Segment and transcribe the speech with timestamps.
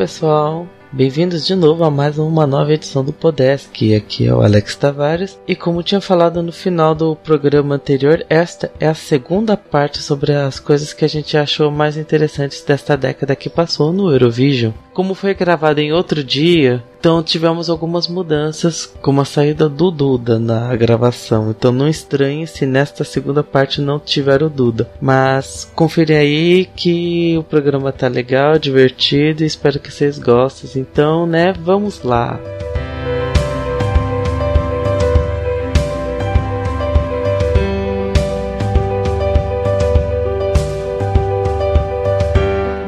[0.00, 3.94] Pessoal, Bem-vindos de novo a mais uma nova edição do Podesk.
[3.94, 8.72] Aqui é o Alex Tavares e como tinha falado no final do programa anterior, esta
[8.80, 13.36] é a segunda parte sobre as coisas que a gente achou mais interessantes desta década
[13.36, 14.72] que passou no Eurovision.
[14.92, 20.38] Como foi gravado em outro dia, então tivemos algumas mudanças, como a saída do Duda
[20.38, 21.50] na gravação.
[21.50, 24.90] Então não estranhe se nesta segunda parte não tiver o Duda.
[25.00, 30.70] Mas confere aí que o programa tá legal, divertido e espero que vocês gostem.
[30.82, 32.38] Então, né, vamos lá.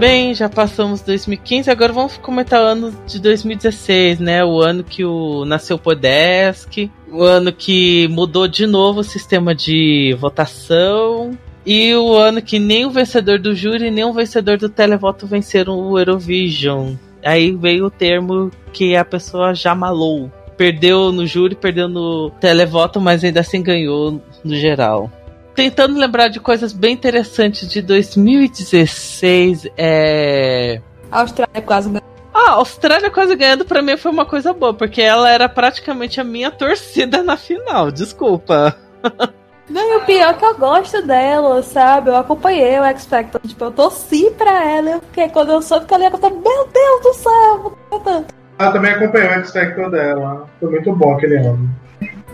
[0.02, 4.44] Bem, já passamos 2015, agora vamos comentar o ano de 2016, né?
[4.44, 9.54] O ano que o nasceu o Podesk, o ano que mudou de novo o sistema
[9.54, 14.68] de votação e o ano que nem o vencedor do júri nem o vencedor do
[14.68, 16.96] televoto venceram o Eurovision.
[17.24, 20.32] Aí veio o termo que a pessoa já malou.
[20.56, 25.08] Perdeu no júri, perdeu no televoto, mas ainda assim ganhou no geral
[25.54, 30.80] tentando lembrar de coisas bem interessantes de 2016, é.
[31.10, 32.02] A Austrália quase ganhou.
[32.34, 36.20] Ah, a Austrália quase ganhando pra mim foi uma coisa boa, porque ela era praticamente
[36.20, 38.76] a minha torcida na final, desculpa.
[39.68, 42.10] Não, e o pior é que eu gosto dela, sabe?
[42.10, 45.94] Eu acompanhei o X Factor, tipo, eu torci pra ela, porque quando eu soube que
[45.94, 48.34] ela ia cantar, meu Deus do céu, eu tanto.
[48.58, 51.70] Ah, também acompanhei o X Factor dela, foi muito bom aquele ano.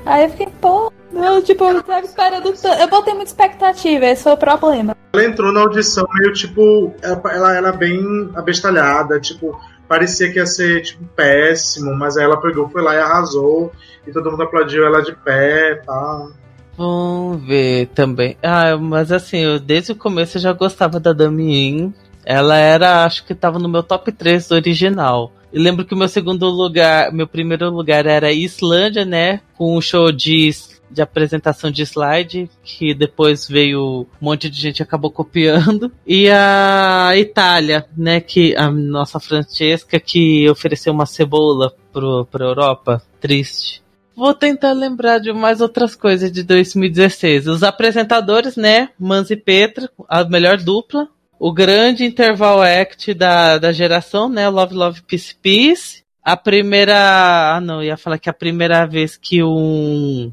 [0.06, 2.80] Aí eu fiquei, pô, não, tipo, eu tava esperando tanto.
[2.80, 4.96] Eu botei muita expectativa, esse foi o problema.
[5.12, 6.94] Ela entrou na audição meio tipo.
[7.02, 9.58] Ela era bem abestalhada, tipo.
[9.88, 13.72] Parecia que ia ser, tipo, péssimo, mas aí ela pegou, foi lá e arrasou.
[14.06, 16.28] E todo mundo aplaudiu ela de pé, tá.
[16.76, 18.36] Vamos ver também.
[18.42, 21.92] Ah, mas assim, eu, desde o começo eu já gostava da Damien.
[22.24, 25.32] Ela era, acho que tava no meu top 3 do original.
[25.50, 29.40] Eu lembro que o meu segundo lugar, meu primeiro lugar era Islândia, né?
[29.56, 30.50] Com o show de,
[30.90, 35.92] de apresentação de slide, que depois veio um monte de gente acabou copiando.
[36.06, 38.20] E a Itália, né?
[38.20, 43.02] Que a nossa Francesca que ofereceu uma cebola pro, pra Europa.
[43.20, 43.82] Triste.
[44.16, 47.46] Vou tentar lembrar de mais outras coisas de 2016.
[47.46, 48.90] Os apresentadores, né?
[48.98, 54.48] Mans e Petra, a melhor dupla o grande interval act da, da geração, né?
[54.48, 56.02] Love, Love, Peace, Peace.
[56.22, 57.56] A primeira.
[57.56, 60.32] Ah, não, ia falar que a primeira vez que um.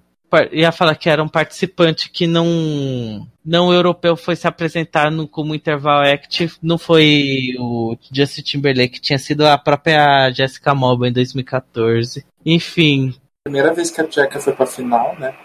[0.51, 3.27] Ia falar que era um participante que não.
[3.43, 6.51] Não europeu foi se apresentar no, como interval act.
[6.61, 12.25] Não foi o Justin Timberlake, tinha sido a própria Jessica Moba em 2014.
[12.45, 13.13] Enfim.
[13.43, 15.35] Primeira vez que a Jessica foi pra final, né?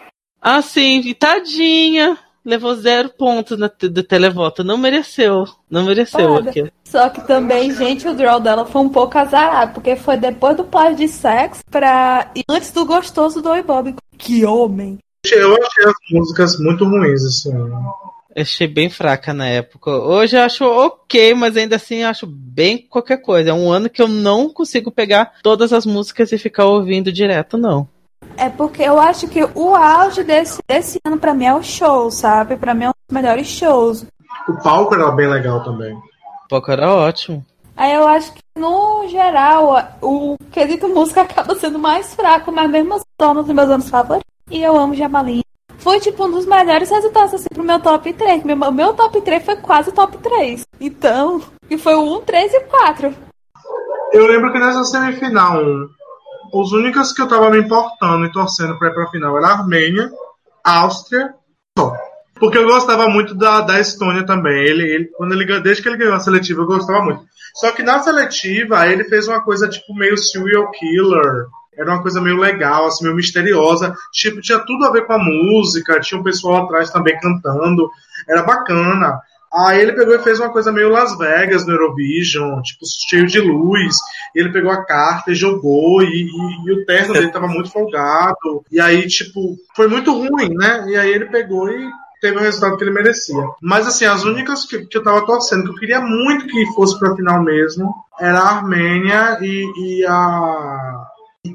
[0.41, 4.65] Ah, sim, tadinha levou zero pontos na, do televoto.
[4.65, 5.45] Não mereceu.
[5.71, 6.71] Não mereceu aqui.
[6.85, 10.65] Só que também, gente, o draw dela foi um pouco azarado, porque foi depois do
[10.65, 12.31] plágio de sexo pra.
[12.35, 13.95] E antes do gostoso do Oi Bob.
[14.21, 14.99] Que homem!
[15.25, 17.53] Eu achei as músicas muito ruins, assim.
[17.55, 19.91] Eu achei bem fraca na época.
[19.91, 23.51] Hoje eu acho ok, mas ainda assim eu acho bem qualquer coisa.
[23.51, 27.59] É um ano que eu não consigo pegar todas as músicas e ficar ouvindo direto,
[27.59, 27.89] não.
[28.37, 32.11] É porque eu acho que o auge desse, desse ano para mim é o show,
[32.11, 32.57] sabe?
[32.57, 34.07] Para mim é um dos melhores shows.
[34.49, 35.95] O palco era bem legal também.
[35.95, 37.45] O palco era ótimo.
[37.81, 42.93] Aí eu acho que, no geral, o quesito música acaba sendo mais fraco, mas mesmo
[42.93, 44.31] assim, torna os meus anos favoritos.
[44.51, 45.41] E eu amo Jamalim.
[45.79, 48.45] Foi, tipo, um dos melhores resultados, assim, pro meu top 3.
[48.45, 50.61] Meu, meu top 3 foi quase top 3.
[50.79, 51.41] Então,
[51.71, 53.15] e foi o 1, 3 e 4.
[54.13, 55.63] Eu lembro que nessa semifinal,
[56.53, 59.53] os únicos que eu tava me importando e torcendo pra ir pra final era a
[59.53, 60.11] Armênia,
[60.63, 61.33] Áustria,
[61.79, 61.95] só.
[62.39, 64.67] Porque eu gostava muito da, da Estônia também.
[64.67, 67.31] Ele, ele, quando ele, desde que ele ganhou a seletiva, eu gostava muito.
[67.55, 71.47] Só que na seletiva, ele fez uma coisa tipo meio serial killer.
[71.77, 73.95] Era uma coisa meio legal, assim, meio misteriosa.
[74.13, 77.89] Tipo, tinha tudo a ver com a música, tinha um pessoal atrás também cantando.
[78.29, 79.21] Era bacana.
[79.53, 83.41] Aí ele pegou e fez uma coisa meio Las Vegas no Eurovision, tipo, cheio de
[83.41, 83.97] luz.
[84.35, 87.71] E ele pegou a carta e jogou, e, e, e o terno dele tava muito
[87.71, 88.65] folgado.
[88.71, 90.85] E aí, tipo, foi muito ruim, né?
[90.89, 91.91] E aí ele pegou e
[92.21, 93.43] teve o resultado que ele merecia.
[93.61, 96.99] Mas assim, as únicas que, que eu tava torcendo, que eu queria muito que fosse
[96.99, 101.07] pra final mesmo, era a Armênia e, e a.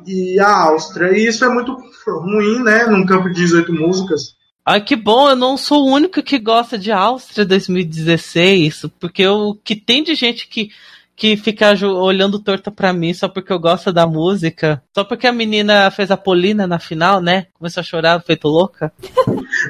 [0.07, 1.11] E a Áustria.
[1.11, 1.77] E isso é muito
[2.07, 2.87] ruim, né?
[2.87, 4.35] Num campo de 18 músicas.
[4.65, 9.53] Ai, que bom, eu não sou o único que gosta de Áustria 2016, porque o
[9.53, 10.71] que tem de gente que,
[11.15, 14.81] que fica olhando torta pra mim só porque eu gosto da música.
[14.93, 17.47] Só porque a menina fez a Polina na final, né?
[17.53, 18.91] Começou a chorar, feito louca.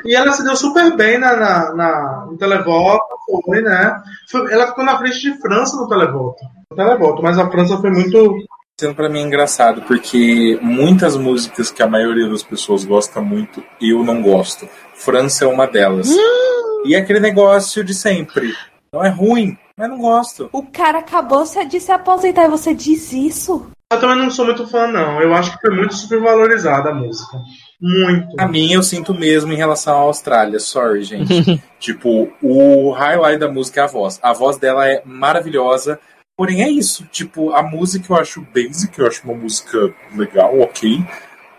[0.04, 3.06] e ela se deu super bem na, na, na no televoto,
[3.46, 4.02] foi, né?
[4.30, 6.44] Foi, ela ficou na frente de França no televoto.
[6.72, 8.38] No televoto, mas a França foi muito.
[8.78, 14.04] Sendo para mim engraçado, porque muitas músicas que a maioria das pessoas gosta muito, eu
[14.04, 14.68] não gosto.
[14.96, 16.10] França é uma delas.
[16.10, 16.84] Hum.
[16.86, 18.54] E é aquele negócio de sempre.
[18.92, 20.50] Não é ruim, mas não gosto.
[20.54, 23.68] O cara acabou de se aposentar e você diz isso?
[23.92, 25.22] Eu também não sou muito fã, não.
[25.22, 27.38] Eu acho que foi muito supervalorizada a música.
[27.80, 28.36] Muito.
[28.40, 30.60] A mim, eu sinto mesmo em relação à Austrália.
[30.60, 31.62] Sorry, gente.
[31.80, 34.20] tipo, o highlight da música é a voz.
[34.24, 36.00] A voz dela é maravilhosa.
[36.38, 37.06] Porém, é isso.
[37.12, 41.06] Tipo, a música eu acho basic, eu acho uma música legal, ok.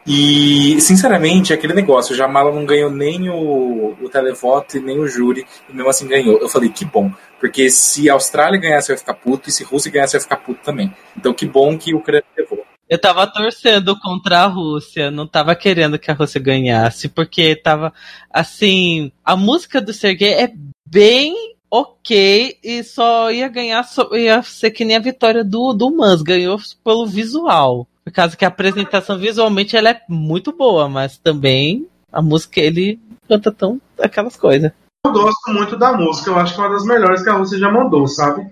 [0.07, 5.01] E, sinceramente, é aquele negócio, o Jamala não ganhou nem o, o televoto e nem
[5.01, 6.39] o júri, e mesmo assim ganhou.
[6.39, 9.65] Eu falei, que bom, porque se a Austrália ganhasse, eu ia ficar puto, e se
[9.65, 10.95] a Rússia ganhasse, eu ia ficar puto também.
[11.17, 12.65] Então, que bom que o Ucrânia levou.
[12.89, 17.93] Eu tava torcendo contra a Rússia, não tava querendo que a Rússia ganhasse, porque tava,
[18.31, 20.53] assim, a música do Sergei é
[20.89, 21.35] bem
[21.69, 26.23] ok e só ia ganhar, só, ia ser que nem a vitória do, do Mans,
[26.23, 27.89] ganhou pelo visual.
[28.05, 33.01] Por causa que a apresentação visualmente ela é muito boa, mas também a música ele
[33.29, 34.71] canta tão aquelas coisas.
[35.07, 37.59] Eu gosto muito da música, eu acho que é uma das melhores que a Rússia
[37.59, 38.45] já mandou, sabe?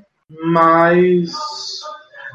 [0.52, 1.32] Mas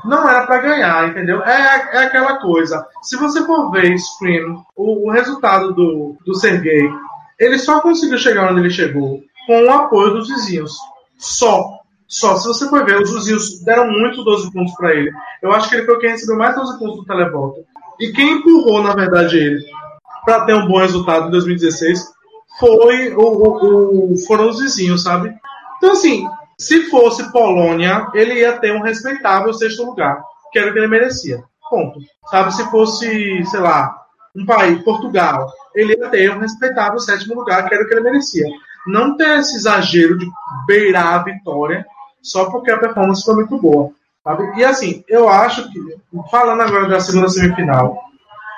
[0.03, 1.41] não era para ganhar, entendeu?
[1.41, 2.85] É, é aquela coisa.
[3.01, 6.89] Se você for ver Scream, o, o resultado do, do Sergei,
[7.39, 10.73] ele só conseguiu chegar onde ele chegou com o apoio dos vizinhos.
[11.17, 11.79] Só.
[12.05, 15.11] Só, se você for ver, os vizinhos deram muito 12 pontos para ele.
[15.41, 17.63] Eu acho que ele foi quem recebeu mais 12 pontos do televoto.
[17.97, 19.63] E quem empurrou, na verdade, ele
[20.25, 22.18] para ter um bom resultado em 2016
[22.59, 25.33] foi o, o, o, foram os vizinhos, sabe?
[25.77, 26.27] Então, assim,
[26.57, 30.21] se fosse Polônia, ele ia ter um respeitável sexto lugar,
[30.51, 31.41] que era o que ele merecia.
[31.69, 31.99] Ponto.
[32.29, 33.95] Sabe, se fosse, sei lá,
[34.35, 38.03] um país, Portugal, ele ia ter um respeitável sétimo lugar, que era o que ele
[38.03, 38.45] merecia.
[38.87, 40.27] Não ter esse exagero de
[40.65, 41.85] beirar a vitória
[42.21, 43.91] só porque a performance foi muito boa.
[44.23, 44.59] Sabe?
[44.59, 45.79] E assim, eu acho que,
[46.29, 47.97] falando agora da segunda semifinal,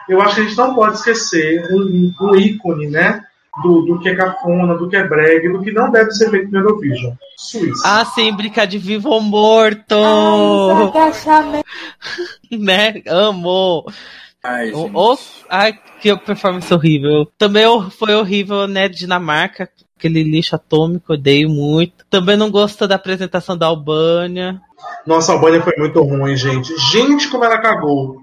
[0.09, 3.23] eu acho que a gente não pode esquecer um, um ícone, né?
[3.61, 6.49] Do, do que é cafona, do que é brega, do que não deve ser feito
[6.51, 7.13] no Eurovision.
[7.35, 7.83] Suíça.
[7.85, 9.95] Ah, sim, brincar de vivo ou morto!
[10.95, 11.61] Ai,
[12.57, 13.01] né?
[13.07, 13.85] Amo!
[14.43, 15.17] Ai, o, o,
[15.49, 17.27] ai, que performance horrível.
[17.37, 18.89] Também foi horrível, né?
[18.89, 22.05] Dinamarca, aquele lixo atômico, odeio muito.
[22.09, 24.59] Também não gosto da apresentação da Albânia.
[25.05, 26.73] Nossa, a Albânia foi muito ruim, gente.
[26.91, 28.17] Gente, como ela cagou.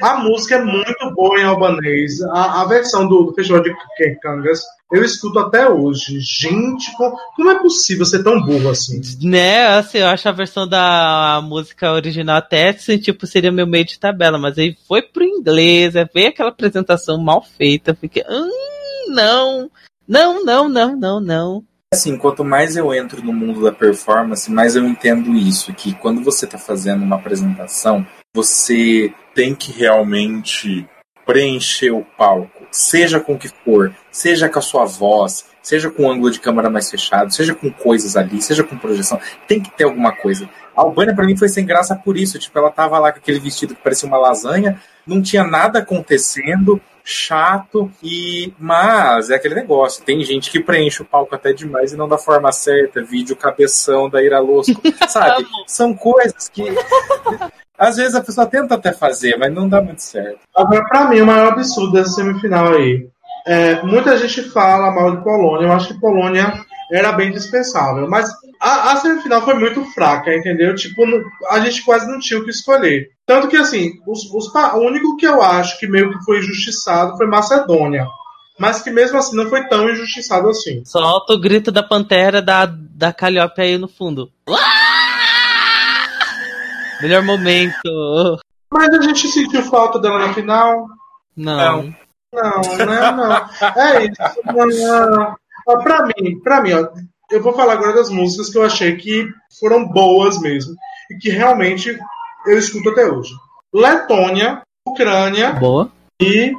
[0.00, 2.22] A música é muito boa em albanês.
[2.22, 3.74] A, a versão do, do Festival de
[4.22, 6.18] Kangas eu escuto até hoje.
[6.20, 9.00] Gente, como, como, é possível ser tão burro assim?
[9.22, 13.84] Né, assim, eu acho a versão da música original até, assim, tipo, seria meu meio
[13.84, 19.70] de tabela, mas aí foi pro inglês, veio aquela apresentação mal feita, fiquei, hum, não,
[20.06, 21.64] não, não, não, não, não.
[21.92, 26.22] Assim, quanto mais eu entro no mundo da performance, mais eu entendo isso, que quando
[26.22, 30.86] você está fazendo uma apresentação, você tem que realmente
[31.24, 36.04] preencher o palco, seja com o que for, seja com a sua voz, seja com
[36.04, 39.70] o ângulo de câmera mais fechado, seja com coisas ali, seja com projeção, tem que
[39.70, 40.48] ter alguma coisa.
[40.76, 43.40] A Albânia para mim foi sem graça por isso, tipo, ela tava lá com aquele
[43.40, 50.04] vestido que parecia uma lasanha, não tinha nada acontecendo, chato e mas é aquele negócio,
[50.04, 54.10] tem gente que preenche o palco até demais e não da forma certa, vídeo cabeção
[54.10, 55.46] da Ira Losco, sabe?
[55.66, 56.64] São coisas que
[57.78, 60.40] às vezes a pessoa tenta até fazer, mas não dá muito certo.
[60.54, 63.08] Agora, para mim, o maior absurdo dessa semifinal aí.
[63.46, 65.68] É, muita gente fala mal de Polônia.
[65.68, 66.52] Eu acho que Polônia
[66.92, 68.08] era bem dispensável.
[68.08, 68.28] Mas
[68.60, 70.74] a, a, semifinal foi muito fraca, entendeu?
[70.74, 71.04] Tipo,
[71.50, 73.10] a gente quase não tinha o que escolher.
[73.26, 77.16] Tanto que, assim, os, os, o único que eu acho que meio que foi injustiçado
[77.16, 78.06] foi Macedônia.
[78.58, 80.84] Mas que mesmo assim não foi tão injustiçado assim.
[80.84, 84.28] Solta o grito da pantera da, da Calliope aí no fundo.
[87.00, 87.76] Melhor momento.
[88.72, 90.88] Mas a gente sentiu falta dela na final?
[91.36, 91.94] Não.
[92.32, 93.48] Não, não, não.
[93.76, 94.20] É isso.
[94.44, 95.36] Não, não.
[95.82, 96.88] Pra mim, pra mim, ó,
[97.30, 100.74] eu vou falar agora das músicas que eu achei que foram boas mesmo.
[101.10, 101.98] E que realmente
[102.46, 103.32] eu escuto até hoje.
[103.72, 105.90] Letônia, Ucrânia Boa.
[106.20, 106.52] e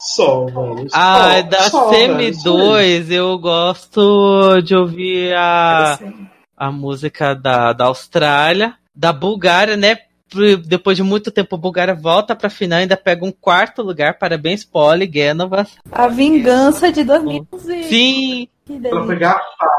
[0.00, 0.88] Sol, velho.
[0.92, 5.98] Ah, da Semi 2 eu gosto de ouvir a,
[6.56, 9.98] a música da, da Austrália, da Bulgária, né?
[10.66, 14.18] Depois de muito tempo, a Bulgária volta pra final, ainda pega um quarto lugar.
[14.18, 15.66] Parabéns, Poli, Genova.
[15.90, 17.84] A vingança de 2011.
[17.84, 19.72] Sim, Ela foi garfada,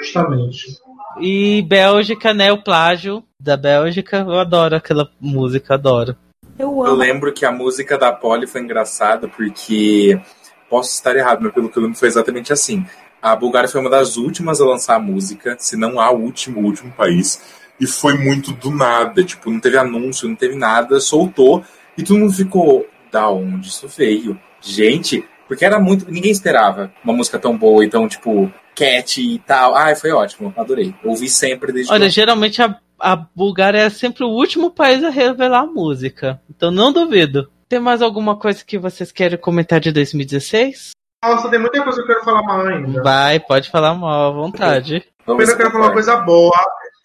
[0.00, 0.78] justamente.
[1.20, 2.52] E Bélgica, né?
[2.52, 4.18] O plágio da Bélgica.
[4.18, 6.16] Eu adoro aquela música, adoro.
[6.58, 10.20] Eu Eu lembro que a música da Polly foi engraçada porque
[10.68, 12.84] posso estar errado, mas pelo que eu lembro foi exatamente assim.
[13.20, 16.64] A Bulgária foi uma das últimas a lançar a música, se não a último, o
[16.64, 17.42] último país.
[17.80, 21.64] E foi muito do nada, tipo, não teve anúncio, não teve nada, soltou
[21.96, 24.38] e todo mundo ficou, da onde isso veio?
[24.60, 26.08] Gente, porque era muito.
[26.10, 29.74] Ninguém esperava uma música tão boa e tão, tipo, cat e tal.
[29.74, 30.94] Ai, foi ótimo, adorei.
[31.02, 35.62] Ouvi sempre desde Olha, geralmente a, a Bulgária é sempre o último país a revelar
[35.62, 36.40] a música.
[36.48, 37.50] Então não duvido.
[37.68, 40.90] Tem mais alguma coisa que vocês querem comentar de 2016?
[41.24, 43.02] Nossa, tem muita coisa que eu quero falar mal ainda.
[43.02, 45.04] Vai, pode falar mal à vontade.
[45.26, 46.54] Primeiro eu quero falar uma coisa boa.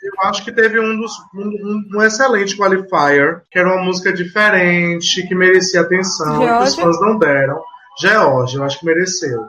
[0.02, 4.12] Eu acho que teve um dos um, um- um excelente qualifier, que era uma música
[4.14, 7.62] diferente, que merecia atenção, que os fãs não deram.
[8.00, 9.48] Georgia, eu acho que mereceu.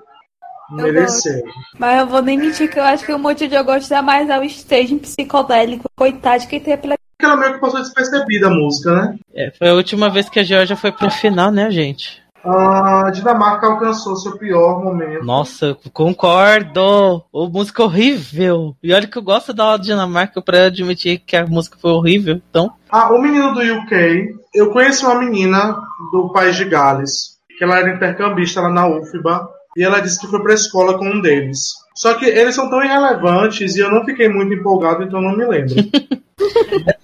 [0.71, 1.43] Mereceu.
[1.79, 4.29] Mas eu vou nem mentir que eu acho que o motivo de eu gostar mais
[4.29, 5.85] é o staging psicodélico.
[5.97, 6.95] Coitado, quem tem pela.
[7.17, 9.17] Porque ela meio que passou despercebida a música, né?
[9.35, 12.23] É, foi a última vez que a Georgia foi pra final, né, gente?
[12.45, 15.25] A Dinamarca alcançou seu pior momento.
[15.25, 17.25] Nossa, eu concordo!
[17.33, 18.77] O música horrível.
[18.83, 22.41] E olha que eu gosto da Dinamarca pra admitir que a música foi horrível.
[22.51, 25.75] Então, Ah, o menino do UK, eu conheci uma menina
[26.13, 30.27] do país de Gales, que ela era intercambista lá na UFBA, e ela disse que
[30.29, 31.61] foi pra escola com um deles.
[31.95, 35.45] Só que eles são tão irrelevantes e eu não fiquei muito empolgado, então não me
[35.47, 35.75] lembro.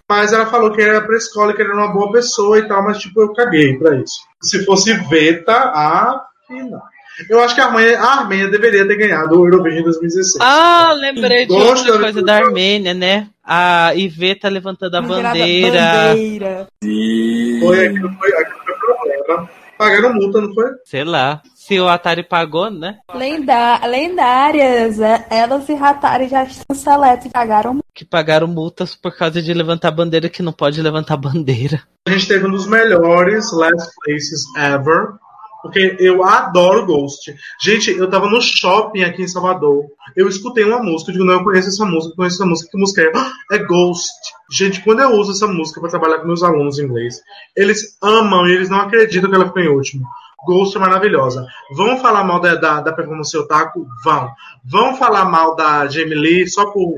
[0.09, 2.83] mas ela falou que era pra escola, que ele era uma boa pessoa e tal,
[2.85, 4.21] mas tipo, eu caguei pra isso.
[4.42, 6.83] Se fosse Veta, a final.
[7.28, 10.38] Eu acho que a Armênia, a Armênia deveria ter ganhado o Eurovision 2016.
[10.40, 13.28] Ah, lembrei de outra da- coisa da Armênia, né?
[13.45, 15.28] A Iveta levantando a Bandeira.
[15.33, 16.09] bandeira.
[16.09, 16.66] bandeira.
[16.83, 17.59] E...
[17.61, 19.50] Foi, aquilo foi, aquilo foi problema.
[19.81, 20.67] Pagaram multa, não foi?
[20.85, 21.41] Sei lá.
[21.55, 22.99] Se o Atari pagou, né?
[23.15, 27.79] Lenda- lendárias, é, elas e Ratari já estão seletas e pagaram.
[27.95, 31.81] Que pagaram multas por causa de levantar bandeira que não pode levantar bandeira.
[32.07, 35.15] A gente teve um dos melhores last places ever.
[35.62, 37.35] Porque eu adoro Ghost.
[37.62, 39.85] Gente, eu tava no shopping aqui em Salvador.
[40.17, 41.11] Eu escutei uma música.
[41.11, 42.71] Eu digo, não, eu conheço essa música, conheço essa música.
[42.71, 43.12] Que música é?
[43.52, 44.12] É Ghost.
[44.50, 47.21] Gente, quando eu uso essa música pra trabalhar com meus alunos em inglês,
[47.57, 50.07] eles amam e eles não acreditam que ela ficou em último.
[50.47, 51.47] Ghost é maravilhosa.
[51.75, 53.87] Vão falar mal da, da, da performance otaku?
[54.05, 54.31] Vão.
[54.64, 56.97] Vão falar mal da Jamie Lee só por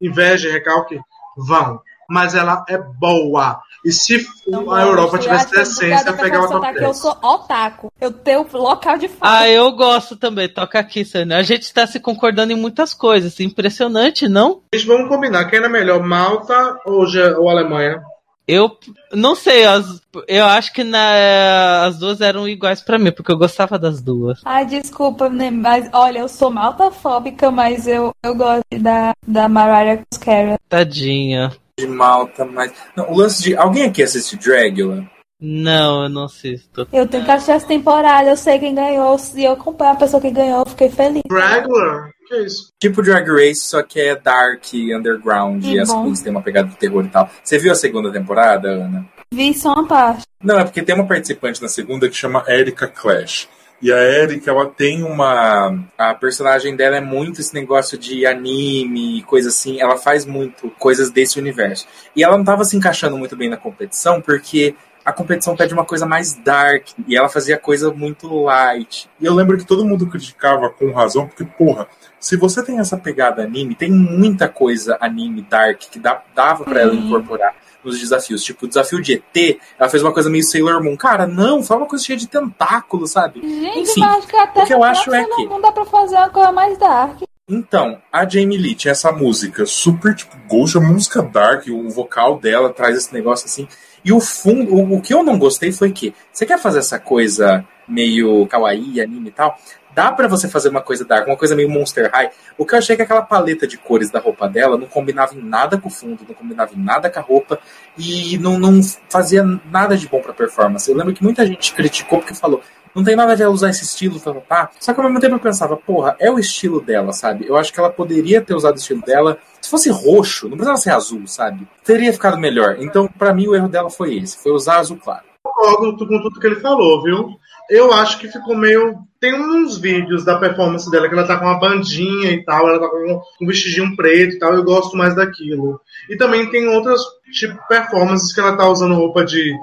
[0.00, 1.00] inveja e recalque?
[1.36, 1.80] Vão.
[2.08, 3.60] Mas ela é boa.
[3.84, 6.88] E se Não a Europa tivesse decência, eu pegava o top sotaque, 10.
[6.88, 7.92] Eu sou otaku.
[8.00, 9.38] Eu tenho local de fala.
[9.40, 10.48] Ah, eu gosto também.
[10.48, 11.36] Toca aqui, Sônia.
[11.36, 13.38] A gente está se concordando em muitas coisas.
[13.40, 14.62] Impressionante, não?
[14.74, 15.44] Gente, vamos combinar.
[15.50, 17.04] Quem era melhor, Malta ou,
[17.38, 18.02] ou Alemanha?
[18.46, 18.76] Eu
[19.12, 23.38] não sei, as- eu acho que na- as duas eram iguais pra mim, porque eu
[23.38, 24.40] gostava das duas.
[24.44, 25.50] Ai, desculpa, né?
[25.50, 30.56] Mas olha, eu sou maltafóbica, mas eu, eu gosto da, da Mariah Carey.
[30.68, 31.52] Tadinha.
[31.78, 32.72] De Malta, mas.
[32.96, 33.56] Não, o lance de.
[33.56, 35.08] Alguém aqui assiste Dragula?
[35.40, 36.86] Não, eu não assisto.
[36.92, 39.18] Eu tenho que assistir essa temporada, eu sei quem ganhou.
[39.18, 41.22] Se eu acompanho a pessoa que ganhou, eu fiquei feliz.
[41.30, 42.10] Regular?
[42.28, 42.72] Que isso?
[42.80, 46.68] Tipo Drag Race, só que é dark, underground Que e as coisas têm uma pegada
[46.68, 47.28] de terror e tal.
[47.42, 49.06] Você viu a segunda temporada, Ana?
[49.32, 50.24] Vi só uma parte.
[50.42, 53.48] Não, é porque tem uma participante na segunda que chama Erika Clash.
[53.84, 55.78] E a Erika, ela tem uma.
[55.98, 59.78] A personagem dela é muito esse negócio de anime, coisa assim.
[59.78, 61.86] Ela faz muito coisas desse universo.
[62.16, 64.74] E ela não tava se encaixando muito bem na competição, porque
[65.04, 66.92] a competição pede uma coisa mais dark.
[67.06, 69.06] E ela fazia coisa muito light.
[69.20, 71.86] E eu lembro que todo mundo criticava com razão, porque, porra,
[72.18, 76.80] Se você tem essa pegada anime, tem muita coisa anime dark que dá, dava pra
[76.80, 78.42] ela incorporar nos desafios.
[78.42, 80.96] Tipo, o desafio de ET, ela fez uma coisa meio Sailor Moon.
[80.96, 83.40] Cara, não, foi uma coisa cheia de tentáculos, sabe?
[83.40, 85.84] Gente, Enfim, mas acho que até o que eu acho é que- Não dá pra
[85.84, 87.22] fazer uma coisa mais dark.
[87.48, 91.66] Então, a Jamie Lee tinha essa música super, tipo, Ghost é música dark.
[91.68, 93.68] o vocal dela traz esse negócio assim.
[94.02, 96.98] E o fundo, o, o que eu não gostei foi que você quer fazer essa
[96.98, 99.58] coisa meio kawaii, anime e tal,
[99.94, 102.30] dá pra você fazer uma coisa dark, uma coisa meio Monster High.
[102.58, 105.34] O que eu achei é que aquela paleta de cores da roupa dela não combinava
[105.34, 107.58] em nada com o fundo, não combinava em nada com a roupa
[107.96, 110.90] e não, não fazia nada de bom pra performance.
[110.90, 112.60] Eu lembro que muita gente criticou porque falou.
[112.94, 114.70] Não tem nada de ela usar esse estilo, tá, tá, tá.
[114.78, 117.44] Só que ao mesmo tempo eu pensava, porra, é o estilo dela, sabe?
[117.44, 119.36] Eu acho que ela poderia ter usado o estilo dela.
[119.60, 121.66] Se fosse roxo, não precisava ser azul, sabe?
[121.82, 122.76] Teria ficado melhor.
[122.78, 124.38] Então, pra mim, o erro dela foi esse.
[124.38, 125.24] Foi usar azul claro.
[125.42, 127.36] Concordo com tudo que ele falou, viu?
[127.70, 128.98] Eu acho que ficou meio.
[129.20, 132.78] Tem uns vídeos da performance dela que ela tá com uma bandinha e tal, ela
[132.78, 135.80] tá com um vestidinho preto e tal, eu gosto mais daquilo.
[136.10, 137.00] E também tem outras
[137.32, 139.54] tipo performances que ela tá usando roupa de,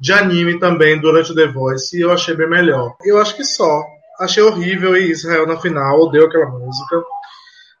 [0.00, 2.96] de anime também durante o The Voice e eu achei bem melhor.
[3.04, 3.82] Eu acho que só.
[4.18, 7.02] achei horrível e Israel na final, odeio aquela música.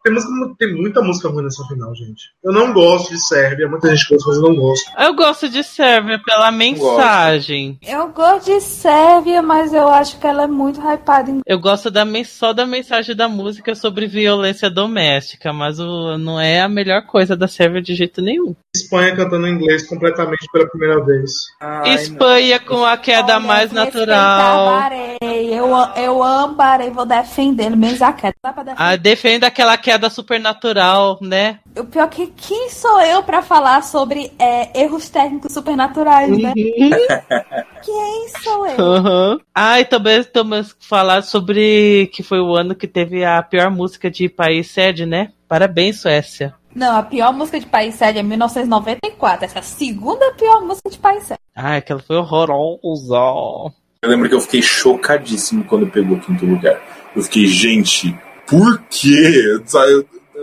[0.02, 2.32] Tem, música, tem muita música ruim nessa final, gente.
[2.42, 4.90] Eu não gosto de Sérvia, muita gente gosta, mas eu não gosto.
[4.98, 7.78] Eu gosto de Sérvia pela mensagem.
[7.86, 11.30] Eu gosto de Sérvia, mas eu acho que ela é muito hypada.
[11.30, 11.40] Em...
[11.46, 16.62] Eu gosto da, só da mensagem da música sobre violência doméstica, mas o, não é
[16.62, 18.56] a melhor coisa da Sérvia de jeito nenhum.
[18.74, 21.30] Espanha cantando inglês completamente pela primeira vez.
[21.60, 22.66] Ai, Espanha não.
[22.66, 24.90] com a queda Olha, mais natural.
[25.20, 25.68] Eu,
[26.02, 28.34] eu amo Barei, vou defender, mesmo a queda.
[28.42, 28.82] Dá pra defender.
[28.82, 31.58] Ah, defenda aquela queda queda supernatural, né?
[31.76, 36.52] O pior que quem sou eu para falar sobre é, erros técnicos supernaturais, né?
[37.82, 38.78] Quem sou eu?
[38.78, 39.40] Uhum.
[39.52, 44.08] Ah, e também estamos falar sobre que foi o ano que teve a pior música
[44.10, 45.32] de país sede, né?
[45.48, 46.54] Parabéns, Suécia.
[46.72, 49.46] Não, a pior música de país sede é 1994.
[49.46, 51.40] Essa é a segunda pior música de país sede.
[51.56, 53.74] Ah, aquela foi horrorosa.
[54.02, 56.80] Eu lembro que eu fiquei chocadíssimo quando pegou o quinto lugar.
[57.16, 58.16] Eu fiquei, gente,
[58.50, 59.60] por quê?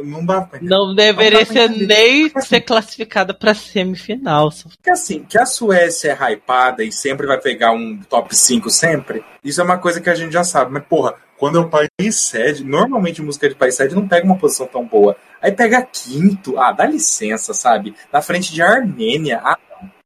[0.03, 4.49] Não dá pra Não deveria não ser nem ser classificada pra semifinal.
[4.63, 9.23] Porque assim, que a Suécia é hypada e sempre vai pegar um top 5 sempre,
[9.43, 10.71] isso é uma coisa que a gente já sabe.
[10.71, 14.37] Mas, porra, quando é um país sede, normalmente música de país sede não pega uma
[14.37, 15.15] posição tão boa.
[15.41, 17.93] Aí pega quinto, ah, dá licença, sabe?
[18.11, 19.41] Na frente de Armênia.
[19.43, 19.57] Ah,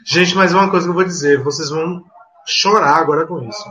[0.03, 2.03] Gente, mas uma coisa que eu vou dizer, vocês vão
[2.45, 3.63] chorar agora com isso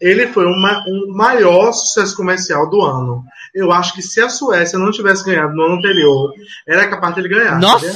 [0.00, 3.24] ele foi uma, um maior sucesso comercial do ano.
[3.54, 6.32] Eu acho que se a Suécia não tivesse ganhado no ano anterior,
[6.66, 7.58] era capaz de ele ganhar.
[7.58, 7.94] Nossa!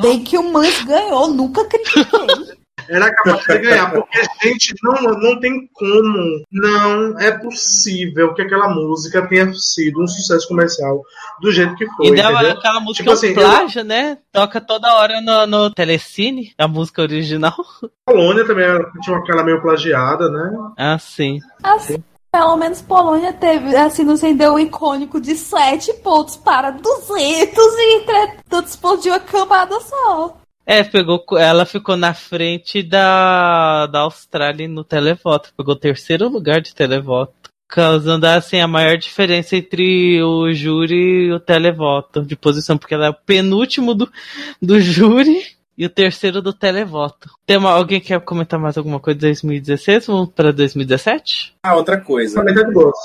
[0.00, 2.04] Bem que o Mães ganhou, nunca critiquei.
[2.90, 8.68] Era capaz de ganhar, porque, gente, não, não tem como, não é possível que aquela
[8.68, 11.00] música tenha sido um sucesso comercial
[11.40, 12.08] do jeito que foi.
[12.08, 13.84] E dela, aquela música tipo assim, plágio, eu...
[13.84, 14.18] né?
[14.32, 17.54] Toca toda hora no, no Telecine, a música original.
[18.04, 18.66] Polônia também
[19.02, 20.50] tinha aquela meio plagiada, né?
[20.76, 21.38] Ah, sim.
[21.62, 27.56] Assim, pelo menos Polônia teve, assim, nos rendeu o icônico de 7 pontos para 200
[27.56, 30.36] e entretanto explodiu a camada só.
[30.66, 35.52] É, pegou, ela ficou na frente da, da Austrália no televoto.
[35.56, 37.32] Pegou o terceiro lugar de televoto.
[37.68, 43.06] Causando assim a maior diferença entre o júri e o televoto de posição, porque ela
[43.06, 44.10] é o penúltimo do,
[44.60, 45.40] do júri
[45.80, 47.30] e o terceiro do televoto.
[47.46, 50.08] Tem uma, alguém quer comentar mais alguma coisa de 2016?
[50.08, 51.54] Vamos para 2017?
[51.62, 52.44] Ah, outra coisa.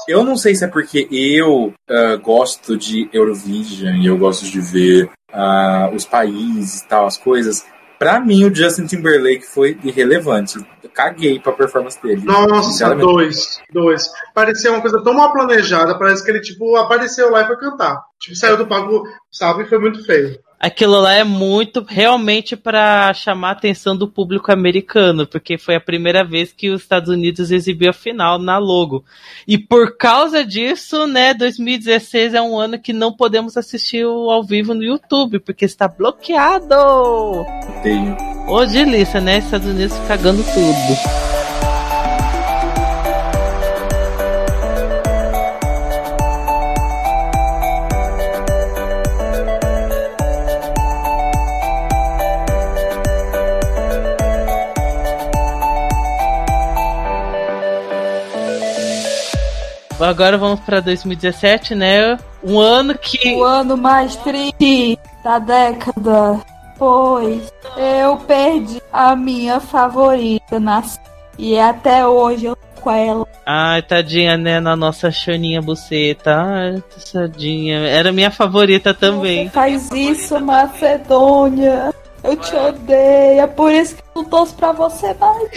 [0.09, 4.59] Eu não sei se é porque eu uh, gosto de Eurovision e eu gosto de
[4.59, 7.65] ver uh, os países e tal, as coisas.
[7.99, 10.57] Pra mim, o Justin Timberlake foi irrelevante.
[10.83, 12.23] Eu caguei pra performance dele.
[12.25, 13.61] Nossa, dois.
[13.71, 14.09] Dois.
[14.33, 18.01] Parecia uma coisa tão mal planejada, parece que ele, tipo, apareceu lá e foi cantar.
[18.19, 23.13] Tipo, saiu do palco, sabe, e foi muito feio aquilo lá é muito realmente para
[23.13, 27.51] chamar a atenção do público americano, porque foi a primeira vez que os Estados Unidos
[27.51, 29.05] exibiu a final na logo.
[29.47, 34.73] E por causa disso, né, 2016 é um ano que não podemos assistir ao vivo
[34.73, 36.75] no YouTube, porque está bloqueado.
[37.83, 38.17] Tenho.
[38.47, 39.39] Ô, delícia, né?
[39.39, 41.34] Estados Unidos cagando tudo.
[59.99, 62.17] Agora vamos para 2017, né?
[62.43, 63.35] Um ano que.
[63.35, 66.41] O ano mais triste da década.
[66.77, 70.83] Pois eu perdi a minha favorita na
[71.37, 73.27] e até hoje eu com ela.
[73.45, 74.59] Ai, tadinha, né?
[74.59, 76.35] Na nossa Xaninha Buceta.
[76.35, 77.79] Ai, tadinha.
[77.87, 79.45] Era minha favorita também.
[79.45, 81.93] Você faz isso, Macedônia.
[82.25, 85.49] Eu te odeio, é por isso que eu não torço pra você mais.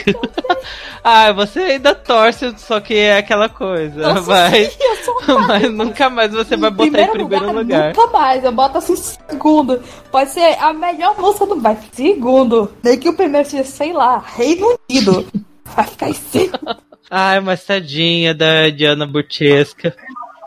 [1.02, 4.14] ah, você ainda torce, só que é aquela coisa.
[4.14, 8.07] Nossa, mas, sim, mas nunca mais você vai botar primeiro em primeiro lugar, lugar, Nunca
[8.09, 9.83] mais, eu boto assim segundo.
[10.11, 12.70] Pode ser a melhor música do vai segundo.
[12.83, 15.26] Nem que o primeiro seja, sei lá, Reino Unido.
[15.74, 16.78] vai ficar em cima.
[17.11, 19.96] Ai, mas tadinha da Diana Burchesca.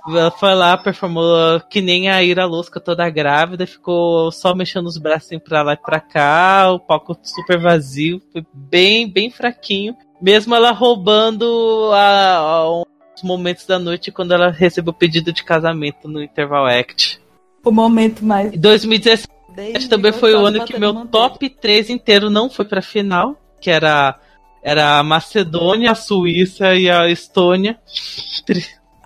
[0.07, 4.97] Ela foi lá, performou que nem a Ira Lusca toda grávida, ficou só mexendo os
[4.97, 9.95] braços pra lá e pra cá, o palco super vazio, foi bem, bem fraquinho.
[10.21, 15.43] Mesmo ela roubando a, a, os momentos da noite quando ela recebeu o pedido de
[15.43, 17.21] casamento no Interval Act.
[17.63, 18.51] O momento mais.
[18.57, 23.35] 2017 Desde também foi o ano que meu top 3 inteiro não foi pra final,
[23.59, 24.17] que era,
[24.63, 27.77] era a Macedônia, a Suíça e a Estônia.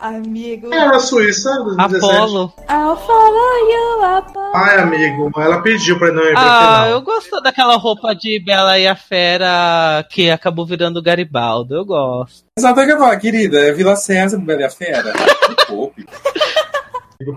[0.06, 0.72] Amigo.
[0.74, 2.06] Era Suíça, 2017.
[2.16, 2.54] Apolo.
[2.70, 4.52] I'll follow you, Apolo.
[4.56, 6.90] Ai, amigo, ela pediu pra não ir pra Ah, final.
[6.90, 11.74] eu gosto daquela roupa de Bela e a Fera que acabou virando Garibaldo.
[11.76, 12.44] Eu gosto.
[12.58, 15.12] Exato, eu ia falar, querida, é Vila César, Bela e a Fera.
[15.68, 16.06] Poupe.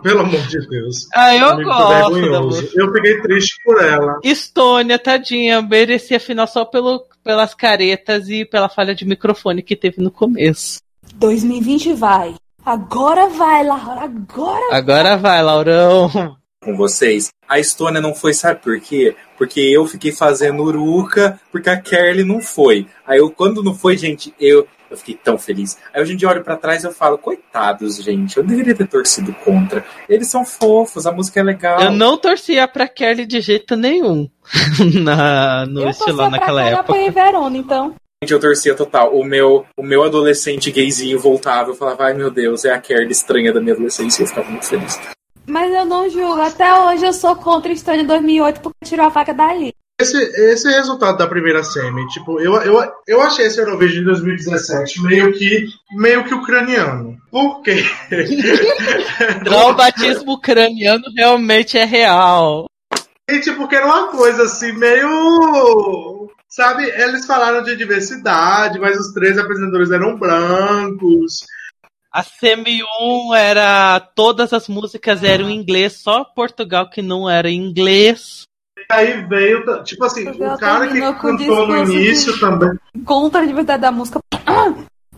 [0.02, 1.06] Pelo amor de Deus.
[1.14, 2.68] Ah, eu Amigo, gosto.
[2.78, 4.18] Eu fiquei triste por ela.
[4.22, 10.02] Estônia, tadinha, merecia final só pelo, pelas caretas e pela falha de microfone que teve
[10.02, 10.80] no começo.
[11.14, 12.34] 2020 vai.
[12.68, 14.02] Agora vai, Laura.
[14.02, 16.36] Agora Agora vai, Laurão.
[16.62, 17.30] Com vocês.
[17.48, 19.16] A Estônia não foi, sabe por quê?
[19.38, 22.86] Porque eu fiquei fazendo uruca, porque a Kelly não foi.
[23.06, 25.78] Aí eu, quando não foi, gente, eu, eu fiquei tão feliz.
[25.94, 28.74] Aí hoje em dia eu olho pra trás e eu falo, coitados, gente, eu deveria
[28.74, 29.82] ter torcido contra.
[30.06, 31.80] Eles são fofos, a música é legal.
[31.80, 34.28] Eu não torcia pra Kelly de jeito nenhum
[35.02, 36.80] na, no eu pra naquela época.
[36.80, 37.94] apoiei Verona, então.
[38.22, 39.16] Gente, eu torcia total.
[39.16, 43.12] O meu, o meu adolescente gayzinho voltava, eu falava, ai meu Deus, é a Kelly
[43.12, 44.98] estranha da minha adolescência, eu ficava muito feliz.
[45.46, 46.40] Mas eu não julgo.
[46.40, 49.72] Até hoje eu sou contra Estônia 2008 porque tirou a faca dali.
[50.00, 55.02] Esse, esse resultado da primeira semi, tipo, eu, eu, eu achei esse Eurovision de 2017
[55.02, 57.16] meio que, meio que ucraniano.
[57.30, 57.84] Por quê?
[59.44, 62.66] Traumatismo ucraniano realmente é real.
[63.28, 66.30] Gente, porque era uma coisa assim, meio.
[66.48, 71.44] Sabe, eles falaram de diversidade, mas os três apresentadores eram brancos.
[72.12, 74.00] A Semi 1 era.
[74.00, 78.44] Todas as músicas eram em inglês, só Portugal que não era em inglês.
[78.78, 82.70] E aí veio, tipo assim, Portugal o cara que cantou no discurso de- início também.
[83.04, 84.18] Contra a diversidade da música.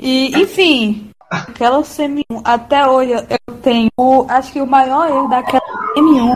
[0.01, 5.63] E, enfim, aquela semi-1, até hoje eu tenho, o- acho que o maior erro daquela
[5.95, 6.35] semi-1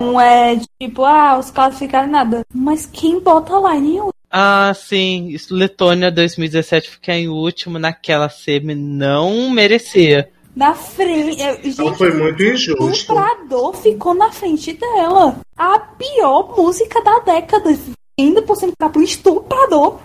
[0.00, 2.44] não é tipo, ah, os classificaram nada.
[2.54, 4.10] Mas quem bota lá nenhum?
[4.30, 5.34] Ah, sim.
[5.50, 10.30] Letônia 2017 ficar em último naquela semi não merecia.
[10.54, 11.40] Na frente.
[11.64, 12.90] Então Gente, foi muito o injusto.
[12.90, 15.36] estuprador ficou na frente dela.
[15.56, 17.78] A pior música da década.
[18.18, 20.00] Ainda por cima tá pro estuprador.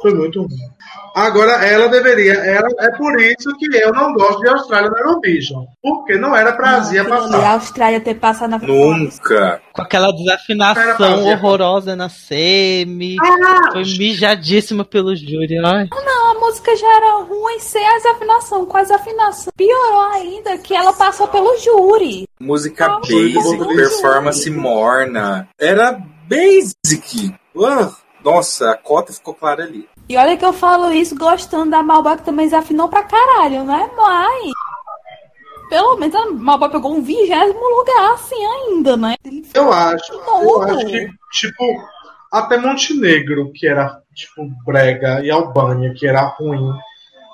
[0.00, 0.70] Foi muito ruim.
[1.14, 2.34] Agora, ela deveria.
[2.34, 5.64] Ela, é por isso que eu não gosto de Austrália no Eurovision.
[5.82, 7.40] Porque não era pra ali, passar.
[7.44, 9.60] A Austrália ter passado na Nunca.
[9.72, 13.16] Com aquela desafinação horrorosa na semi.
[13.72, 15.58] Foi mijadíssima pelo júri.
[15.64, 15.88] Ai.
[15.92, 18.68] A música já era ruim sem as afinações.
[18.68, 19.48] Com as afinações.
[19.56, 22.26] Piorou ainda que ela passou pelo júri.
[22.40, 25.48] Música Ah, basic, performance morna.
[25.58, 27.34] Era basic.
[27.64, 27.90] Ah,
[28.24, 29.88] nossa, a cota ficou clara ali.
[30.08, 33.90] E olha que eu falo isso gostando da Malba, que também desafinou pra caralho, né?
[33.96, 34.52] Mas.
[35.68, 39.14] Pelo menos a Malba pegou um vigésimo lugar assim ainda, né?
[39.54, 40.12] Eu acho.
[40.12, 40.62] Eu Não.
[40.64, 41.64] acho que, tipo,
[42.30, 46.72] até Montenegro, que era, tipo, brega, e Albânia, que era ruim,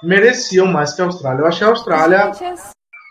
[0.05, 1.41] mereciam mais que a Austrália.
[1.43, 2.55] Eu acho que a Austrália é-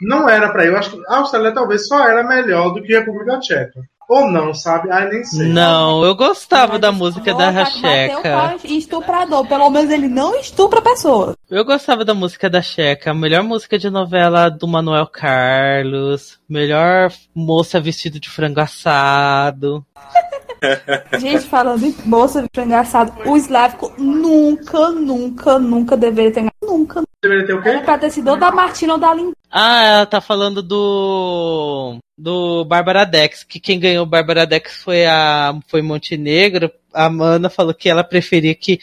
[0.02, 0.70] não era pra ir.
[0.70, 3.82] Eu acho que a Austrália talvez só era melhor do que a República Tcheca.
[4.10, 4.90] Ou não, sabe?
[4.90, 5.50] Ai, nem sei.
[5.50, 8.22] Não, eu gostava da Mas música da tá que bateu Checa.
[8.38, 9.46] pau em Estuprador.
[9.48, 11.36] Pelo menos ele não estupra pessoas.
[11.50, 13.12] Eu gostava da música da Checa.
[13.12, 16.40] A melhor música de novela do Manuel Carlos.
[16.48, 19.86] Melhor moça vestida de frango assado.
[21.20, 26.54] Gente, falando em moça de engraçado, o Slavko nunca, nunca, nunca deveria ter ganhado.
[26.62, 27.04] Nunca.
[27.22, 27.86] Deveria ter o Era quê?
[27.86, 29.34] pra ter sido ou da Martina ou da Linda.
[29.50, 31.98] Ah, ela tá falando do.
[32.20, 36.72] Do Bárbara Dex, que quem ganhou Bárbara Dex foi a foi Montenegro.
[36.92, 38.80] A Mana falou que ela preferia que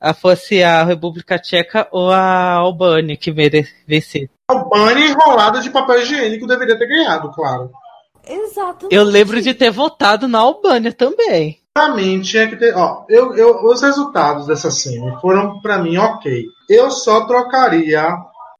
[0.00, 4.30] ah, fosse a República Tcheca ou a Albânia que merecesse.
[4.48, 7.70] Albânia enrolada de papel higiênico deveria ter ganhado, claro.
[8.26, 8.94] Exatamente.
[8.94, 11.58] Eu lembro de ter votado na Albânia também.
[11.72, 12.74] Pra mim, tinha que ter.
[12.76, 16.44] Ó, eu, eu, os resultados dessa semi foram, pra mim, ok.
[16.68, 18.08] Eu só trocaria.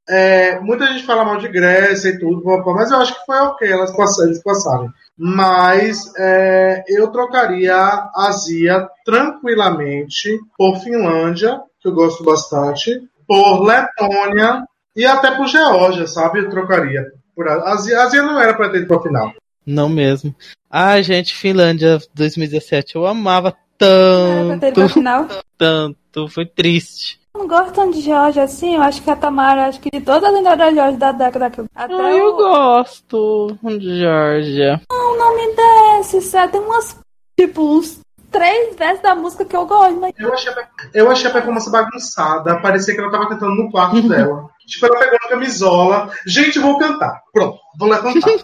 [0.09, 2.42] é, muita gente fala mal de Grécia e tudo,
[2.75, 4.88] mas eu acho que foi ok, elas passaram, eles passaram.
[5.16, 12.90] Mas é, eu trocaria a Zia tranquilamente por Finlândia, que eu gosto bastante,
[13.27, 14.64] por Letônia
[14.96, 16.40] e até por Geórgia, sabe?
[16.40, 17.05] Eu trocaria.
[17.37, 19.33] Por a, a Zia, a Zia não era pra ter ido pra final.
[19.70, 20.35] Não mesmo.
[20.70, 22.96] Ah, gente, Finlândia 2017.
[22.96, 25.26] Eu amava tanto, final.
[25.56, 26.28] tanto.
[26.28, 27.18] Foi triste.
[27.35, 30.24] não gosto tanto de Jorge assim, eu acho que a Tamara, acho que de todas
[30.24, 34.80] as lendas da Jorge da década que eu- até Ah, eu o, gosto de Georgia.
[34.90, 36.52] o nome desse, sabe?
[36.52, 36.96] Tem umas,
[37.38, 41.30] tipo, uns três versos da música que eu gosto, mas Eu achei, a, eu achei
[41.30, 42.61] a performance bagunçada.
[42.61, 44.48] Parecia que ela tava cantando no quarto dela.
[44.66, 46.11] Tipo, ela pegou a camisola.
[46.26, 47.22] Gente, vou cantar.
[47.33, 48.28] Pronto, vou levantar.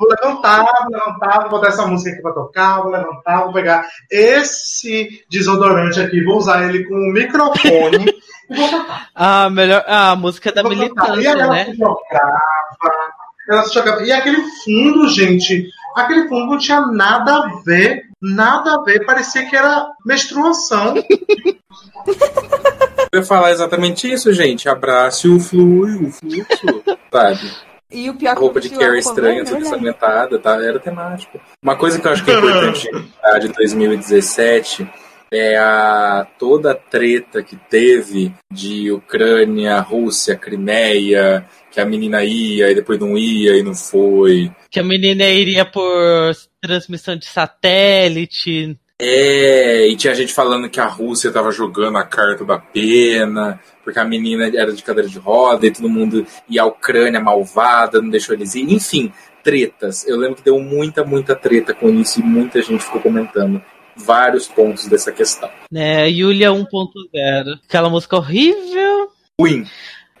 [0.00, 3.86] Vou levantar, vou levantar, vou botar essa música aqui pra tocar, vou levantar, vou pegar
[4.10, 8.18] esse desodorante aqui, vou usar ele com o microfone
[9.14, 9.84] Ah, melhor.
[9.86, 11.66] Ah, a música da militância, e aí ela né?
[11.66, 12.40] se jogava,
[13.46, 14.02] ela se jogava.
[14.02, 19.44] E aquele fundo, gente, aquele fundo não tinha nada a ver, nada a ver, parecia
[19.50, 20.94] que era menstruação.
[23.12, 24.66] Eu ia falar exatamente isso, gente.
[24.66, 26.82] Abrace o fluxo, o fluxo,
[27.12, 27.69] sabe?
[27.90, 30.54] E o pior A roupa de Carrie estranha, tudo toda ensanguentada, tá?
[30.62, 31.40] Era temático.
[31.62, 32.88] Uma coisa que eu acho que é importante
[33.22, 34.88] a de 2017
[35.32, 42.70] é a toda a treta que teve de Ucrânia, Rússia, Crimeia, que a menina ia
[42.70, 44.50] e depois não ia e não foi.
[44.70, 48.76] Que a menina iria por transmissão de satélite.
[49.00, 53.98] É, e tinha gente falando que a Rússia tava jogando a carta da pena, porque
[53.98, 56.26] a menina era de cadeira de roda e todo mundo.
[56.48, 58.70] E a Ucrânia malvada, não deixou eles ir.
[58.70, 60.06] Enfim, tretas.
[60.06, 63.62] Eu lembro que deu muita, muita treta com isso e muita gente ficou comentando
[63.96, 65.50] vários pontos dessa questão.
[65.70, 66.08] Né?
[66.10, 66.64] Yulia 1.0.
[67.66, 69.08] Aquela música horrível.
[69.40, 69.64] Ruim,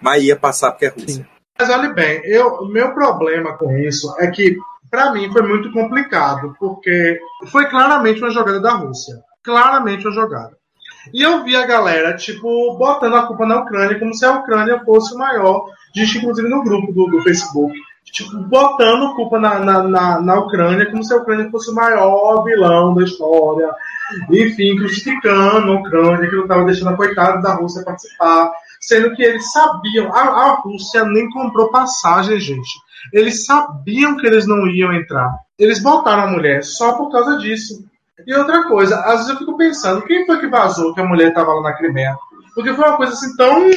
[0.00, 1.24] mas ia passar porque é Rússia.
[1.24, 1.26] Sim.
[1.58, 4.56] Mas olha bem, eu, o meu problema com isso é que,
[4.90, 9.14] para mim, foi muito complicado, porque foi claramente uma jogada da Rússia.
[9.42, 10.58] Claramente uma jogada.
[11.14, 14.82] E eu vi a galera, tipo, botando a culpa na Ucrânia, como se a Ucrânia
[14.84, 17.74] fosse o maior, gente, inclusive no grupo do, do Facebook.
[18.04, 22.42] Tipo, botando culpa na, na, na, na Ucrânia, como se a Ucrânia fosse o maior
[22.42, 23.70] vilão da história.
[24.30, 28.50] Enfim, criticando a Ucrânia, que não estava deixando a coitada da Rússia participar.
[28.80, 32.70] Sendo que eles sabiam, a, a Rússia nem comprou passagem, gente.
[33.12, 35.30] Eles sabiam que eles não iam entrar.
[35.58, 37.84] Eles botaram a mulher só por causa disso.
[38.26, 41.28] E outra coisa, às vezes eu fico pensando, quem foi que vazou que a mulher
[41.28, 42.16] estava lá na Crimeia?
[42.54, 43.70] Porque foi uma coisa assim tão.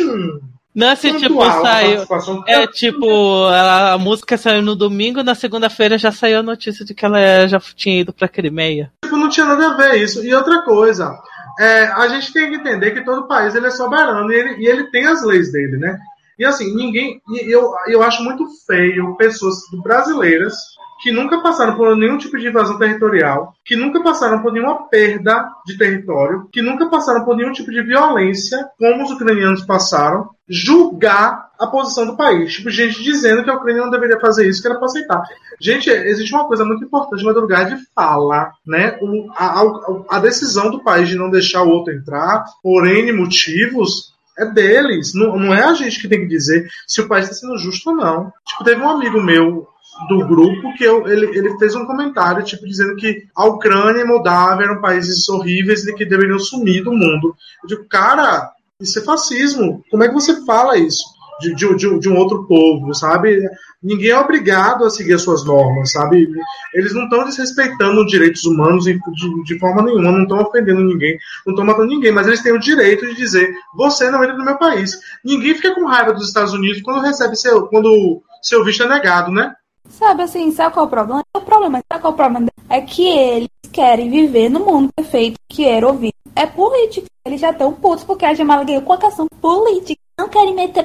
[0.75, 2.03] Não, assim, tipo, saiu.
[2.47, 6.93] É tipo, a, a música saiu no domingo, na segunda-feira já saiu a notícia de
[6.95, 8.91] que ela já tinha ido pra Crimeia.
[9.03, 10.25] Tipo, não tinha nada a ver isso.
[10.25, 11.15] E outra coisa,
[11.59, 14.67] é, a gente tem que entender que todo país ele é soberano e ele, e
[14.67, 15.99] ele tem as leis dele, né?
[16.43, 17.21] E assim, ninguém.
[17.47, 20.53] eu, eu acho muito feio pessoas brasileiras
[21.01, 25.49] que nunca passaram por nenhum tipo de invasão territorial, que nunca passaram por nenhuma perda
[25.65, 31.49] de território, que nunca passaram por nenhum tipo de violência, como os ucranianos passaram, julgar
[31.60, 32.53] a posição do país.
[32.53, 35.21] Tipo, gente dizendo que a Ucrânia não deveria fazer isso, que era para aceitar.
[35.60, 38.97] Gente, existe uma coisa muito importante, uma lugar de fala, né?
[39.36, 44.12] A, a- a decisão do país de não deixar o outro entrar, por N motivos,
[44.38, 45.13] é deles.
[45.13, 47.89] Não, não é a gente que tem que dizer se o país está sendo justo
[47.89, 48.32] ou não.
[48.46, 49.67] Tipo, teve um amigo meu
[50.10, 54.06] do grupo que eu, ele, ele fez um comentário, tipo, dizendo que a Ucrânia e
[54.06, 57.36] Moldávia eram países horríveis e que deveriam sumir do mundo.
[57.63, 59.84] Eu digo, cara, isso é fascismo.
[59.89, 61.04] Como é que você fala isso?
[61.39, 63.41] De, de, de, de um outro povo, sabe?
[63.82, 66.30] Ninguém é obrigado a seguir as suas normas, sabe?
[66.74, 68.98] Eles não estão desrespeitando direitos humanos de,
[69.43, 72.60] de, forma nenhuma, não estão ofendendo ninguém, não estão matando ninguém, mas eles têm o
[72.60, 74.98] direito de dizer: você não entra no meu país.
[75.24, 79.32] Ninguém fica com raiva dos Estados Unidos quando recebe seu, quando seu visto é negado,
[79.32, 79.54] né?
[79.89, 81.24] Sabe assim, sabe qual é o problema?
[81.36, 82.48] O problema, sabe qual é o problema?
[82.69, 86.13] É que eles querem viver no mundo perfeito que era ouvido.
[86.36, 87.08] É política.
[87.26, 90.02] Eles já estão putos porque a Jamala ganhou com a questão política.
[90.17, 90.84] Não querem meter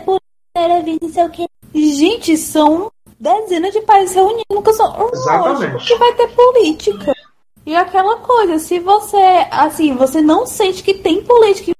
[0.66, 1.46] política, não sei o quê.
[1.74, 4.44] Gente, são dezenas de países reunidos.
[4.50, 4.92] Nunca são.
[4.98, 7.14] Lógico que vai ter política.
[7.66, 11.72] E aquela coisa, se você, assim, você não sente que tem política,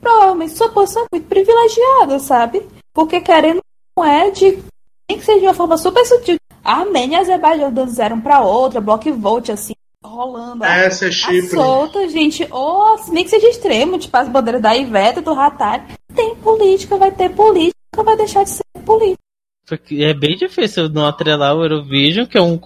[0.00, 2.66] provavelmente sua posição é muito privilegiada, sabe?
[2.94, 3.60] Porque querendo
[3.96, 4.62] não é de
[5.08, 6.36] nem que seja de uma forma super sutil.
[6.64, 10.64] A Armênia e a Azerbaijão dando zero um pra outra, bloco e volte, assim, rolando.
[10.64, 11.50] Essa é a Chipre.
[11.50, 12.46] solta, gente.
[12.50, 15.82] Ou nem que seja extremo, tipo as bandeiras da Iveta, do Ratari.
[16.14, 19.18] Tem política, vai ter política, nunca vai deixar de ser política.
[19.66, 22.58] Porque é bem difícil não atrelar o Eurovision, que é um,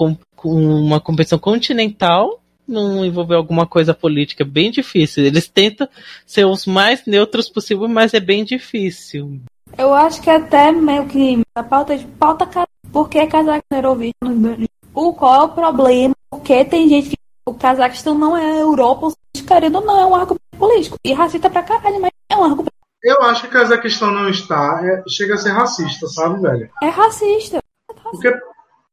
[0.45, 4.43] uma competição continental, não envolver alguma coisa política.
[4.43, 5.25] É bem difícil.
[5.25, 5.89] Eles tentam
[6.27, 9.41] ser os mais neutros possível, mas é bem difícil.
[9.79, 12.69] Eu acho que até meio que a pauta de pauta cara.
[12.93, 14.15] Por que Cazaquistão era ouvido?
[14.93, 16.15] O qual é o problema?
[16.29, 19.13] Porque tem gente que o Cazaquistão não é a Europa,
[19.47, 20.97] querendo ou não, é um argumento político.
[21.05, 22.80] E racista pra caralho, mas é um argumento.
[23.03, 26.69] Eu acho que Cazaquistão não está, é- chega a ser racista, sabe, velho?
[26.83, 27.59] É racista.
[28.03, 28.33] Porque,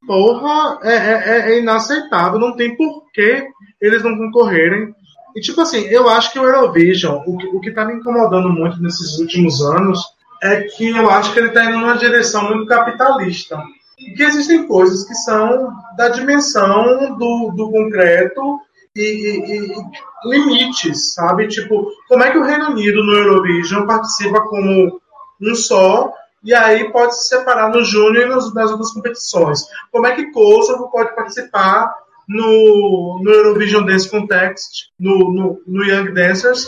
[0.05, 2.39] porra, é, é- é inaceitável.
[2.39, 3.47] Não tem porquê
[3.81, 4.95] eles não concorrerem.
[5.35, 8.49] E, tipo assim, eu acho que o Eurovision, o que, o que tá me incomodando
[8.49, 9.99] muito nesses últimos anos,
[10.41, 13.61] é que eu acho que ele tá indo numa direção muito capitalista.
[13.99, 18.59] E que existem coisas que são da dimensão do, do concreto
[19.01, 21.47] e, e- e limites, sabe?
[21.47, 24.99] Tipo, como é que o Reino Unido no Eurovision participa como
[25.41, 26.11] um só
[26.43, 29.61] e aí pode se separar no Júnior e nos- nas outras competições?
[29.91, 31.93] Como é que Kosovo pode participar
[32.27, 36.67] no, no Eurovision Dance Contest, no, no, no Young Dancers,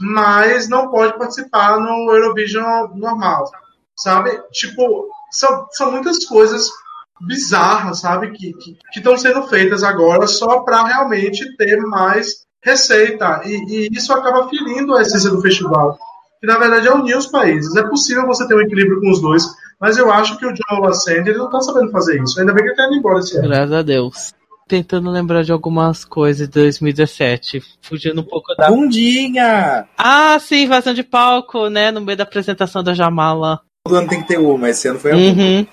[0.00, 3.44] mas não pode participar no Eurovision normal,
[3.96, 4.38] sabe?
[4.52, 6.68] Tipo, são, são muitas coisas
[7.20, 8.30] bizarras, sabe?
[8.32, 8.54] Que
[8.94, 13.42] estão sendo feitas agora só para realmente ter mais receita.
[13.44, 15.98] E, e, isso acaba ferindo a essência do festival.
[16.40, 17.74] Que na verdade é unir os países.
[17.76, 19.44] É possível você ter um equilíbrio com os dois,
[19.80, 22.38] mas eu acho que o John Lassende ele não tá sabendo fazer isso.
[22.38, 23.48] Ainda bem que ele tá indo embora esse ano.
[23.48, 24.34] Graças a Deus.
[24.68, 28.68] Tentando lembrar de algumas coisas de 2017, fugindo um pouco da.
[28.68, 29.88] Bundinha!
[29.96, 31.90] Ah, sim, invasão de palco, né?
[31.90, 33.60] No meio da apresentação da Jamala.
[33.82, 35.66] Todo ano tem que ter uma, esse ano foi a Uhum.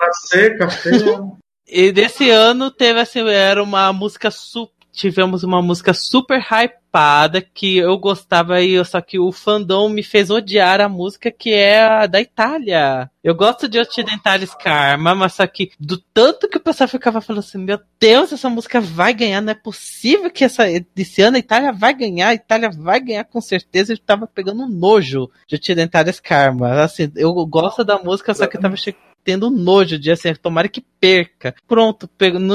[0.00, 1.22] Tá seca, feia.
[1.72, 4.74] E desse ano teve assim, era uma música super.
[4.92, 10.30] Tivemos uma música super hypada que eu gostava aí, só que o fandom me fez
[10.30, 13.08] odiar a música que é a da Itália.
[13.22, 17.38] Eu gosto de Occidentalis Karma, mas só que do tanto que o pessoal ficava falando
[17.38, 21.40] assim, meu Deus, essa música vai ganhar, não é possível que essa, esse ano a
[21.40, 26.18] Itália vai ganhar, a Itália vai ganhar com certeza, eu tava pegando nojo de Occidentalis
[26.18, 26.82] Karma.
[26.82, 30.68] Assim, eu gosto da música, só que eu tava che- tendo nojo de assim, tomara
[30.68, 31.54] que perca.
[31.66, 32.08] Pronto,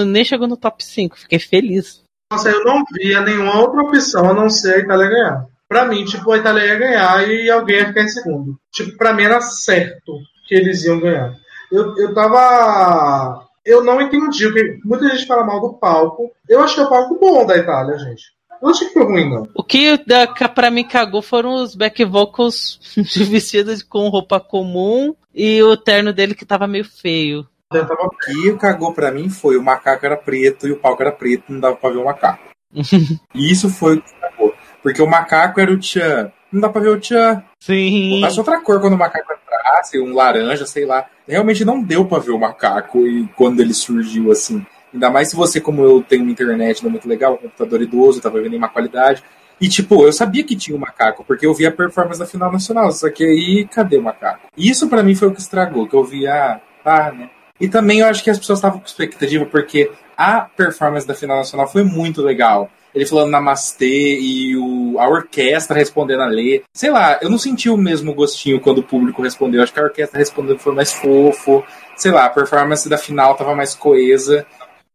[0.05, 2.03] nem chegou no top 5, fiquei feliz.
[2.31, 5.45] Nossa, eu não via nenhuma outra opção a não ser a Itália ganhar.
[5.67, 8.57] Pra mim, tipo, a Itália ia ganhar e alguém ia ficar em segundo.
[8.71, 11.35] Tipo, pra mim era certo que eles iam ganhar.
[11.71, 13.47] Eu, eu tava.
[13.65, 14.47] Eu não entendi.
[14.83, 16.31] Muita gente fala mal do palco.
[16.47, 18.23] Eu achei o palco bom da Itália, gente.
[18.59, 19.47] Que foi ruim, não.
[19.53, 25.15] O que da, pra mim cagou foram os back vocals de vestidas com roupa comum
[25.33, 27.45] e o terno dele que tava meio feio.
[27.71, 31.51] O que cagou pra mim foi o macaco era preto e o palco era preto,
[31.51, 32.43] não dava pra ver o macaco.
[33.33, 34.53] E isso foi o que cagou.
[34.81, 36.31] Porque o macaco era o Tchan.
[36.51, 37.43] Não dá pra ver o Tchan.
[37.59, 38.21] Sim.
[38.21, 41.05] Passa outra cor quando o macaco entrasse, um laranja, sei lá.
[41.27, 44.65] Realmente não deu pra ver o macaco e quando ele surgiu assim.
[44.95, 47.81] Ainda mais se você, como eu, tem uma internet não é muito legal, um computador
[47.81, 49.21] idoso, tava vendo em má qualidade.
[49.59, 52.51] E, tipo, eu sabia que tinha o macaco, porque eu vi a performance da final
[52.51, 52.91] nacional.
[52.91, 54.47] Só que aí, cadê o macaco?
[54.57, 57.29] Isso pra mim foi o que estragou, que eu vi, ah, tá, né?
[57.59, 61.37] E também eu acho que as pessoas estavam com expectativa, porque a performance da final
[61.37, 62.69] nacional foi muito legal.
[62.93, 66.63] Ele falando namastê e o, a orquestra respondendo a Lê.
[66.73, 69.61] Sei lá, eu não senti o mesmo gostinho quando o público respondeu.
[69.61, 71.61] Acho que a orquestra respondendo foi mais fofo.
[71.97, 74.45] Sei lá, a performance da final tava mais coesa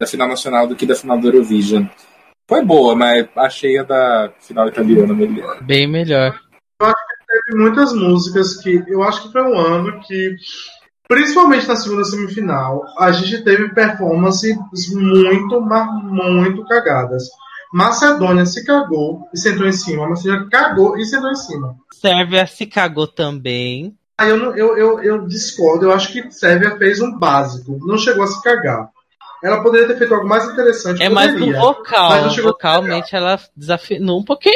[0.01, 1.85] da final nacional do que da final do Eurovision.
[2.49, 5.63] Foi boa, mas achei a da final italiana melhor.
[5.63, 6.41] Bem melhor.
[6.81, 10.35] teve muitas músicas que eu acho que foi um ano que,
[11.07, 14.57] principalmente na segunda semifinal, a gente teve performances
[14.91, 17.25] muito, mas muito cagadas.
[17.73, 20.09] Macedônia se cagou e sentou em cima.
[20.09, 21.77] Macedônia cagou e sentou em cima.
[21.93, 23.95] Sérvia se cagou também.
[24.19, 25.85] Aí eu, não- eu, eu, eu discordo.
[25.85, 27.79] Eu acho que Sérvia fez um básico.
[27.87, 28.91] Não chegou a se cagar.
[29.43, 31.03] Ela poderia ter feito algo mais interessante.
[31.03, 31.61] É mais no poderia.
[31.61, 32.11] vocal.
[32.11, 32.37] Mas.
[32.37, 34.55] Vocalmente ela desafinou um pouquinho.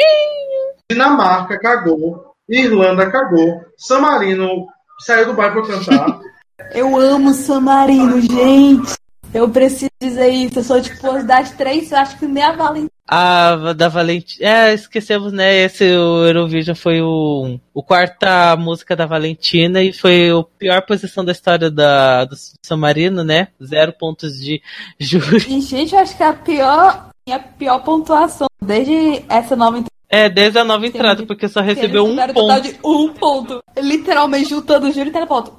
[0.89, 2.33] Dinamarca cagou.
[2.47, 3.61] Irlanda cagou.
[3.77, 4.67] San Marino
[4.99, 6.19] saiu do bairro pra cantar.
[6.73, 8.95] Eu amo San Marino, gente.
[9.33, 10.59] Eu preciso dizer isso.
[10.59, 12.94] Eu sou de Cidade 3, eu acho que nem a Valentina.
[13.07, 14.49] A da Valentina.
[14.49, 15.53] É, esquecemos, né?
[15.63, 21.23] Esse o Eurovision foi o, o quarta música da Valentina e foi a pior posição
[21.23, 23.49] da história da, do San Marino, né?
[23.63, 24.59] Zero pontos de
[24.99, 25.45] júri.
[25.47, 30.27] E, gente, eu acho que é a pior, a pior pontuação desde essa nova É,
[30.27, 32.61] desde a nova entrada, porque só recebeu um ponto.
[32.61, 33.59] de um ponto.
[33.77, 35.57] Literalmente juntando o júri e teleponto.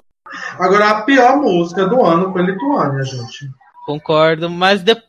[0.58, 3.48] Agora, a pior música do ano foi Lituânia, gente.
[3.86, 5.06] Concordo, mas depois,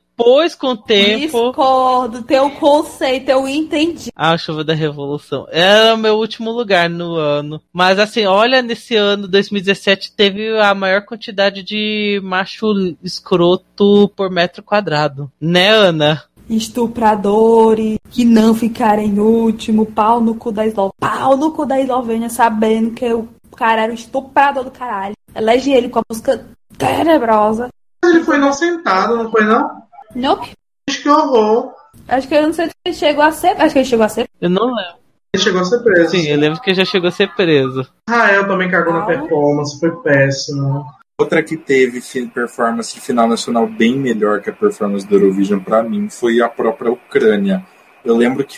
[0.57, 1.47] com o tempo.
[1.47, 4.11] Discordo, teu conceito, eu entendi.
[4.15, 5.45] A chuva da revolução.
[5.49, 7.61] Era o meu último lugar no ano.
[7.71, 12.67] Mas assim, olha, nesse ano, 2017, teve a maior quantidade de macho
[13.03, 15.31] escroto por metro quadrado.
[15.39, 16.23] Né, Ana?
[16.49, 20.93] Estupradores que não ficaram em último, pau no cu da Eslovênia.
[20.99, 25.15] Pau no cu da Eslovênia, sabendo que o cara era o estuprador do caralho.
[25.35, 26.45] Elege ele com a música
[26.77, 27.69] tenebrosa.
[28.03, 29.86] Ele foi inocentado, não foi não?
[30.15, 30.51] Nope.
[30.89, 31.73] Gente, que horror.
[32.07, 33.49] Acho que eu não sei se ele chegou a ser.
[33.61, 34.27] Acho que ele chegou a ser.
[34.39, 34.97] Eu não lembro.
[35.33, 36.09] Ele chegou a ser preso.
[36.11, 37.85] Sim, eu lembro que já chegou a ser preso.
[38.09, 39.05] Rael também cagou na Ah.
[39.05, 40.85] performance, foi péssimo.
[41.19, 45.81] Outra que teve performance de final nacional bem melhor que a performance do Eurovision pra
[45.83, 47.65] mim foi a própria Ucrânia.
[48.05, 48.57] Eu lembro que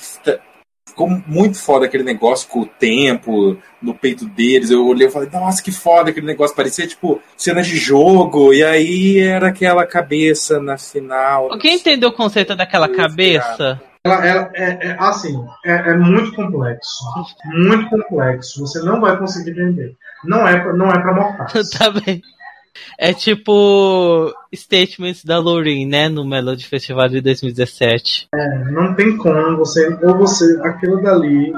[1.00, 4.70] ficou muito foda aquele negócio com o tempo no peito deles.
[4.70, 6.56] Eu olhei e falei, nossa, que foda aquele negócio.
[6.56, 8.54] Parecia tipo cena de jogo.
[8.54, 11.52] E aí era aquela cabeça na final.
[11.52, 13.82] Alguém entendeu o conceito daquela cabeça?
[14.04, 17.04] Ela, ela- é, é, assim, é, é muito complexo.
[17.54, 18.60] Muito complexo.
[18.62, 19.96] Você não vai conseguir entender.
[20.26, 21.70] Não é, pra- não é pra mortais.
[21.72, 22.22] tá bem.
[22.98, 26.10] É tipo statements da Loreen, né?
[26.10, 28.28] No Melody Festival de 2017.
[28.72, 29.88] Não tem como você.
[30.04, 30.60] Ou você.
[30.64, 31.52] Aquilo dali.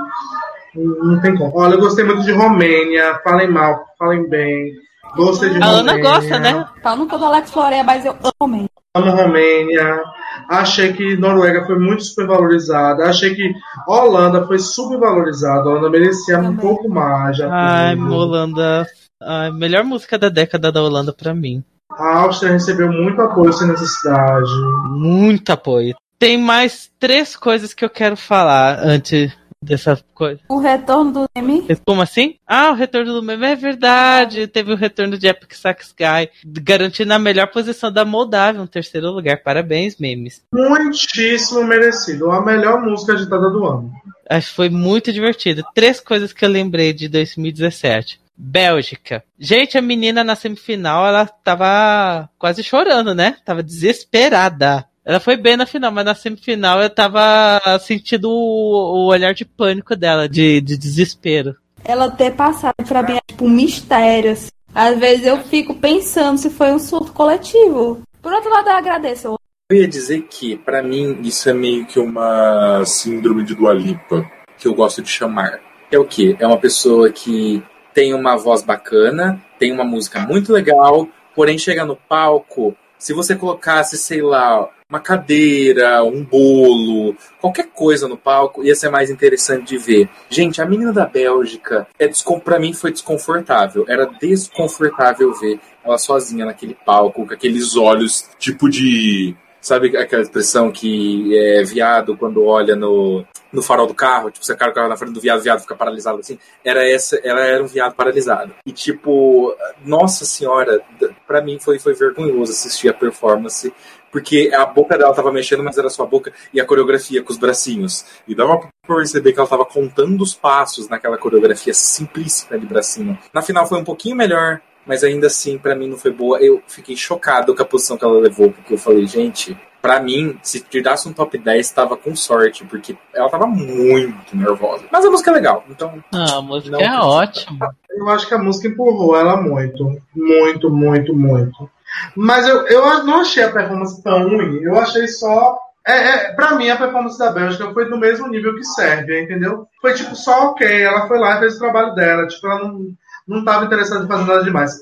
[0.76, 1.52] Não tem como.
[1.56, 3.20] Olha, eu gostei muito de Romênia.
[3.24, 4.72] Falem mal, falem bem.
[5.16, 6.12] Gostei de A Ana Romênia.
[6.12, 6.66] gosta, né?
[6.82, 8.70] Fala nunca do Alex Florea, mas eu amo mesmo.
[8.96, 10.02] Amo Romênia.
[10.50, 13.06] Achei que Noruega foi muito supervalorizada.
[13.06, 13.54] Achei que
[13.88, 15.62] Holanda foi subvalorizada.
[15.62, 16.58] A Holanda merecia um Também.
[16.60, 17.38] pouco mais.
[17.38, 17.96] já Ai.
[17.98, 18.86] Holanda.
[19.22, 21.64] Ai, melhor música da década da Holanda pra mim.
[21.92, 24.50] A Áustria recebeu muito apoio sem necessidade.
[24.90, 25.96] Muito apoio.
[26.18, 29.32] Tem mais três coisas que eu quero falar antes
[29.64, 30.40] dessa coisa.
[30.50, 31.68] O retorno do Demi.
[31.86, 32.36] Como assim?
[32.48, 34.48] Ah, o retorno do meme é verdade.
[34.48, 39.12] Teve o retorno de Epic Sax Guy, garantindo a melhor posição da Moldávia, um terceiro
[39.12, 39.42] lugar.
[39.44, 40.42] Parabéns, memes.
[40.54, 42.32] Muitíssimo merecido.
[42.32, 43.92] A melhor música agitada do ano.
[44.30, 45.64] Acho que foi muito divertido.
[45.76, 48.21] Três coisas que eu lembrei de 2017.
[48.36, 49.24] Bélgica.
[49.40, 53.38] Gente, a menina na semifinal, ela tava quase chorando, né?
[53.46, 54.86] Tava desesperada.
[55.04, 59.46] Ela foi bem na final, mas na semifinal eu tava sentindo o, o olhar de
[59.46, 61.56] pânico dela, de, de desespero.
[61.84, 64.32] Ela ter passado pra mim é tipo um mistério.
[64.32, 64.50] assim.
[64.74, 68.02] Às vezes eu fico pensando se foi um surto coletivo.
[68.22, 69.36] Por outro lado, eu agradeço.
[69.70, 74.30] Eu ia dizer que, pra mim, isso é meio que uma síndrome de Dua Lipa,
[74.58, 75.60] que eu gosto de chamar.
[75.92, 76.36] É o quê?
[76.40, 77.64] É uma pessoa que
[77.94, 83.36] tem uma voz bacana, tem uma música muito legal, porém chega no palco, se você
[83.36, 89.70] colocasse, sei lá, uma cadeira, um bolo, qualquer coisa no palco, ia ser mais interessante
[89.70, 90.10] de ver.
[90.30, 92.08] Gente, a menina da Bélgica, é
[92.44, 93.86] pra mim foi desconfortável.
[93.88, 100.72] Era desconfortável ver ela sozinha naquele palco, com aqueles olhos tipo de Sabe aquela expressão
[100.72, 104.32] que é viado quando olha no, no farol do carro?
[104.32, 106.38] Tipo, você cara o carro na frente do viado, o viado fica paralisado assim.
[106.64, 108.54] Era essa, ela era um viado paralisado.
[108.66, 110.82] E tipo, nossa senhora,
[111.28, 113.74] pra mim foi, foi vergonhoso assistir a performance.
[114.12, 117.32] Porque a boca dela tava mexendo, mas era só a boca e a coreografia com
[117.32, 118.06] os bracinhos.
[118.28, 123.18] E dava pra perceber que ela tava contando os passos naquela coreografia simplíssima de bracinho.
[123.34, 126.40] Na final foi um pouquinho melhor, mas ainda assim, para mim não foi boa.
[126.40, 130.38] Eu fiquei chocado com a posição que ela levou, porque eu falei, gente, para mim,
[130.44, 134.86] se tirasse um top 10, tava com sorte, porque ela tava muito nervosa.
[134.92, 136.04] Mas a música é legal, então.
[136.14, 137.76] Ah, a música Não, é ótima.
[137.90, 139.84] Eu acho que a música empurrou ela muito.
[140.16, 141.70] Muito, muito, muito.
[142.16, 144.62] Mas eu, eu não achei a performance tão ruim.
[144.62, 145.58] Eu achei só.
[145.86, 149.68] É, é, pra mim, a performance da Bélgica foi do mesmo nível que Sérvia, entendeu?
[149.82, 150.84] Foi tipo só ok.
[150.84, 152.28] Ela foi lá e fez o trabalho dela.
[152.28, 152.86] Tipo, ela não,
[153.28, 154.80] não estava interessada em fazer nada demais.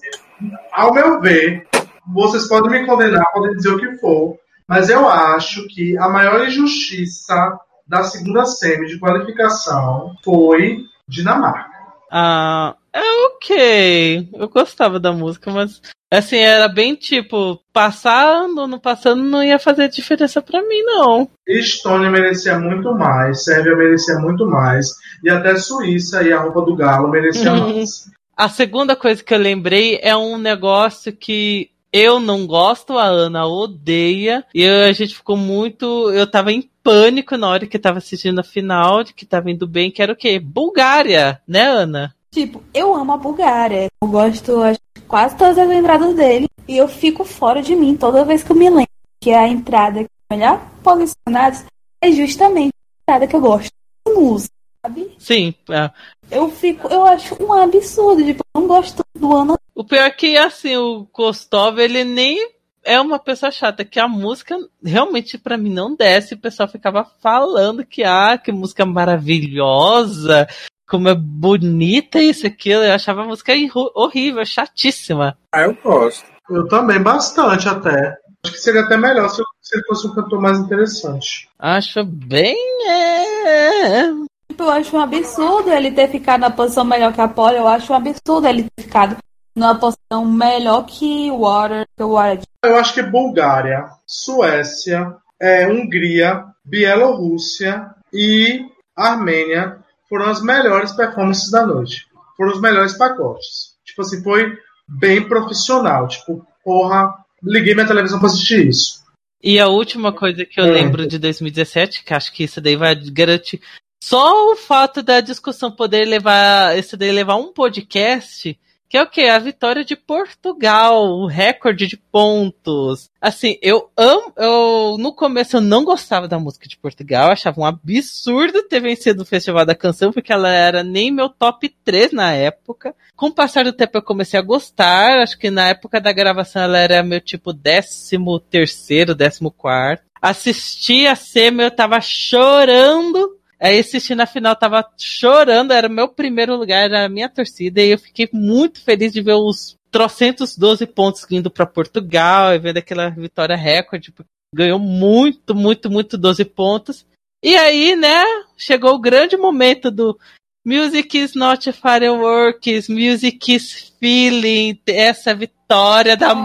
[0.73, 1.67] Ao meu ver,
[2.13, 4.37] vocês podem me condenar, podem dizer o que for,
[4.69, 7.57] mas eu acho que a maior injustiça
[7.87, 11.67] da segunda semi de qualificação foi Dinamarca.
[12.11, 14.29] Ah, é ok.
[14.33, 19.89] Eu gostava da música, mas assim, era bem tipo, passando, não passando, não ia fazer
[19.89, 21.27] diferença pra mim, não.
[21.47, 24.87] Estônia merecia muito mais, Sérvia merecia muito mais,
[25.23, 27.73] e até Suíça e a roupa do Galo merecia Uhum.
[27.73, 28.09] mais.
[28.37, 33.45] A segunda coisa que eu lembrei é um negócio que eu não gosto, a Ana
[33.47, 36.09] odeia, e eu- a gente ficou muito.
[36.11, 39.67] Eu tava em pânico na hora que tava assistindo a final, de que tava indo
[39.67, 40.39] bem, que era o quê?
[40.39, 42.15] Bulgária, né, Ana?
[42.31, 43.87] Tipo, eu amo a Bulgária.
[44.01, 46.47] Eu gosto acho, quase todas as entradas dele.
[46.67, 48.87] E eu fico fora de mim toda vez que eu me lembro
[49.19, 51.63] que a entrada que é melhor posicionados
[52.01, 53.71] é justamente a entrada que eu gosto
[54.07, 54.53] de música,
[54.85, 55.11] sabe?
[55.17, 55.53] Sim.
[55.71, 55.89] é.
[56.29, 59.57] Eu fico, eu acho um absurdo, tipo, eu não gosto do ano.
[59.79, 62.37] O pior é que, assim, o Kostov, ele nem
[62.83, 66.33] é uma pessoa chata, que a música realmente pra mim não desce.
[66.33, 70.49] O pessoal ficava falando que, ah, que música maravilhosa,
[70.85, 72.83] como é bonita isso e aquilo.
[72.83, 73.53] Eu achava a música
[73.95, 75.37] horrível, chatíssima.
[75.53, 76.25] Ah, eu gosto.
[76.49, 78.17] Eu também, bastante até.
[78.43, 79.41] Acho que seria até melhor se,
[79.73, 81.47] ele fosse um cantor mais interessante.
[81.57, 82.57] Acho bem.
[82.85, 84.11] É...
[84.49, 87.55] Tipo, eu acho um absurdo ele ter ficado na posição melhor que a Pole.
[87.55, 89.15] Eu acho um absurdo ele ter ficado
[89.55, 92.45] numa posição melhor que o Water, que o Water.
[92.63, 99.77] Eu acho que Bulgária, Suécia, é, Hungria, Bielorrússia e Armênia
[100.07, 102.05] foram as melhores performances da noite.
[102.35, 103.75] Foram os melhores pacotes.
[103.85, 106.07] Tipo assim, foi bem profissional.
[106.07, 108.99] Tipo, porra, liguei minha televisão pra assistir isso.
[109.41, 110.71] E a última coisa que eu Hum.
[110.71, 113.61] lembro de 2017, que acho que isso daí vai garantir.
[114.03, 116.77] Só o fato da discussão poder levar.
[116.77, 118.57] Esse daí levar um podcast.
[118.89, 119.25] Que é o quê?
[119.25, 123.07] A vitória de Portugal, o recorde de pontos.
[123.21, 124.33] Assim, eu amo.
[124.35, 129.21] Eu, no começo eu não gostava da música de Portugal, achava um absurdo ter vencido
[129.21, 132.95] o Festival da Canção, porque ela era nem meu top 3 na época.
[133.15, 135.19] Com o passar do tempo eu comecei a gostar.
[135.19, 140.03] Acho que na época da gravação ela era meu tipo décimo terceiro, décimo quarto.
[140.19, 143.38] Assisti a semi, eu tava chorando.
[143.59, 147.81] Aí assisti na final, tava chorando, era o meu primeiro lugar, era a minha torcida,
[147.81, 152.59] e eu fiquei muito feliz de ver os trocentos 12 pontos indo para Portugal, e
[152.59, 154.13] vendo aquela vitória recorde,
[154.55, 157.05] ganhou muito, muito, muito 12 pontos.
[157.43, 158.23] E aí, né,
[158.57, 160.17] chegou o grande momento do
[160.65, 166.35] Music is not fireworks, music is feeling, essa vitória da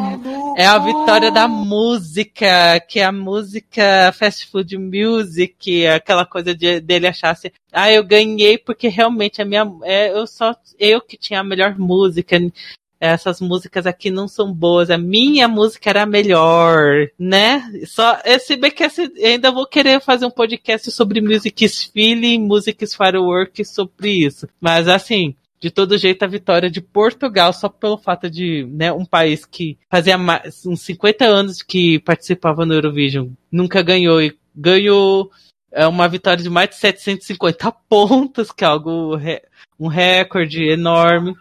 [0.67, 7.07] a vitória da música, que é a música fast food music, aquela coisa de, dele
[7.07, 11.41] achar assim, ah, eu ganhei porque realmente a minha, é, eu só, eu que tinha
[11.41, 12.39] a melhor música,
[13.01, 17.63] essas músicas aqui não são boas, a minha música era melhor, né?
[17.87, 18.85] Só, esse bem que
[19.23, 24.49] ainda vou querer fazer um podcast sobre Music's Feeling, Music's Fireworks, sobre isso.
[24.61, 25.35] Mas assim,
[25.65, 29.79] de todo jeito a vitória de Portugal, só pelo fato de, né, um país que
[29.91, 35.31] fazia mais, uns 50 anos que participava no Eurovision, nunca ganhou e ganhou
[35.73, 39.19] é uma vitória de mais de 750 pontos, que é algo,
[39.81, 41.35] um recorde enorme.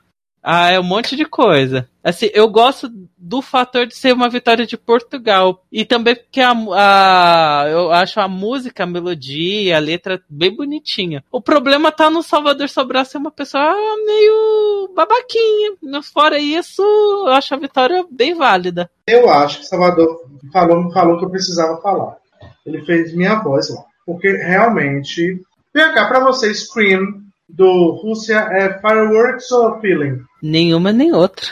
[0.43, 1.87] Ah, é um monte de coisa.
[2.03, 5.63] Assim, eu gosto do fator de ser uma vitória de Portugal.
[5.71, 11.23] E também porque a, a, eu acho a música, a melodia, a letra bem bonitinha.
[11.31, 13.73] O problema tá no Salvador Sobral ser uma pessoa
[14.05, 15.77] meio babaquinha.
[16.13, 18.91] Fora isso, eu acho a vitória bem válida.
[19.07, 22.17] Eu acho que Salvador falou, falou que eu precisava falar.
[22.65, 23.81] Ele fez minha voz lá.
[24.05, 25.41] Porque realmente.
[25.73, 30.19] Vem cá, pra você, Scream do Rússia é Fireworks ou Feeling?
[30.43, 31.47] Nenhuma nem outra.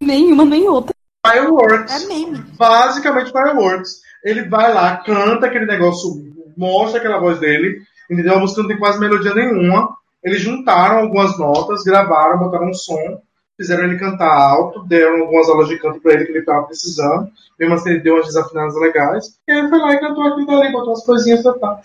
[0.00, 0.94] Nenhuma nem outra.
[1.26, 2.04] Fireworks.
[2.04, 2.38] É meme.
[2.56, 4.00] Basicamente Fireworks.
[4.24, 6.10] Ele vai lá, canta aquele negócio,
[6.56, 8.36] mostra aquela voz dele, entendeu?
[8.36, 9.94] A música não tem quase melodia nenhuma.
[10.22, 13.20] Eles juntaram algumas notas, gravaram, botaram um som,
[13.58, 17.28] fizeram ele cantar alto, deram algumas aulas de canto pra ele que ele tava precisando.
[17.60, 19.38] Mesmo assim, ele deu umas desafinadas legais.
[19.46, 21.78] E aí ele foi lá e cantou aquilo dali, botou umas coisinhas pra tal.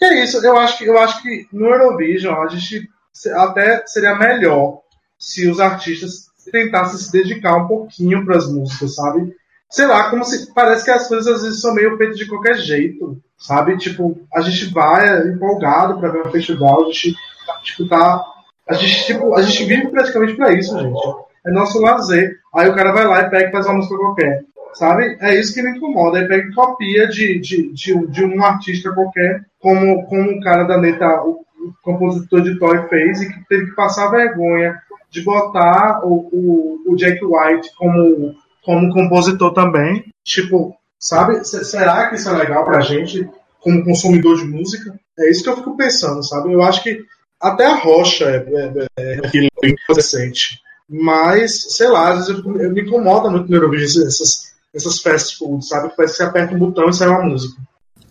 [0.00, 2.90] E é isso, eu acho que, eu acho que no Eurovision a gente
[3.36, 4.82] até seria melhor
[5.24, 9.34] se os artistas tentassem se dedicar um pouquinho para as músicas, sabe?
[9.70, 12.56] Sei lá, como se parece que as coisas às vezes são meio feitas de qualquer
[12.56, 13.78] jeito, sabe?
[13.78, 17.14] Tipo, a gente vai empolgado para ver um festival, a gente
[17.62, 18.22] tipo tá
[18.68, 21.00] a gente tipo, a gente vive praticamente para isso, gente.
[21.46, 22.38] É nosso lazer.
[22.54, 24.44] Aí o cara vai lá e pega e faz uma música qualquer.
[24.74, 25.16] Sabe?
[25.20, 26.18] É isso que me incomoda.
[26.18, 30.78] Aí pega copia de, de, de, de um artista qualquer, como, como o cara da
[30.78, 31.44] neta, o,
[31.82, 34.78] compositor de Toy fez e que teve que passar vergonha
[35.14, 38.34] de botar o, o, o Jack White como,
[38.64, 40.04] como compositor também.
[40.24, 41.44] Tipo, sabe?
[41.44, 43.28] será que isso é legal pra gente
[43.60, 44.98] como consumidor de música?
[45.16, 46.52] É isso que eu fico pensando, sabe?
[46.52, 47.04] Eu acho que
[47.40, 50.60] até a rocha é, é, é, é interessante.
[50.88, 55.38] Mas, sei lá, às vezes eu, eu me incomoda muito no Eurovision essas, essas fast
[55.38, 55.94] foods, sabe?
[55.96, 57.60] Parece que você aperta um botão e sai uma música.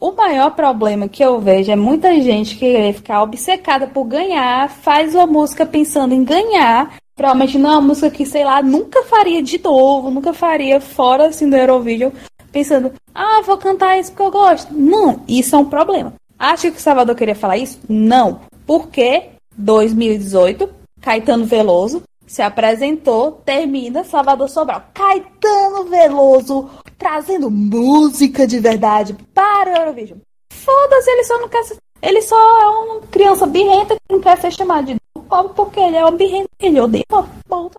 [0.03, 5.15] O maior problema que eu vejo é muita gente querer ficar obcecada por ganhar, faz
[5.15, 6.97] uma música pensando em ganhar.
[7.15, 11.27] Provavelmente não é uma música que, sei lá, nunca faria de novo, nunca faria fora
[11.27, 12.11] assim do Eurovision,
[12.51, 14.73] pensando, ah, vou cantar isso porque eu gosto.
[14.73, 16.13] Não, isso é um problema.
[16.37, 17.79] Acha que o Salvador queria falar isso?
[17.87, 18.41] Não.
[18.67, 24.85] Porque 2018, Caetano Veloso se apresentou, termina Salvador Sobral.
[24.91, 26.67] Caetano Veloso
[26.97, 30.17] trazendo música de verdade para o Eurovision.
[30.51, 34.39] Foda-se, ele só não quer ser, Ele só é uma criança birrenta que não quer
[34.39, 34.95] ser chamado de
[35.29, 37.03] pobre porque ele é um birrento ele odeia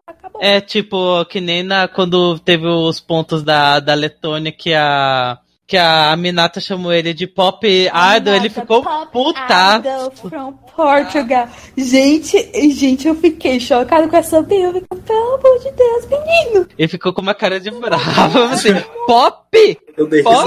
[0.06, 0.40] acabou.
[0.40, 5.36] É tipo, que nem na, quando teve os pontos da, da Letônia que a
[5.66, 10.28] que a Minata chamou ele de Pop Idol, ele ficou putaço.
[10.28, 11.48] from Portugal.
[11.76, 14.72] Gente, gente, eu fiquei chocado com essa bio.
[14.72, 16.66] Pelo amor de Deus, menino.
[16.78, 18.42] Ele ficou com uma cara de bravo.
[18.52, 18.74] Assim,
[19.06, 19.78] pop?
[19.96, 20.46] Eu dei Pop?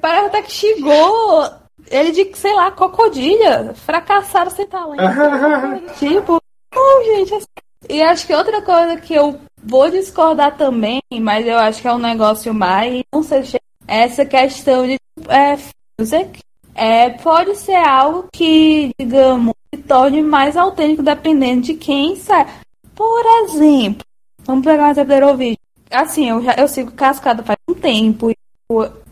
[0.00, 1.50] Parece até que chegou
[1.90, 3.74] ele de, sei lá, cocodilha.
[3.74, 5.02] Fracassaram sem talento.
[5.98, 6.40] tipo,
[6.74, 7.34] oh, gente.
[7.34, 7.46] Assim.
[7.88, 11.92] E acho que outra coisa que eu vou discordar também, mas eu acho que é
[11.92, 13.02] um negócio mais.
[13.12, 13.56] Não sei se
[13.88, 14.96] essa questão de
[15.28, 15.58] é,
[15.98, 16.38] music
[16.74, 22.46] é, pode ser algo que, digamos, se torne mais autêntico dependendo de quem sai.
[22.94, 24.04] Por exemplo,
[24.44, 25.58] vamos pegar um exemplo do.
[25.90, 28.30] Assim, eu, já, eu sigo Cascada faz um tempo.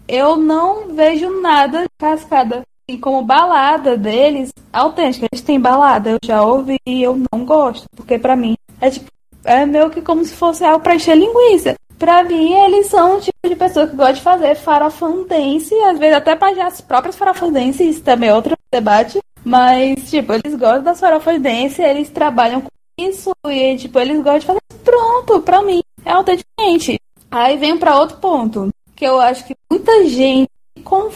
[0.07, 5.27] Eu não vejo nada de Cascada assim, como balada deles autêntica.
[5.33, 7.87] Eles têm balada, eu já ouvi e eu não gosto.
[7.97, 9.11] Porque pra mim é tipo,
[9.45, 11.75] é meio que como se fosse algo pra encher linguiça.
[11.99, 16.17] Pra mim, eles são o tipo de pessoa que gosta de fazer farofandense, às vezes
[16.17, 19.19] até para as próprias farofandenses, isso também é outro debate.
[19.43, 22.69] Mas, tipo, eles gostam das farofandenses, eles trabalham com
[22.99, 27.01] isso e, tipo, eles gostam de fazer pronto, pra mim, é autenticamente.
[27.31, 30.51] Aí vem para outro ponto, que eu acho que muita gente,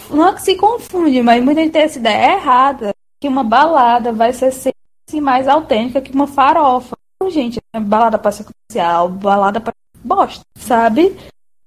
[0.09, 4.11] não é que se confunde, mas muita gente tem essa ideia errada, que uma balada
[4.11, 6.95] vai ser sempre mais autêntica que uma farofa.
[7.29, 9.73] Gente, balada para ser comercial, balada para
[10.03, 11.15] bosta, sabe?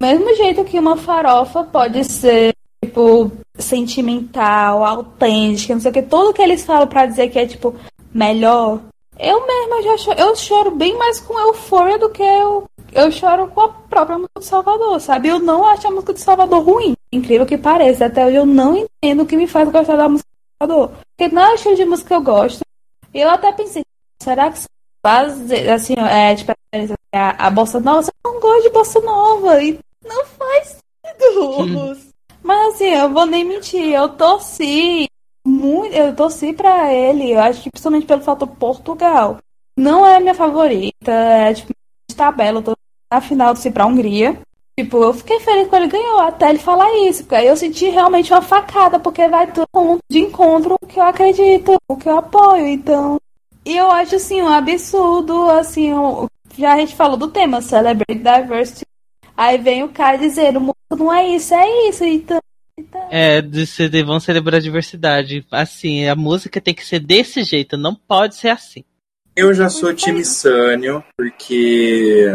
[0.01, 2.55] Mesmo jeito que uma farofa pode ser,
[2.85, 7.47] tipo, sentimental, autêntica, não sei o que, tudo que eles falam para dizer que é,
[7.47, 7.74] tipo,
[8.12, 8.80] melhor.
[9.18, 13.49] Eu mesma já choro, eu choro bem mais com euforia do que eu, eu choro
[13.49, 15.28] com a própria música do Salvador, sabe?
[15.28, 18.07] Eu não acho a música do Salvador ruim, incrível que pareça.
[18.07, 20.97] Até hoje eu não entendo o que me faz gostar da música do Salvador.
[21.16, 22.61] Porque não é o estilo de música que eu gosto.
[23.12, 23.85] E eu até pensei,
[24.20, 24.59] será que
[25.05, 26.50] faz, assim, é, tipo,
[27.12, 29.62] a, a bossa nova, eu não gosto de bossa nova.
[29.62, 31.98] E não faz sentido.
[32.42, 35.07] Mas assim, eu vou nem mentir, eu torci
[35.46, 39.38] muito, eu torci pra ele, eu acho que principalmente pelo fator Portugal.
[39.76, 41.72] Não é a minha favorita, é tipo,
[42.09, 42.76] de tabela, eu tô
[43.12, 44.38] na final torci pra Hungria.
[44.78, 47.88] Tipo, eu fiquei feliz quando ele ganhou, até ele falar isso, porque aí eu senti
[47.88, 52.18] realmente uma facada, porque vai tudo de encontro o que eu acredito, o que eu
[52.18, 53.18] apoio, então.
[53.65, 55.91] E eu acho assim, um absurdo, assim,
[56.57, 58.85] já a gente falou do tema, Celebrate Diversity.
[59.37, 62.39] Aí vem o cara dizendo, o mundo não é isso, é isso, então.
[62.79, 63.09] então...
[63.11, 63.65] É, de,
[64.05, 65.45] vão celebrar a diversidade.
[65.51, 68.85] Assim, a música tem que ser desse jeito, não pode ser assim.
[69.35, 72.27] Eu já sou time Sânio, porque,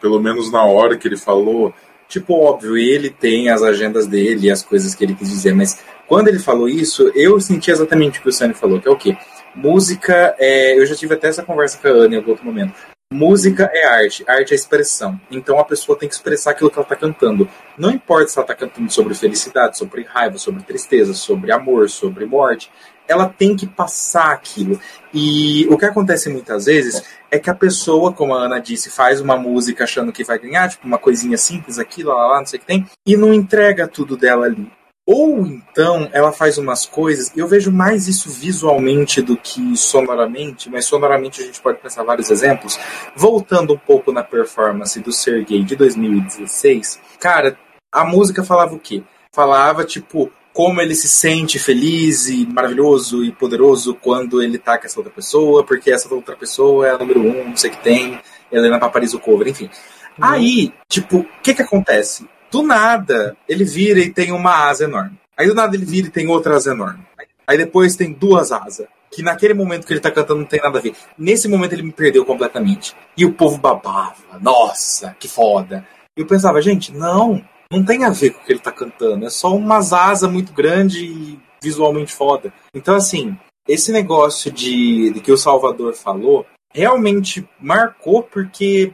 [0.00, 1.74] pelo menos na hora que ele falou,
[2.08, 6.28] tipo, óbvio, ele tem as agendas dele, as coisas que ele quis dizer, mas quando
[6.28, 9.16] ele falou isso, eu senti exatamente o que o Sânio falou, que é o quê?
[9.54, 12.74] Música, é, eu já tive até essa conversa com a Ana em algum outro momento.
[13.12, 15.20] Música é arte, arte é expressão.
[15.30, 17.48] Então a pessoa tem que expressar aquilo que ela está cantando.
[17.78, 22.26] Não importa se ela está cantando sobre felicidade, sobre raiva, sobre tristeza, sobre amor, sobre
[22.26, 22.72] morte.
[23.06, 24.80] Ela tem que passar aquilo.
[25.12, 29.20] E o que acontece muitas vezes é que a pessoa, como a Ana disse, faz
[29.20, 32.46] uma música achando que vai ganhar, tipo uma coisinha simples aqui, lá, lá, lá não
[32.46, 34.68] sei o que tem, e não entrega tudo dela ali.
[35.06, 40.86] Ou então ela faz umas coisas, eu vejo mais isso visualmente do que sonoramente, mas
[40.86, 42.78] sonoramente a gente pode pensar vários exemplos.
[43.14, 47.58] Voltando um pouco na performance do Sergei de 2016, cara,
[47.92, 49.02] a música falava o quê?
[49.34, 54.86] Falava tipo como ele se sente feliz e maravilhoso e poderoso quando ele tá com
[54.86, 57.82] essa outra pessoa, porque essa outra pessoa é a número um, não sei o que
[57.82, 59.68] tem, Helena Paparizo Cover, enfim.
[60.16, 60.24] Uhum.
[60.24, 62.24] Aí, tipo, o que que acontece?
[62.54, 65.18] Do nada, ele vira e tem uma asa enorme.
[65.36, 67.04] Aí do nada ele vira e tem outra asa enorme.
[67.44, 68.86] Aí depois tem duas asas.
[69.10, 70.94] Que naquele momento que ele tá cantando não tem nada a ver.
[71.18, 72.94] Nesse momento ele me perdeu completamente.
[73.16, 74.38] E o povo babava.
[74.40, 75.84] Nossa, que foda.
[76.16, 79.26] E eu pensava, gente, não, não tem a ver com o que ele tá cantando.
[79.26, 82.52] É só umas asas muito grande e visualmente foda.
[82.72, 83.36] Então, assim,
[83.66, 88.92] esse negócio de, de que o Salvador falou realmente marcou porque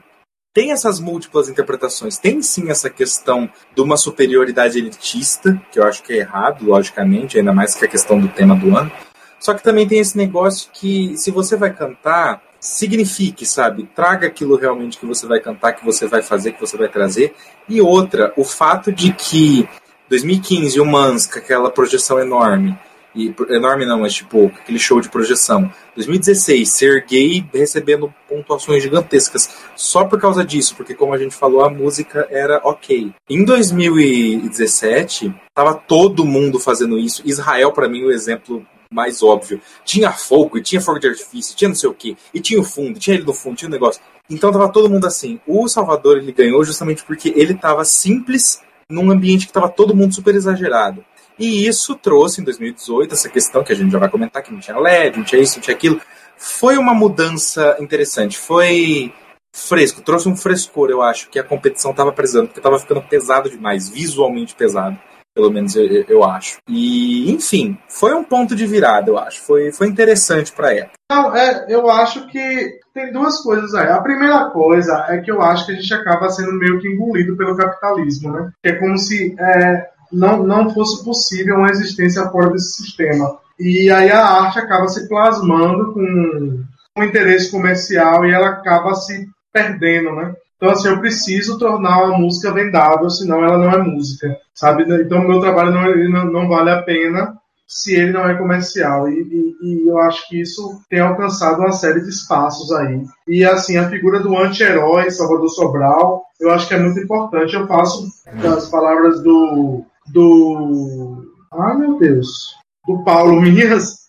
[0.52, 2.18] tem essas múltiplas interpretações.
[2.18, 7.38] Tem sim essa questão de uma superioridade elitista, que eu acho que é errado, logicamente,
[7.38, 8.90] ainda mais que a questão do tema do ano.
[9.38, 13.88] Só que também tem esse negócio que, se você vai cantar, signifique, sabe?
[13.94, 17.34] Traga aquilo realmente que você vai cantar, que você vai fazer, que você vai trazer.
[17.68, 19.66] E outra, o fato de que
[20.10, 22.78] 2015 o Manska, aquela projeção enorme,
[23.14, 25.70] e enorme não, mas tipo, aquele show de projeção.
[25.96, 31.64] 2016, ser gay recebendo pontuações gigantescas só por causa disso, porque como a gente falou,
[31.64, 33.12] a música era ok.
[33.28, 37.22] Em 2017, tava todo mundo fazendo isso.
[37.24, 39.60] Israel, para mim, o exemplo mais óbvio.
[39.84, 42.64] Tinha fogo, e tinha fogo de artifício, tinha não sei o que, e tinha o
[42.64, 44.02] fundo, tinha ele no fundo, tinha o um negócio.
[44.28, 45.40] Então tava todo mundo assim.
[45.46, 50.14] O Salvador ele ganhou justamente porque ele tava simples num ambiente que tava todo mundo
[50.14, 51.04] super exagerado.
[51.40, 54.60] E isso trouxe em 2018 essa questão que a gente já vai comentar, que não
[54.60, 55.98] tinha LED, não tinha isso, não tinha aquilo.
[56.36, 59.10] Foi uma mudança interessante, foi
[59.50, 63.48] fresco, trouxe um frescor, eu acho, que a competição estava precisando, porque estava ficando pesado
[63.48, 64.98] demais, visualmente pesado,
[65.34, 66.58] pelo menos eu, eu, acho.
[66.68, 69.42] E, enfim, foi um ponto de virada, eu acho.
[69.42, 70.90] Foi, foi interessante para ela.
[71.10, 73.88] Não, é, eu acho que tem duas coisas aí.
[73.88, 77.36] A primeira coisa é que eu acho que a gente acaba sendo meio que engolido
[77.36, 78.50] pelo capitalismo, né?
[78.62, 83.38] Que é como se é, não, não fosse possível uma existência fora desse sistema.
[83.58, 86.64] E aí a arte acaba se plasmando com
[86.96, 90.34] um interesse comercial e ela acaba se perdendo, né?
[90.56, 94.84] Então, assim, eu preciso tornar uma música vendável, senão ela não é música, sabe?
[95.02, 97.34] Então, meu trabalho não, não, não vale a pena
[97.66, 99.08] se ele não é comercial.
[99.08, 103.02] E, e, e, eu acho que isso tem alcançado uma série de espaços aí.
[103.28, 107.54] E assim, a figura do anti-herói, Salvador Sobral, eu acho que é muito importante.
[107.54, 111.24] Eu faço as palavras do do.
[111.52, 112.54] Ai meu Deus!
[112.86, 114.00] Do Paulo Minhas.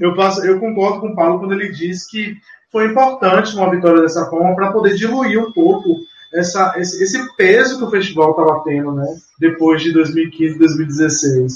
[0.00, 2.34] Eu, passo, eu concordo com o Paulo quando ele diz que
[2.72, 6.00] foi importante uma vitória dessa forma para poder diluir um pouco
[6.32, 9.06] essa, esse, esse peso que o festival estava tendo, né?
[9.38, 11.52] Depois de 2015, 2016.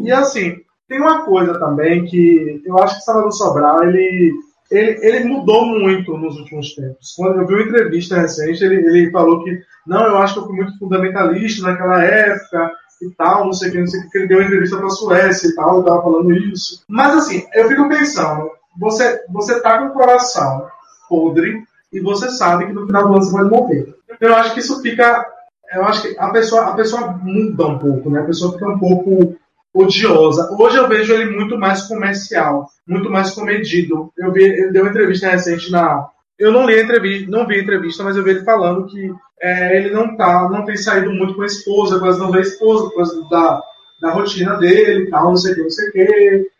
[0.00, 4.32] E assim, Tem uma coisa também que eu acho que Salvador Sobral, ele,
[4.70, 7.12] ele, ele mudou muito nos últimos tempos.
[7.14, 10.46] Quando eu vi uma entrevista recente, ele, ele falou que, não, eu acho que eu
[10.46, 14.18] fui muito fundamentalista naquela época, e tal, não sei o que, não sei o que,
[14.18, 16.82] ele deu uma entrevista para a Suécia e tal, tava falando isso.
[16.88, 20.66] Mas assim, eu fico pensando, você, você tá com o coração
[21.08, 23.94] podre e você sabe que no final do ano você vai morrer.
[24.20, 25.26] Eu acho que isso fica.
[25.72, 28.20] Eu acho que a pessoa, a pessoa muda um pouco, né?
[28.20, 29.36] A pessoa fica um pouco
[29.72, 30.50] odiosa.
[30.58, 34.12] Hoje eu vejo ele muito mais comercial, muito mais comedido.
[34.16, 36.08] Eu vi, ele deu uma entrevista recente na.
[36.38, 39.12] Eu não li a entrevista, não vi a entrevista, mas eu vi ele falando que
[39.40, 42.42] é, ele não tá, não tem saído muito com a esposa, quase não vê a
[42.42, 43.62] esposa, causa da,
[44.00, 46.50] da rotina dele tal, não sei o que, não sei o que.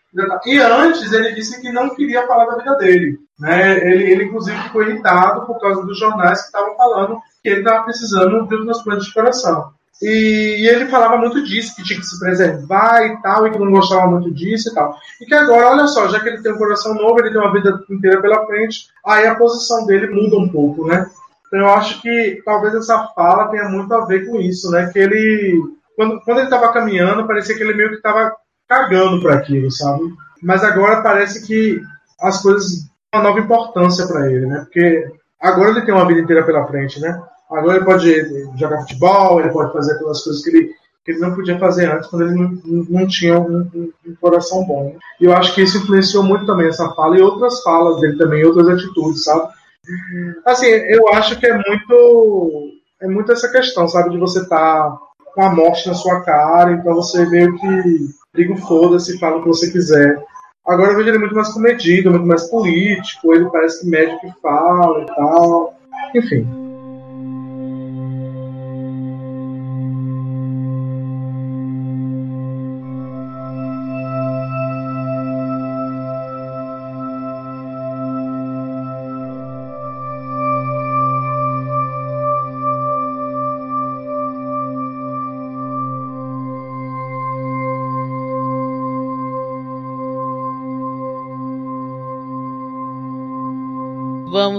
[0.46, 3.18] E antes ele disse que não queria falar da vida dele.
[3.38, 3.78] Né?
[3.78, 7.84] Ele, ele, inclusive, ficou irritado por causa dos jornais que estavam falando que ele estava
[7.84, 9.72] precisando de um transplante de coração.
[10.00, 13.70] E, ele falava muito disso, que tinha que se preservar e tal, e que não
[13.70, 14.96] gostava muito disso e tal.
[15.20, 17.52] E que agora, olha só, já que ele tem um coração novo, ele tem uma
[17.52, 21.06] vida inteira pela frente, aí a posição dele muda um pouco, né?
[21.46, 24.90] Então eu acho que talvez essa fala tenha muito a ver com isso, né?
[24.92, 25.60] Que ele,
[25.96, 28.32] quando, quando ele estava caminhando, parecia que ele meio que estava
[28.68, 30.02] cagando para aquilo, sabe?
[30.42, 31.80] Mas agora parece que
[32.20, 32.70] as coisas
[33.10, 34.60] têm uma nova importância para ele, né?
[34.60, 37.20] Porque agora ele tem uma vida inteira pela frente, né?
[37.50, 40.70] Agora ele pode jogar futebol, ele pode fazer aquelas coisas que ele,
[41.04, 44.64] que ele não podia fazer antes, quando ele não, não tinha um, um, um, coração
[44.66, 44.96] bom.
[45.20, 48.44] E eu acho que isso influenciou muito também essa fala e outras falas dele também,
[48.44, 49.48] outras atitudes, sabe?
[50.44, 54.98] Assim, eu acho que é muito é muito essa questão, sabe, de você estar tá
[55.34, 59.42] com a morte na sua cara, então você meio que liga o foda-se fala o
[59.42, 60.22] que você quiser.
[60.66, 64.40] Agora eu vejo ele muito mais comedido, muito mais político, ele parece que médico que
[64.42, 65.74] fala e tal.
[66.14, 66.57] Enfim.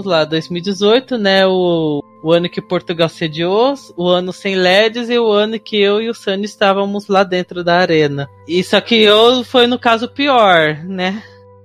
[0.04, 1.46] Lá, 2018, né?
[1.46, 6.00] O, o ano que Portugal sediou, o ano sem LEDs e o ano que eu
[6.00, 8.28] e o Sunny estávamos lá dentro da arena.
[8.64, 11.22] Só que eu foi no caso pior, né?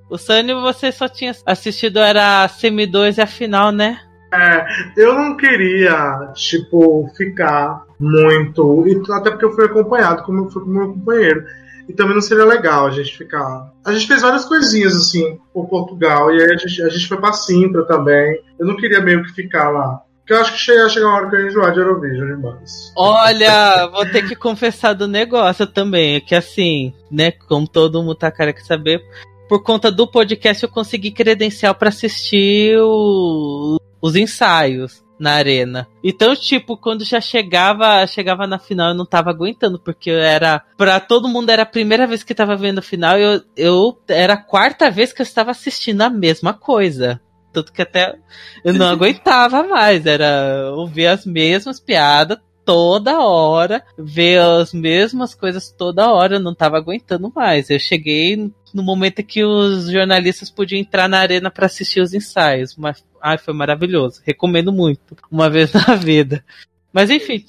[0.09, 3.99] O Sunny você só tinha assistido era a semi 2 e a final, né?
[4.33, 4.65] É,
[4.97, 8.85] eu não queria, tipo, ficar muito.
[8.85, 11.45] E até porque eu fui acompanhado, como eu fui com meu companheiro.
[11.87, 13.71] E também não seria legal a gente ficar.
[13.85, 16.33] A gente fez várias coisinhas assim por Portugal.
[16.33, 18.39] E aí a gente, a gente foi pra Sintra também.
[18.59, 20.01] Eu não queria meio que ficar lá.
[20.19, 22.91] Porque eu acho que chega, chega uma hora que eu enjoar de Eurovision demais.
[22.97, 26.15] Olha, vou ter que confessar do negócio também.
[26.15, 29.03] É que assim, né, como todo mundo tá cara que saber,
[29.47, 35.87] por conta do podcast eu consegui credencial para assistir o, os ensaios na arena.
[36.03, 40.99] Então, tipo, quando já chegava, chegava na final, eu não tava aguentando, porque era para
[40.99, 44.43] todo mundo era a primeira vez que tava vendo a final, eu, eu era a
[44.43, 47.21] quarta vez que eu estava assistindo a mesma coisa.
[47.51, 48.15] Tanto que até
[48.63, 55.71] eu não aguentava mais, era ouvir as mesmas piadas toda hora, ver as mesmas coisas
[55.71, 57.69] toda hora, eu não tava aguentando mais.
[57.69, 62.75] Eu cheguei no momento que os jornalistas podiam entrar na arena para assistir os ensaios,
[62.75, 64.21] mas ai, foi maravilhoso.
[64.25, 66.43] Recomendo muito, uma vez na vida.
[66.91, 67.45] Mas enfim.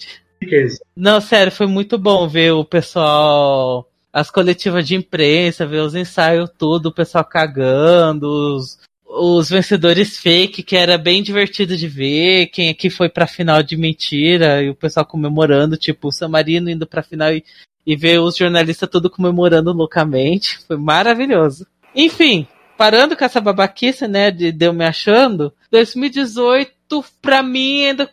[0.95, 6.51] Não, sério, foi muito bom ver o pessoal as coletivas de imprensa, ver os ensaios
[6.57, 8.79] tudo, o pessoal cagando, os,
[9.09, 13.77] os vencedores fake, que era bem divertido de ver, quem aqui foi pra final de
[13.77, 17.45] mentira, e o pessoal comemorando, tipo, o Samarino indo pra final e,
[17.87, 20.59] e ver os jornalistas tudo comemorando loucamente.
[20.67, 21.67] Foi maravilhoso.
[21.95, 22.47] Enfim,
[22.77, 28.11] parando com essa babaquice, né, de, de eu me achando, 2018, pra mim, ainda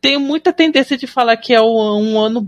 [0.00, 2.46] tenho muita tendência de falar que é um, um ano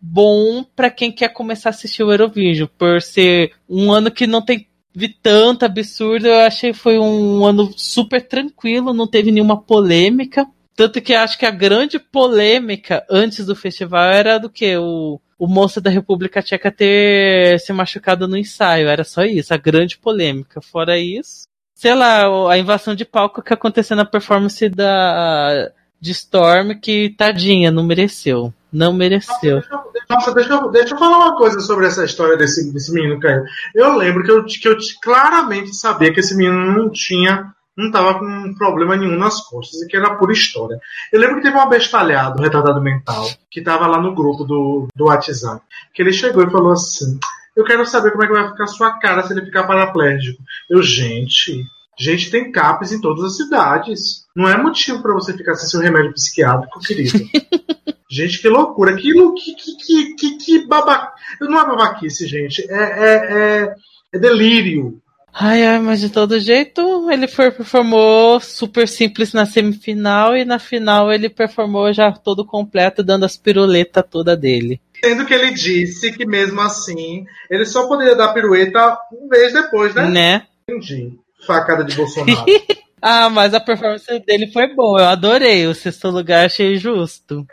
[0.00, 4.40] bom para quem quer começar a assistir o Eurovision, por ser um ano que não
[4.40, 6.26] tem vi tanto absurdo.
[6.26, 10.48] Eu achei que foi um ano super tranquilo, não teve nenhuma polêmica.
[10.74, 15.46] Tanto que acho que a grande polêmica antes do festival era do que o, o
[15.46, 18.88] moço da República Tcheca ter se machucado no ensaio.
[18.88, 20.60] Era só isso, a grande polêmica.
[20.62, 26.78] Fora isso, sei lá, a invasão de palco que aconteceu na performance da de Storm,
[26.80, 28.52] que tadinha, não mereceu.
[28.76, 29.62] Não mereceu.
[30.06, 33.42] Nossa, deixa eu, deixa eu falar uma coisa sobre essa história desse, desse menino, Caio.
[33.74, 38.18] Eu lembro que eu, que eu claramente sabia que esse menino não tinha, não tava
[38.18, 40.78] com problema nenhum nas costas e que era pura história.
[41.10, 45.06] Eu lembro que teve um abestalhado, retardado mental, que tava lá no grupo do, do
[45.06, 45.62] WhatsApp,
[45.94, 47.18] que ele chegou e falou assim:
[47.56, 50.42] Eu quero saber como é que vai ficar a sua cara se ele ficar paraplégico.
[50.68, 51.64] Eu, gente,
[51.98, 54.26] gente tem CAPES em todas as cidades.
[54.36, 57.18] Não é motivo pra você ficar sem seu remédio psiquiátrico, querido.
[58.08, 58.96] gente, que loucura.
[58.96, 61.12] Que, que, que, que, que, que babaca.
[61.40, 62.66] Não é babaquice, gente.
[62.70, 63.74] É, é, é,
[64.12, 65.00] é delírio.
[65.38, 70.58] Ai, ai, mas de todo jeito, ele foi, performou super simples na semifinal e na
[70.58, 74.80] final ele performou já todo completo, dando as piruletas toda dele.
[75.04, 79.94] Sendo que ele disse que mesmo assim, ele só poderia dar pirueta um mês depois,
[79.94, 80.08] né?
[80.08, 80.46] Né?
[80.66, 81.12] Entendi.
[81.46, 82.44] Facada de Bolsonaro.
[83.08, 85.66] Ah, mas a performance dele foi boa, eu adorei.
[85.66, 87.46] O sexto lugar achei justo.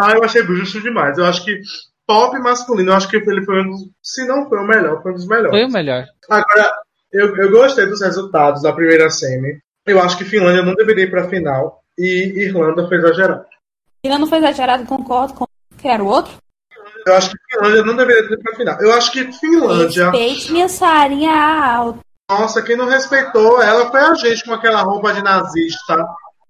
[0.00, 1.18] Ah, eu achei justo demais.
[1.18, 1.60] Eu acho que
[2.06, 3.80] pop masculino, eu acho que ele foi um dos.
[4.02, 5.50] Se não foi o melhor, foi um dos melhores.
[5.50, 6.04] Foi o melhor.
[6.28, 6.72] Agora,
[7.12, 9.60] eu, eu gostei dos resultados da primeira semi.
[9.86, 11.82] Eu acho que Finlândia não deveria ir pra final.
[11.98, 13.44] E Irlanda foi exagerado.
[14.04, 15.46] Não foi exagerado, concordo com
[15.78, 16.32] que era o outro.
[17.06, 18.80] Eu acho que Finlândia não deveria ir pra final.
[18.80, 20.10] Eu acho que Finlândia.
[20.10, 22.00] Respeite minha sarinha alta.
[22.30, 26.06] Nossa, quem não respeitou ela foi a gente com aquela roupa de nazista.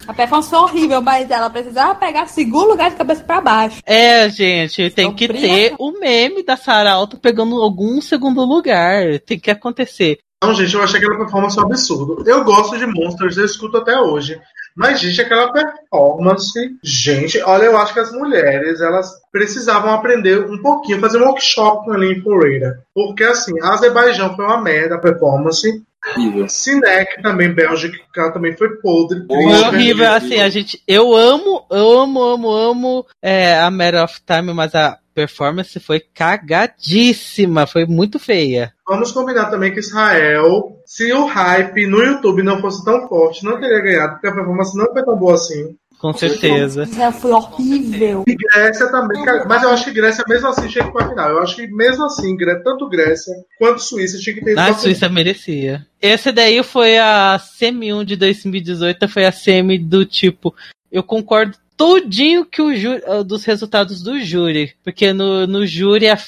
[0.07, 3.81] A performance foi horrível, mas ela precisava pegar segundo lugar de cabeça pra baixo.
[3.87, 9.19] É, gente, tem que ter o meme da Sarah Alto pegando algum segundo lugar.
[9.21, 10.19] Tem que acontecer.
[10.43, 12.25] Não, gente, eu achei aquela performance um absurdo.
[12.27, 14.41] Eu gosto de Monsters, eu escuto até hoje.
[14.75, 16.59] Mas, gente, aquela performance.
[16.83, 21.85] Gente, olha, eu acho que as mulheres, elas precisavam aprender um pouquinho, fazer um workshop
[21.85, 22.81] com a Ferreira.
[22.95, 25.83] Porque, assim, Azerbaijão foi uma merda a performance.
[26.05, 26.49] Horrível.
[26.49, 29.25] Sinek também, Bélgica, também foi podre.
[29.27, 29.67] Foi Foi triste.
[29.67, 30.83] horrível, assim, a gente.
[30.87, 36.01] Eu amo, eu amo, amo, amo é, a Matter of Time, mas a performance foi
[36.01, 38.73] cagadíssima, foi muito feia.
[38.87, 43.61] Vamos combinar também que Israel, se o hype no YouTube não fosse tão forte, não
[43.61, 45.77] teria ganhado, porque a performance não foi tão boa assim.
[46.03, 46.89] Com certeza.
[46.97, 48.25] Ela foi horrível.
[48.27, 51.31] E Grécia também, mas eu acho que Grécia mesmo assim chega pra final.
[51.31, 55.09] Eu acho que mesmo assim, tanto Grécia quanto Suíça tinha que ter ido A Suíça
[55.09, 55.87] merecia.
[56.01, 60.53] Esse daí foi a semi 1 de 2018, foi a semi do tipo.
[60.91, 61.57] Eu concordo
[61.87, 64.75] todinho que o júri, dos resultados do júri.
[64.85, 66.19] Porque no, no júri, a-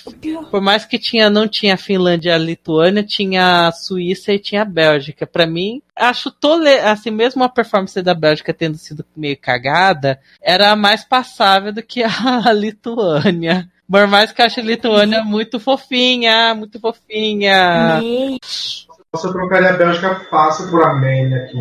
[0.50, 4.38] por mais que tinha, não tinha a Finlândia e a Lituânia, tinha a Suíça e
[4.38, 5.26] tinha a Bélgica.
[5.26, 10.74] Pra mim, acho tole, assim, mesmo a performance da Bélgica tendo sido meio cagada, era
[10.74, 13.68] mais passável do que a Lituânia.
[13.90, 18.00] Por mais que eu ache a Lituânia muito fofinha, muito fofinha.
[19.12, 21.56] Eu trocaria a Bélgica fácil por Armênia aqui.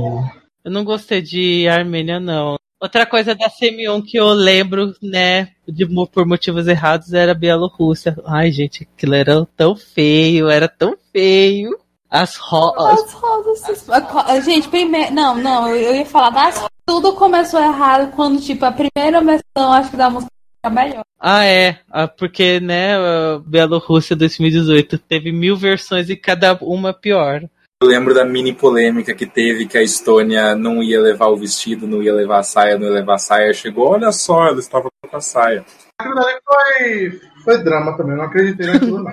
[0.63, 2.55] Eu não gostei de Armênia, não.
[2.83, 8.13] Outra coisa da Semi-1 que eu lembro, né, de, por motivos errados, era a Bielorrússia.
[8.25, 11.79] Ai, gente, aquilo era tão feio, era tão feio.
[12.09, 13.05] As rosas.
[13.05, 13.59] As rosas.
[13.59, 15.13] se- Gente, primeiro.
[15.13, 19.89] Não, não, eu ia falar das Tudo começou errado quando, tipo, a primeira versão, acho
[19.89, 20.29] que da música
[20.61, 21.03] era melhor.
[21.17, 21.79] Ah, é.
[21.89, 27.43] Ah, porque, né, a Bielorrússia 2018 teve mil versões e cada uma pior.
[27.83, 31.85] Eu lembro da mini polêmica que teve que a Estônia não ia levar o vestido,
[31.85, 33.53] não ia levar a saia, não ia levar a saia.
[33.53, 35.65] Chegou, olha só, ela estava com a saia.
[35.99, 39.11] Ali foi, foi drama também, não acreditei naquilo, não.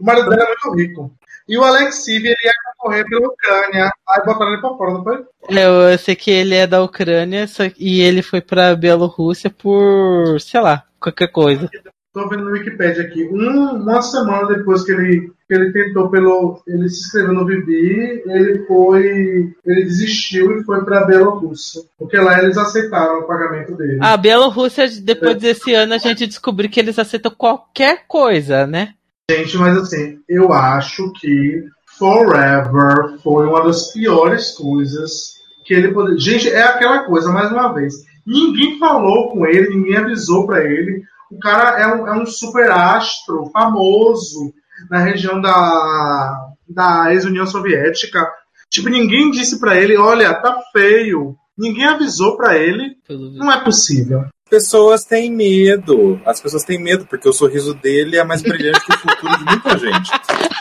[0.00, 1.12] O marido dela é muito rico.
[1.48, 3.90] E o Alex Siv, ele ia concorrer pela Ucrânia.
[4.08, 5.24] Aí botaram ele pra fora, não foi?
[5.50, 10.40] É, Eu sei que ele é da Ucrânia só- e ele foi pra Bielorrússia por,
[10.40, 11.70] sei lá, qualquer coisa.
[12.18, 13.28] Tô vendo no Wikipedia aqui.
[13.30, 16.60] Um- uma semana depois que ele, que ele tentou pelo.
[16.66, 19.52] Ele se inscreveu no Bibi, ele foi.
[19.64, 21.82] Ele desistiu e foi pra Bielorrússia.
[21.96, 23.98] Porque lá eles aceitaram o pagamento dele.
[24.02, 28.94] A Bielorrússia, depois desse ano, a gente descobriu que eles aceitam qualquer coisa, né?
[29.30, 31.62] Gente, mas assim, eu acho que
[31.98, 36.18] Forever foi uma das piores coisas que ele poderia.
[36.18, 37.94] Gente, é aquela coisa, mais uma vez.
[38.26, 41.02] Ninguém falou com ele, ninguém avisou pra ele.
[41.30, 44.52] O cara é um, é um super astro famoso
[44.90, 48.26] na região da, da ex-União Soviética.
[48.70, 51.36] Tipo, ninguém disse pra ele: olha, tá feio.
[51.56, 52.96] Ninguém avisou pra ele.
[53.08, 54.20] Não é possível.
[54.20, 56.20] As pessoas têm medo.
[56.24, 59.44] As pessoas têm medo, porque o sorriso dele é mais brilhante que o futuro de
[59.44, 60.10] muita gente.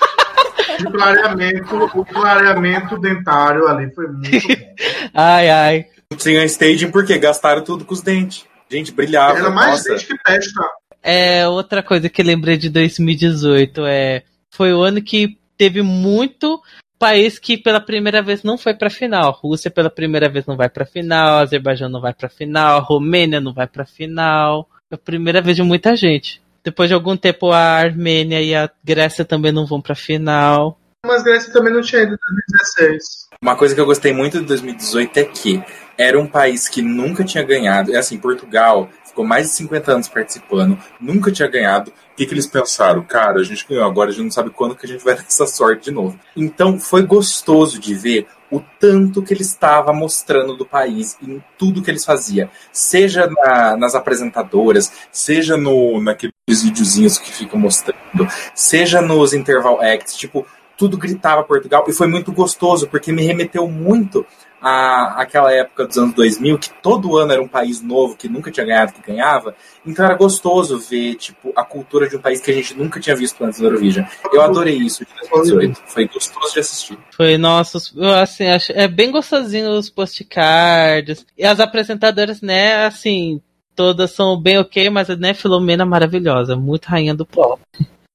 [0.86, 4.54] O clareamento, o clareamento dentário ali foi muito bom.
[5.12, 5.86] Ai, ai.
[6.16, 8.46] Tinha staging porque gastaram tudo com os dentes.
[8.70, 9.40] Gente, brilhava.
[9.40, 9.98] Era mais nossa.
[9.98, 10.62] gente que testa.
[11.02, 14.24] É, outra coisa que lembrei de 2018 é.
[14.52, 16.62] Foi o ano que teve muito
[16.98, 19.32] país que pela primeira vez não foi pra final.
[19.32, 23.54] Rússia pela primeira vez não vai pra final, Azerbaijão não vai pra final, Romênia não
[23.54, 24.68] vai pra final.
[24.92, 26.42] É a primeira vez de muita gente.
[26.64, 30.78] Depois de algum tempo a Armênia e a Grécia também não vão pra final.
[31.06, 33.28] Mas Grécia também não tinha ido em 2016.
[33.42, 35.64] Uma coisa que eu gostei muito de 2018 é que
[35.98, 37.94] era um país que nunca tinha ganhado.
[37.94, 41.90] É assim, Portugal ficou mais de 50 anos participando, nunca tinha ganhado.
[41.90, 43.04] O que, que eles pensaram?
[43.04, 45.26] Cara, a gente ganhou, agora a gente não sabe quando que a gente vai ter
[45.28, 46.20] essa sorte de novo.
[46.36, 51.82] Então foi gostoso de ver o tanto que ele estava mostrando do país em tudo
[51.82, 52.50] que eles faziam.
[52.72, 60.16] Seja na, nas apresentadoras, seja no naqueles videozinhos que ficam mostrando, seja nos interval acts,
[60.16, 60.46] tipo,
[60.78, 61.84] tudo gritava Portugal.
[61.88, 64.26] E foi muito gostoso, porque me remeteu muito
[64.62, 68.52] a, aquela época dos anos 2000, que todo ano era um país novo, que nunca
[68.52, 69.56] tinha ganhado, que ganhava.
[69.86, 73.16] Então era gostoso ver, tipo, a cultura de um país que a gente nunca tinha
[73.16, 74.06] visto antes do Eurovision.
[74.32, 75.82] Eu adorei isso de 2018.
[75.88, 76.98] Foi gostoso de assistir.
[77.16, 77.80] Foi, nossa,
[78.22, 81.26] assim, acho, é bem gostosinho os postcards.
[81.38, 83.42] E as apresentadoras, né, assim,
[83.76, 87.62] todas são bem ok, mas né, Filomena maravilhosa, muito rainha do pop.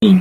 [0.03, 0.21] Sim.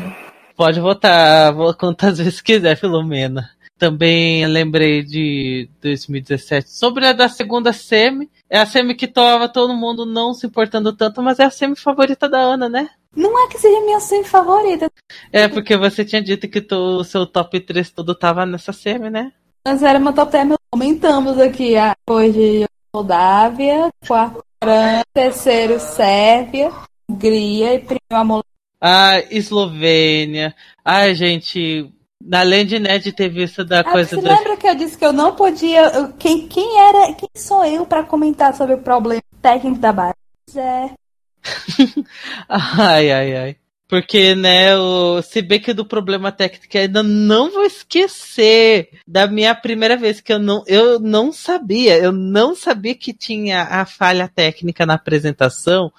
[0.61, 3.49] Pode votar quantas vezes quiser, Filomena.
[3.79, 8.29] Também lembrei de 2017 sobre a da segunda semi.
[8.47, 11.75] É a semi que tava todo mundo não se importando tanto, mas é a semi
[11.75, 12.91] favorita da Ana, né?
[13.15, 14.87] Não é que seja minha semi favorita.
[15.33, 19.31] É, porque você tinha dito que o seu top 3 todo tava nessa semi, né?
[19.67, 20.49] Mas era meu top 10.
[20.71, 26.71] Aumentamos aqui depois de Moldávia, quarto França, terceiro Sérvia,
[27.09, 28.43] Hungria e primeiro Amor.
[28.81, 30.55] Ah, Eslovênia.
[30.83, 31.93] Ai, gente,
[32.31, 34.27] Além de, né, de ter visto da Ah, coisa você do.
[34.27, 36.13] lembra que eu disse que eu não podia.
[36.19, 37.13] Quem, quem era.
[37.13, 40.15] Quem sou eu pra comentar sobre o problema técnico da base?
[40.55, 40.91] É.
[42.47, 43.55] Ai, ai, ai.
[43.87, 45.21] Porque, né, o...
[45.21, 50.31] se bem que do problema técnico ainda não vou esquecer da minha primeira vez que
[50.31, 55.91] eu não, eu não sabia, eu não sabia que tinha a falha técnica na apresentação.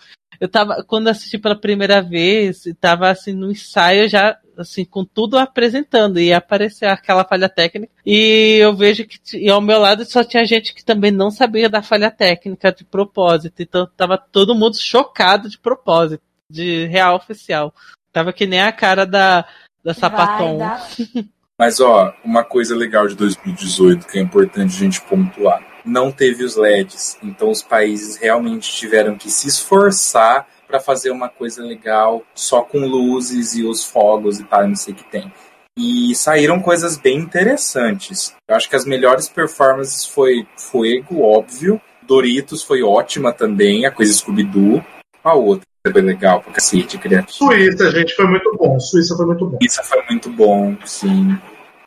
[0.43, 5.38] Eu tava, quando assisti pela primeira vez, tava assim no ensaio já, assim, com tudo
[5.38, 10.24] apresentando, e apareceu aquela falha técnica, e eu vejo que, e ao meu lado só
[10.24, 14.76] tinha gente que também não sabia da falha técnica de propósito, então tava todo mundo
[14.76, 17.72] chocado de propósito de real oficial.
[18.12, 19.47] Tava que nem a cara da,
[19.84, 20.88] da dar-
[21.57, 25.72] Mas, ó, uma coisa legal de 2018 que é importante a gente pontuar.
[25.85, 31.28] Não teve os LEDs, então os países realmente tiveram que se esforçar para fazer uma
[31.28, 35.30] coisa legal só com luzes e os fogos e tal, não sei o que tem.
[35.76, 38.35] E saíram coisas bem interessantes.
[38.49, 41.80] Eu acho que as melhores performances foi Fuego, óbvio.
[42.03, 44.85] Doritos foi ótima também, a coisa Scooby-Doo.
[45.24, 47.53] A outra foi legal, pra cacete, criativo.
[47.53, 48.78] Suíça, gente, foi muito bom.
[48.78, 49.59] Suíça foi muito bom.
[49.61, 51.39] Isso foi muito bom, sim.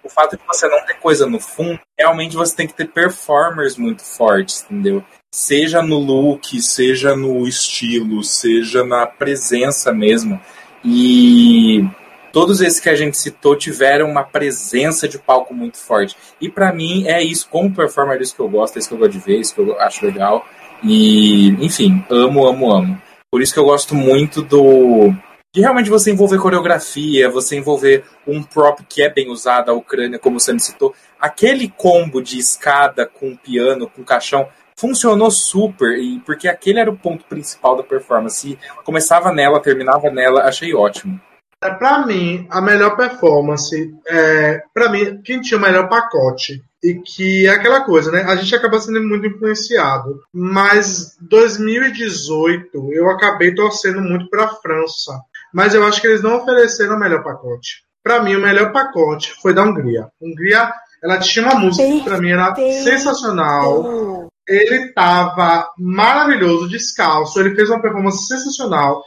[0.05, 3.75] O fato de você não ter coisa no fundo, realmente você tem que ter performers
[3.75, 5.03] muito fortes, entendeu?
[5.33, 10.39] Seja no look, seja no estilo, seja na presença mesmo.
[10.83, 11.83] E
[12.31, 16.15] todos esses que a gente citou tiveram uma presença de palco muito forte.
[16.39, 18.93] E pra mim é isso, como performer, é isso que eu gosto, é isso que
[18.93, 20.45] eu gosto de ver, é isso que eu acho legal.
[20.83, 23.01] E, enfim, amo, amo, amo.
[23.31, 25.11] Por isso que eu gosto muito do,
[25.55, 30.19] de realmente você envolver coreografia, você envolver um prop que é bem usado, a Ucrânia,
[30.19, 30.93] como você me citou.
[31.17, 36.97] Aquele combo de escada com piano, com caixão, funcionou super, e porque aquele era o
[36.97, 38.59] ponto principal da performance.
[38.83, 41.21] Começava nela, terminava nela, achei ótimo.
[41.63, 46.95] É, pra mim, a melhor performance, é, para mim, quem tinha o melhor pacote, e
[46.95, 48.23] que é aquela coisa, né?
[48.23, 55.13] A gente acaba sendo muito influenciado, mas 2018 eu acabei torcendo muito pra França,
[55.55, 57.85] mas eu acho que eles não ofereceram o melhor pacote.
[58.03, 60.09] Pra mim, o melhor pacote foi da Hungria.
[60.21, 60.69] Hungria,
[61.01, 62.53] ela tinha uma música que pra mim era
[62.83, 64.27] sensacional.
[64.45, 69.01] Ele tava maravilhoso, descalço, ele fez uma performance sensacional.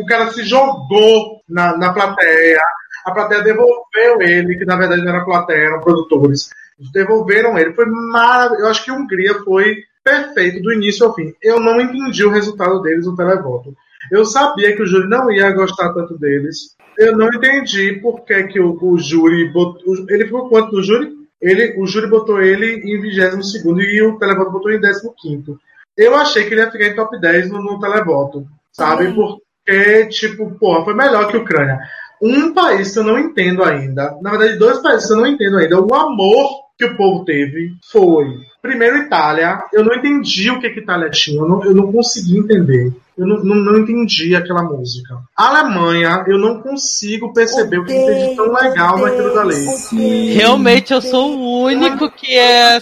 [0.00, 2.62] O cara se jogou na, na plateia,
[3.04, 6.48] a plateia devolveu ele, que na verdade não era plateia, eram produtores.
[6.92, 8.62] Devolveram ele, foi maravilhoso.
[8.62, 11.34] Eu acho que a Hungria foi perfeito do início ao fim.
[11.42, 13.74] Eu não entendi o resultado deles no televoto.
[14.10, 16.76] Eu sabia que o júri não ia gostar tanto deles.
[16.96, 19.94] Eu não entendi por que, que o, o júri botou.
[20.08, 21.16] Ele ficou quanto no júri?
[21.40, 25.56] Ele, o júri botou ele em 22 e o televoto botou em 15.
[25.96, 29.06] Eu achei que ele ia ficar em top 10 no, no televoto, sabe?
[29.06, 29.14] Sim.
[29.14, 31.78] Porque, tipo, porra, foi melhor que a Ucrânia.
[32.20, 35.56] Um país que eu não entendo ainda, na verdade, dois países que eu não entendo
[35.58, 38.26] ainda, o amor que o povo teve foi,
[38.68, 39.64] primeiro, Itália.
[39.72, 42.92] Eu não entendi o que, que Itália tinha, eu não, eu não consegui entender.
[43.16, 45.18] Eu não, não, não entendi aquela música.
[45.36, 50.34] Alemanha, eu não consigo perceber o que tem de tão legal naquilo dali.
[50.34, 52.80] Realmente eu sou o único que é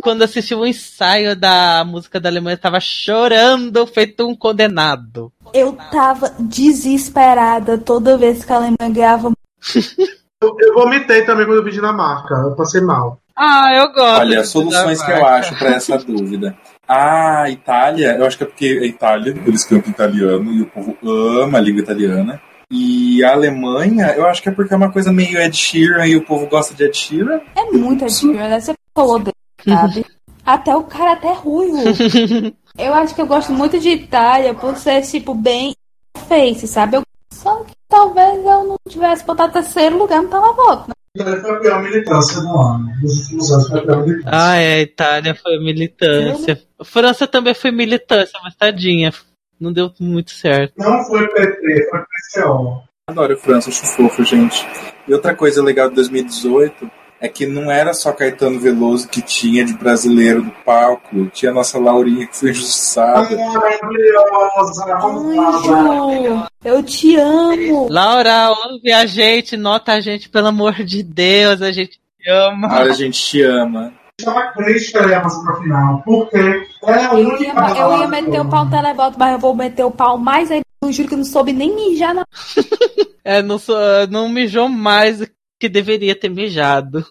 [0.00, 5.32] quando assistiu o ensaio da música da Alemanha tava chorando, feito um condenado.
[5.52, 9.32] Eu tava desesperada toda vez que a Alemanha ganhava.
[10.42, 13.21] Eu, eu vomitei também quando eu vi Dinamarca, eu passei mal.
[13.36, 14.20] Ah, eu gosto.
[14.20, 16.56] Olha, soluções que eu acho para essa dúvida.
[16.86, 20.96] A Itália, eu acho que é porque é Itália, eles cantam italiano e o povo
[21.02, 22.40] ama a língua italiana.
[22.70, 26.16] E a Alemanha, eu acho que é porque é uma coisa meio Ed Sheeran e
[26.16, 27.40] o povo gosta de Ed Sheeran.
[27.54, 28.60] É muito admiro, né?
[28.60, 30.06] Você falou dele, sabe?
[30.44, 31.76] até o cara até ruivo.
[32.78, 35.74] eu acho que eu gosto muito de Itália por ser, tipo, bem
[36.28, 36.96] face, sabe?
[36.96, 37.02] Eu...
[37.30, 40.94] Só que talvez eu não tivesse botado terceiro lugar no televoto, né?
[41.14, 42.88] Itália foi a pior militância do ano.
[43.02, 44.30] Nos últimos anos foi a pior militância.
[44.32, 46.62] Ah, é, a Itália foi militância.
[46.78, 49.12] A França também foi militância, mas tadinha.
[49.60, 50.72] Não deu muito certo.
[50.78, 52.82] Não foi PT, foi PCO.
[53.06, 54.66] Adoro França, acho fofo, gente.
[55.06, 56.90] E outra coisa legal de 2018
[57.22, 61.54] é que não era só Caetano Veloso que tinha de brasileiro no palco, tinha a
[61.54, 63.36] nossa Laurinha que foi injustiçada.
[63.36, 64.96] Maravilhosa!
[64.96, 67.86] Anjo, eu te amo.
[67.88, 72.66] Laura, ouve a gente, nota a gente, pelo amor de Deus, a gente te ama.
[72.66, 73.92] A gente te ama.
[74.18, 76.36] Estava pra final, porque
[76.84, 79.84] é a Eu ia, eu ia meter o pau no televoto, mas eu vou meter
[79.84, 80.60] o pau mais aí.
[80.82, 82.24] Eu juro que eu não soube nem mijar na.
[83.24, 83.76] É, não, sou,
[84.10, 85.22] não mijou mais
[85.62, 87.06] que deveria ter mijado.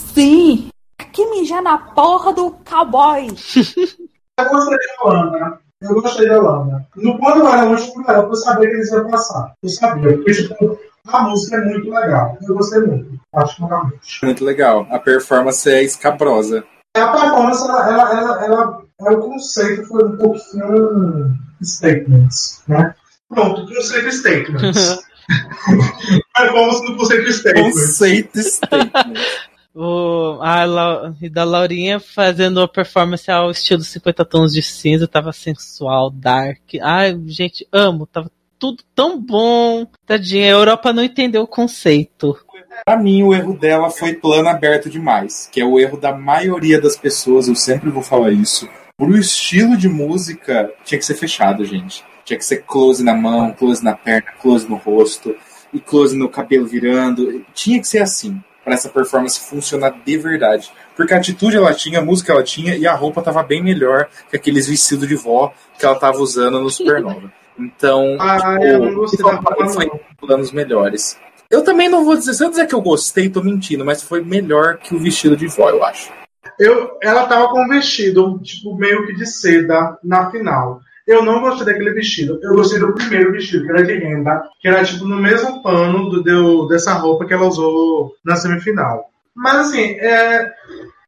[0.00, 0.68] Sim!
[1.12, 3.28] Que mijar na porra do cowboy!
[4.36, 5.60] Eu gostei da Holanda.
[5.80, 6.88] Eu gostei da Holanda.
[6.96, 9.52] No quando era longe por ela, eu sabia que eles iam passar.
[9.62, 10.76] Eu sabia, porque tipo,
[11.06, 12.36] a música é muito legal.
[12.42, 14.24] Eu gostei muito, particularmente.
[14.24, 14.88] Muito legal.
[14.90, 16.64] A performance é escabrosa.
[16.96, 21.32] A performance, ela, ela, ela, ela, é o conceito foi um pouquinho
[21.62, 22.92] statements, né?
[23.28, 24.98] Pronto, conceito statements.
[26.36, 27.74] performance no conceito statements.
[27.74, 29.14] Conceito statement.
[29.76, 35.08] O, a La- e da Laurinha fazendo a performance ao estilo 50 tons de cinza,
[35.08, 36.60] tava sensual, dark.
[36.80, 39.84] Ai, gente, amo, tava tudo tão bom.
[40.06, 42.38] Tadinha, a Europa não entendeu o conceito.
[42.84, 46.80] Pra mim, o erro dela foi plano aberto demais, que é o erro da maioria
[46.80, 48.68] das pessoas, eu sempre vou falar isso.
[48.96, 52.04] Pro estilo de música, tinha que ser fechado, gente.
[52.24, 55.34] Tinha que ser close na mão, close na perna, close no rosto,
[55.72, 57.44] e close no cabelo virando.
[57.52, 60.72] Tinha que ser assim, pra essa performance funcionar de verdade.
[60.96, 64.08] Porque a atitude ela tinha, a música ela tinha, e a roupa tava bem melhor
[64.30, 67.32] que aqueles vestidos de vó que ela tava usando no Supernova.
[67.58, 70.00] Então, Ah, tipo, eu não gostei da roupa, foi não.
[70.20, 71.18] planos melhores.
[71.50, 74.22] Eu também não vou dizer, se eu dizer que eu gostei, tô mentindo, mas foi
[74.24, 76.10] melhor que o vestido de vó, eu acho.
[76.58, 80.80] Eu, ela tava com um vestido, tipo, meio que de seda na final.
[81.06, 82.38] Eu não gostei daquele vestido.
[82.42, 86.08] Eu gostei do primeiro vestido, que era de renda, que era tipo no mesmo pano
[86.08, 89.04] do, do- dessa roupa que ela usou na semifinal.
[89.36, 90.50] Mas assim, é,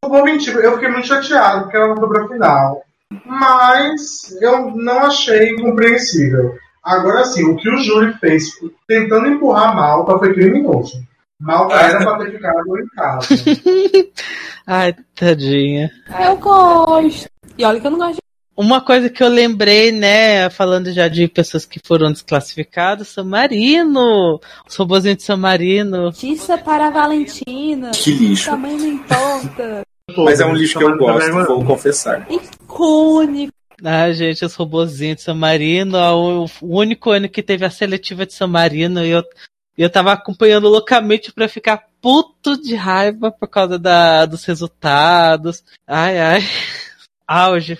[0.03, 2.83] não vou mentir, eu fiquei muito chateado porque ela não foi pra final.
[3.25, 6.55] Mas eu não achei compreensível.
[6.85, 8.45] Agora sim, o que o júri fez
[8.87, 11.01] tentando empurrar a Malta foi criminoso.
[11.41, 13.29] Malta era pra ter ficado em casa.
[14.67, 15.91] Ai, tadinha.
[16.25, 17.29] Eu gosto.
[17.57, 18.26] E olha que eu não gosto de.
[18.57, 24.41] Uma coisa que eu lembrei, né, falando já de pessoas que foram desclassificadas, San Marino,
[24.67, 26.07] os robozinhos de San Marino.
[26.07, 27.91] Justiça para a Valentina.
[27.91, 28.51] Que lixo.
[28.51, 29.83] Também não importa.
[30.17, 32.27] Mas é um lixo que eu gosto, Também- vou confessar.
[32.31, 33.53] Icônico.
[33.85, 38.25] Ah, gente, os robozinhos de San Marino, ah, o, único ano que teve a seletiva
[38.25, 39.23] de San Marino, e eu,
[39.77, 45.63] eu tava acompanhando loucamente pra ficar puto de raiva por causa da, dos resultados.
[45.87, 46.41] Ai, ai.
[47.29, 47.77] Auge,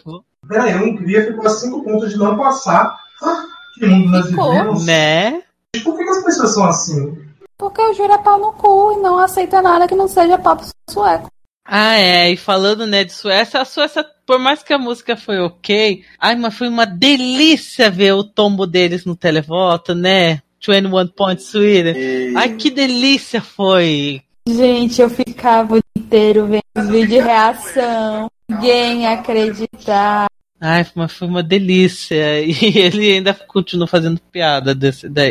[0.49, 2.97] Peraí, a Hungria ficou a 5 pontos de não passar.
[3.23, 3.45] Ah,
[3.75, 4.87] que mundo nós vivemos.
[4.87, 5.43] né?
[5.85, 7.19] Por que, que as pessoas são assim?
[7.59, 10.65] Porque o juro é pau no cu e não aceita nada que não seja papo
[10.91, 11.29] sueco.
[11.69, 15.41] Ah, é, e falando, né, de Suécia, a Suécia, por mais que a música foi
[15.41, 20.43] ok, ai, mas foi uma delícia ver o tombo deles no televoto, né?
[20.65, 21.95] 21 Point Sweden.
[21.97, 24.23] E- Ai, que delícia foi!
[24.49, 28.29] Gente, eu ficava o dia inteiro vendo os vídeos de reação.
[28.49, 30.27] Ninguém acreditar.
[30.59, 32.17] Ai, mas foi uma delícia.
[32.47, 35.23] E ele ainda continuou fazendo piada desse, da-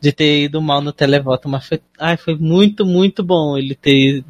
[0.00, 4.24] de ter ido mal no televoto, mas foi, ai, foi muito, muito bom ele ter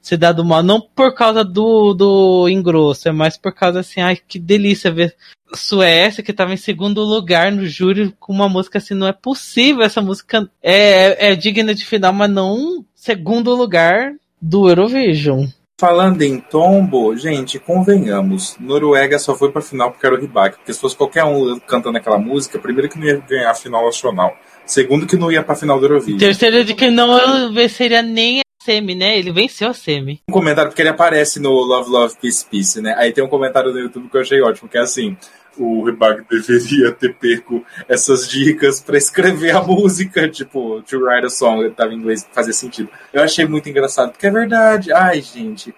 [0.00, 0.62] se dado mal.
[0.62, 5.14] Não por causa do, do engrosso, é mais por causa assim, ai, que delícia ver
[5.54, 9.82] Suécia, que estava em segundo lugar no júri, com uma música assim, não é possível.
[9.82, 15.46] Essa música é, é digna de final, mas não segundo lugar do Eurovision.
[15.80, 20.56] Falando em tombo, gente, convenhamos, Noruega só foi pra final porque era o Ribak.
[20.58, 23.84] Porque se fosse qualquer um cantando aquela música, primeiro que não ia ganhar a final
[23.84, 24.36] nacional.
[24.64, 26.18] Segundo que não ia pra final do Eurovision.
[26.18, 29.18] Terceiro de que não venceria nem a semi, né?
[29.18, 30.20] Ele venceu a semi.
[30.28, 32.94] Um comentário, porque ele aparece no Love, Love, Peace, Peace, né?
[32.96, 35.16] Aí tem um comentário no YouTube que eu achei ótimo, que é assim,
[35.56, 41.30] o Ribak deveria ter pego essas dicas pra escrever a música, tipo, to write a
[41.30, 42.88] song, tava em inglês, fazia sentido.
[43.12, 44.92] Eu achei muito engraçado, porque é verdade.
[44.92, 45.74] Ai, gente,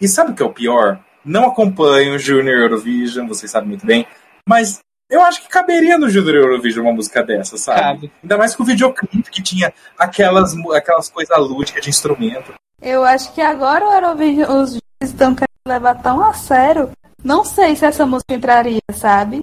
[0.00, 1.00] E sabe o que é o pior?
[1.24, 4.06] Não acompanho o Junior Eurovision, vocês sabem muito bem,
[4.48, 4.80] mas
[5.10, 7.80] eu acho que caberia no Junior Eurovision uma música dessa, sabe?
[7.80, 8.12] Cabe.
[8.22, 12.54] Ainda mais com o videoclipe que tinha aquelas, aquelas coisas lúdicas de instrumento.
[12.80, 16.90] Eu acho que agora o Eurovision, os estão querendo levar tão a sério.
[17.28, 19.40] Não sei se essa música entraria, sabe?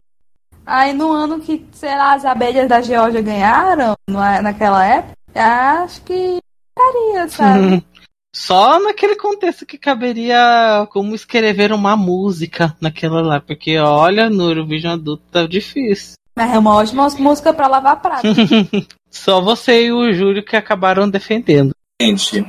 [0.65, 6.01] Aí no ano que, sei lá, as abelhas da Geórgia ganharam, na- naquela época, acho
[6.01, 6.39] que
[6.71, 7.85] entraria, sabe?
[8.35, 14.93] Só naquele contexto que caberia como escrever uma música naquela lá, porque olha, no Eurovision
[14.93, 16.15] adulto tá difícil.
[16.35, 18.27] Mas é uma ótima música pra lavar prato.
[19.11, 21.69] Só você e o Júlio que acabaram defendendo.
[22.01, 22.43] Gente,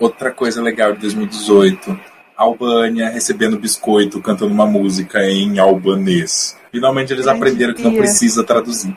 [0.00, 2.15] outra coisa legal de 2018.
[2.36, 6.56] Albânia recebendo biscoito, cantando uma música em albanês.
[6.70, 8.96] Finalmente eles Grande aprenderam que não precisa traduzir.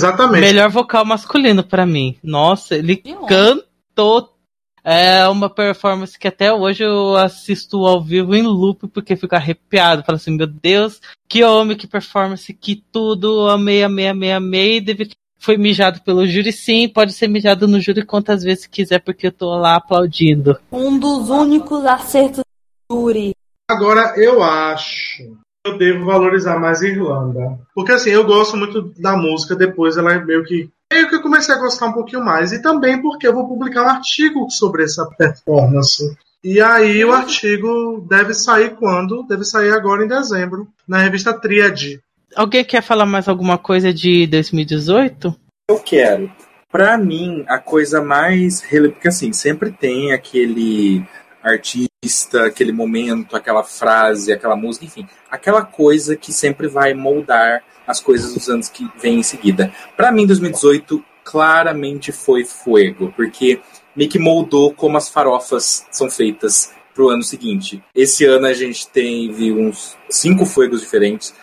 [0.00, 0.40] Exatamente.
[0.40, 2.16] Melhor vocal masculino pra mim.
[2.22, 2.96] Nossa, ele
[3.28, 4.34] cantou.
[4.82, 10.02] É uma performance que até hoje eu assisto ao vivo em loop porque fico arrepiado.
[10.02, 13.46] Falo assim, meu Deus, que homem, que performance, que tudo.
[13.48, 14.80] Amei, amei, amei, amei.
[14.80, 15.10] Deve...
[15.38, 16.88] Foi mijado pelo júri, sim.
[16.88, 20.58] Pode ser mijado no júri quantas vezes quiser, porque eu tô lá aplaudindo.
[20.72, 22.42] Um dos únicos acertos
[22.90, 23.32] Yuri.
[23.70, 27.58] Agora, eu acho que eu devo valorizar mais a Irlanda.
[27.74, 30.68] Porque assim, eu gosto muito da música, depois ela é meio que.
[30.92, 32.52] Meio que eu comecei a gostar um pouquinho mais.
[32.52, 36.02] E também porque eu vou publicar um artigo sobre essa performance.
[36.42, 39.22] E aí o artigo deve sair quando?
[39.22, 42.00] Deve sair agora em dezembro, na revista Triad.
[42.34, 45.36] Alguém quer falar mais alguma coisa de 2018?
[45.68, 46.32] Eu quero.
[46.72, 48.94] Pra mim, a coisa mais relevante.
[48.94, 51.04] Porque assim, sempre tem aquele
[51.42, 58.00] artista, aquele momento, aquela frase, aquela música, enfim, aquela coisa que sempre vai moldar as
[58.00, 59.72] coisas dos anos que vêm em seguida.
[59.96, 63.60] Pra mim, 2018 claramente foi Fuego, porque
[63.94, 67.82] meio que moldou como as farofas são feitas pro ano seguinte.
[67.94, 71.34] Esse ano a gente teve uns cinco Fuegos diferentes,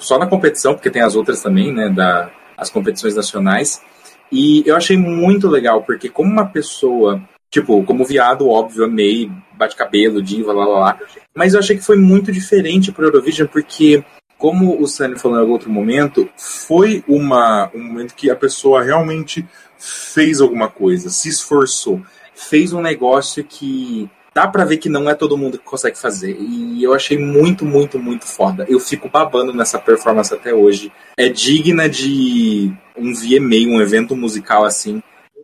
[0.00, 3.82] só na competição, porque tem as outras também, né, da, as competições nacionais.
[4.30, 10.22] E eu achei muito legal, porque como uma pessoa, tipo, como viado, óbvio, amei, bate-cabelo,
[10.22, 10.98] diva, lá, lá, lá.
[11.34, 14.04] Mas eu achei que foi muito diferente pro Eurovision, porque,
[14.38, 18.82] como o Sunny falou em algum outro momento, Foi uma, um momento que a pessoa
[18.82, 19.46] realmente
[19.78, 22.00] fez alguma coisa, se esforçou.
[22.34, 26.36] fez um negócio que dá pra ver que não é todo mundo que consegue fazer.
[26.38, 28.66] E eu achei muito, muito, muito foda.
[28.68, 30.92] Eu fico babando nessa performance até hoje.
[31.16, 35.02] É digna de um VMA, um evento musical assim.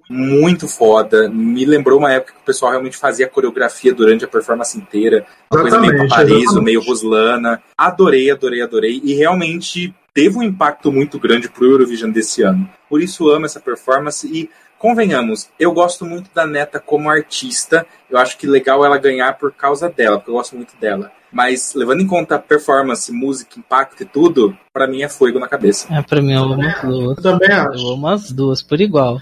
[0.09, 1.29] Muito foda.
[1.29, 5.27] Me lembrou uma época que o pessoal realmente fazia coreografia durante a performance inteira.
[5.51, 6.65] Uma coisa meio Exatamente, Paparizzo, exatamente.
[6.65, 7.63] meio Ruslana.
[7.77, 9.01] Adorei, adorei, adorei.
[9.05, 12.69] E realmente teve um impacto muito grande pro Eurovision desse ano.
[12.89, 17.87] Por isso amo essa performance e convenhamos, eu gosto muito da Neta como artista.
[18.11, 21.11] Eu acho que legal ela ganhar por causa dela, porque eu gosto muito dela.
[21.33, 25.49] Mas levando em conta a performance, música, impacto e tudo, pra mim é fogo na
[25.49, 25.87] cabeça.
[25.95, 27.17] É, pra mim eu amo as duas.
[27.17, 27.93] Eu também Eu acho.
[27.95, 29.19] amo as duas por igual.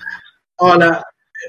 [0.60, 1.02] Olha,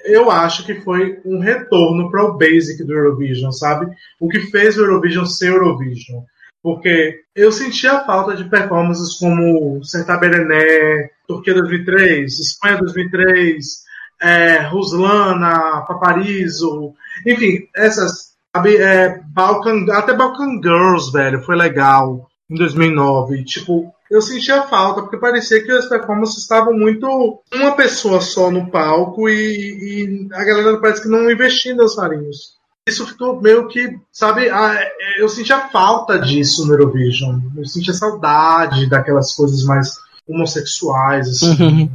[0.05, 3.93] eu acho que foi um retorno para o basic do Eurovision, sabe?
[4.19, 6.23] O que fez o Eurovision ser Eurovision.
[6.63, 13.83] Porque eu sentia falta de performances como Serta Berené, Turquia 2003, Espanha 2003,
[14.21, 16.93] é, Ruslana, Paparizzo,
[17.25, 18.35] enfim, essas.
[18.55, 23.43] sabe, é, Balkan, até Balkan Girls, velho, foi legal em 2009.
[23.45, 27.07] Tipo, eu sentia falta, porque parecia que as performances estavam muito
[27.53, 32.59] uma pessoa só no palco e, e a galera parece que não investia em dançarinos.
[32.87, 34.77] Isso ficou meio que, sabe, a-
[35.17, 37.39] eu sentia falta disso no Eurovision.
[37.55, 39.93] Eu sentia saudade daquelas coisas mais
[40.27, 41.63] homossexuais, assim.
[41.63, 41.89] Uhum.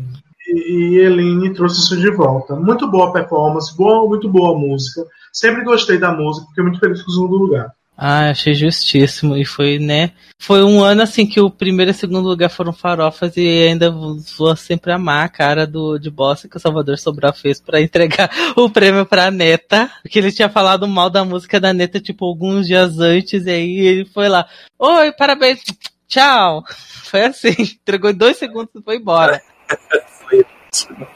[0.48, 2.54] E, e Eline trouxe isso de volta.
[2.54, 5.02] Muito boa performance, boa, muito boa música.
[5.32, 7.72] Sempre gostei da música, fiquei muito feliz com o segundo lugar.
[7.96, 9.36] Ah, achei justíssimo.
[9.36, 10.12] E foi, né?
[10.38, 14.54] Foi um ano assim que o primeiro e segundo lugar foram farofas e ainda vou
[14.54, 18.68] sempre amar a cara do de bosta que o Salvador Sobral fez pra entregar o
[18.68, 19.90] prêmio pra Neta.
[20.02, 23.78] Porque ele tinha falado mal da música da Neta, tipo, alguns dias antes, e aí
[23.78, 24.46] ele foi lá.
[24.78, 25.62] Oi, parabéns,
[26.06, 26.64] tchau.
[27.06, 29.40] Foi assim, entregou em dois segundos e foi embora.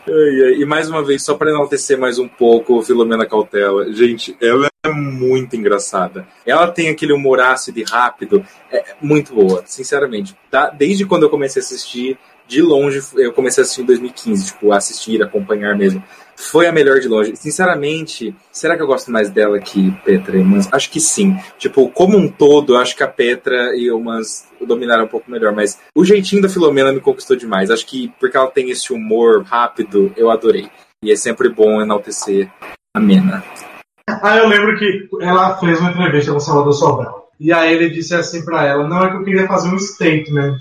[0.07, 3.93] E mais uma vez, só pra enaltecer mais um pouco Filomena Cautela.
[3.93, 6.27] Gente, ela é muito engraçada.
[6.47, 10.37] Ela tem aquele humor ácido e rápido, é muito boa, sinceramente.
[10.51, 10.71] Tá?
[10.71, 12.19] Desde quando eu comecei a assistir,
[12.51, 16.03] de longe, eu comecei a assistir em 2015, tipo, assistir, acompanhar mesmo.
[16.41, 17.37] Foi a melhor de longe.
[17.37, 20.69] Sinceramente, será que eu gosto mais dela que Petra e Mans?
[20.73, 21.37] Acho que sim.
[21.59, 25.55] Tipo, como um todo, acho que a Petra e o Mans dominaram um pouco melhor,
[25.55, 27.71] mas o jeitinho da Filomena me conquistou demais.
[27.71, 30.71] Acho que porque ela tem esse humor rápido, eu adorei.
[31.05, 32.51] E é sempre bom enaltecer
[32.95, 33.45] a Mena.
[34.23, 37.31] Aí eu lembro que ela fez uma entrevista com o Salvador Sobral.
[37.39, 40.59] E aí ele disse assim pra ela: Não, é que eu queria fazer um statement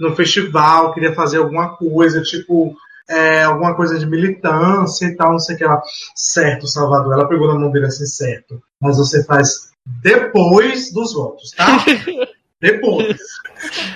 [0.00, 2.76] no festival, queria fazer alguma coisa, tipo,
[3.08, 5.80] é, alguma coisa de militância e tal, não sei o que lá.
[6.14, 7.14] Certo, Salvador.
[7.14, 8.62] Ela pegou na mão dele assim, certo.
[8.80, 9.70] Mas você faz
[10.02, 11.84] depois dos votos, tá?
[12.60, 13.16] depois.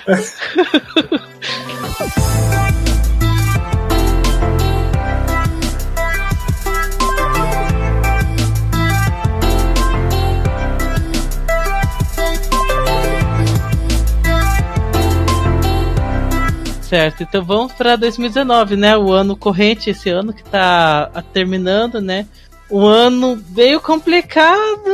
[16.91, 18.97] Certo, então vamos para 2019, né?
[18.97, 22.27] O ano corrente, esse ano que tá terminando, né?
[22.69, 24.91] O ano veio complicado,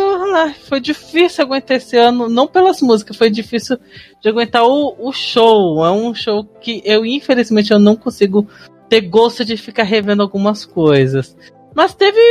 [0.70, 3.80] foi difícil aguentar esse ano, não pelas músicas, foi difícil
[4.22, 5.84] de aguentar o, o show.
[5.84, 8.48] É um show que eu, infelizmente, eu não consigo
[8.88, 11.36] ter gosto de ficar revendo algumas coisas.
[11.74, 12.22] Mas teve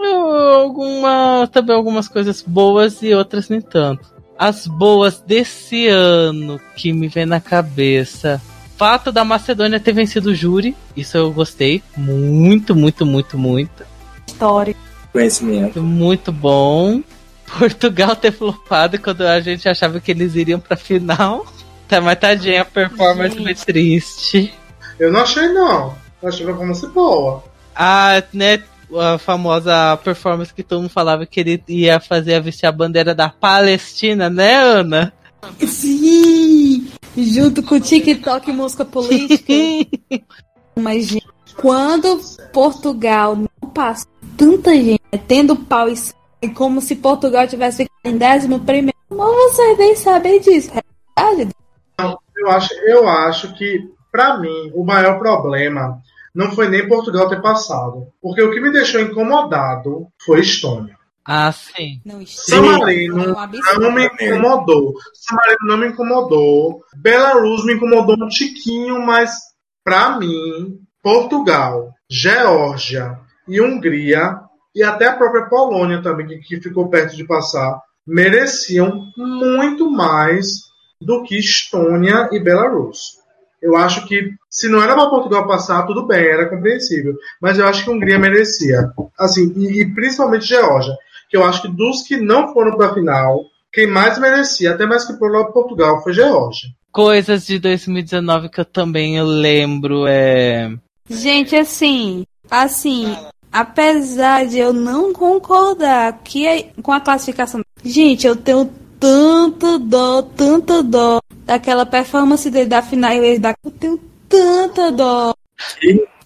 [0.00, 4.12] alguma, também algumas coisas boas e outras nem tanto.
[4.36, 8.42] As boas desse ano que me vem na cabeça
[8.76, 11.82] fato da Macedônia ter vencido o júri, isso eu gostei.
[11.96, 13.84] Muito, muito, muito, muito.
[14.26, 14.74] História.
[15.12, 15.82] Conhecimento.
[15.82, 17.02] Muito bom.
[17.58, 21.46] Portugal ter flopado quando a gente achava que eles iriam pra final.
[21.86, 24.54] Tá, mas tadinha, a performance foi triste.
[24.98, 25.94] Eu não achei, não.
[26.22, 27.44] Eu achei a performance boa.
[27.76, 28.62] A, né,
[28.98, 33.14] a famosa performance que todo mundo falava que ele ia fazer a vestir a bandeira
[33.14, 35.12] da Palestina, né, Ana?
[35.66, 36.43] Sim!
[37.16, 39.52] Junto com o TikTok e música política.
[40.76, 42.20] Mas, gente, quando
[42.52, 45.86] Portugal não passa tanta gente tendo pau
[46.42, 50.70] e como se Portugal tivesse ficado em décimo primeiro, como vocês nem sabem disso?
[51.16, 51.54] É verdade?
[52.36, 56.02] Eu acho, eu acho que, para mim, o maior problema
[56.34, 58.08] não foi nem Portugal ter passado.
[58.20, 60.98] Porque o que me deixou incomodado foi Estônia.
[61.26, 62.00] Ah, sim.
[62.04, 64.94] Não, San Marino é não me incomodou.
[65.14, 66.84] San Marino não me incomodou.
[66.96, 69.30] Belarus me incomodou um tiquinho, mas
[69.82, 73.18] pra mim, Portugal, Geórgia
[73.48, 74.38] e Hungria,
[74.74, 80.64] e até a própria Polônia também, que, que ficou perto de passar, mereciam muito mais
[81.00, 83.18] do que Estônia e Belarus.
[83.62, 87.14] Eu acho que se não era para Portugal passar, tudo bem, era compreensível.
[87.40, 88.90] Mas eu acho que a Hungria merecia.
[89.18, 90.92] Assim, e, e principalmente Geórgia.
[91.34, 94.86] Que eu acho que dos que não foram para a final, quem mais merecia, até
[94.86, 96.70] mais que por Portugal, foi Geórgia.
[96.92, 100.70] Coisas de 2019 que eu também lembro é.
[101.10, 103.16] Gente, assim, assim,
[103.50, 108.70] apesar de eu não concordar que é- com a classificação, gente, eu tenho
[109.00, 115.34] tanta dó, tanta dó daquela performance dele da final e da eu tenho tanta dó.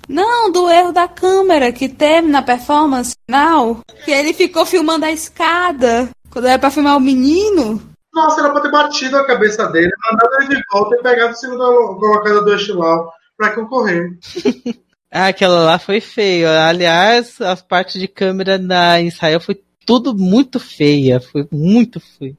[0.09, 5.13] Não, do erro da câmera que teve na performance final, que ele ficou filmando a
[5.13, 7.83] escada quando era pra filmar o menino.
[8.15, 11.37] Nossa, era pra ter batido a cabeça dele, mandado ele de volta e pegado o
[11.37, 14.19] segundo colocado do Estilau pra concorrer.
[15.11, 16.49] Ah, aquela lá foi feio.
[16.51, 21.19] Aliás, as partes de câmera na Israel foi tudo muito feia.
[21.19, 22.37] Foi muito feio.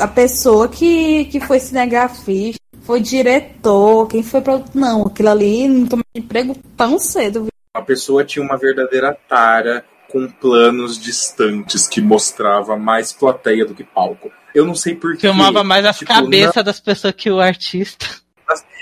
[0.00, 4.62] A pessoa que, que foi cinegrafista, foi diretor, quem foi pra.
[4.74, 7.42] Não, aquilo ali não tomou emprego tão cedo.
[7.44, 7.52] viu?
[7.74, 13.82] A pessoa tinha uma verdadeira tara com planos distantes que mostrava mais plateia do que
[13.84, 14.30] palco.
[14.54, 15.20] Eu não sei porquê.
[15.20, 18.06] Filmava mais as Tipo, cabeças das pessoas que o artista.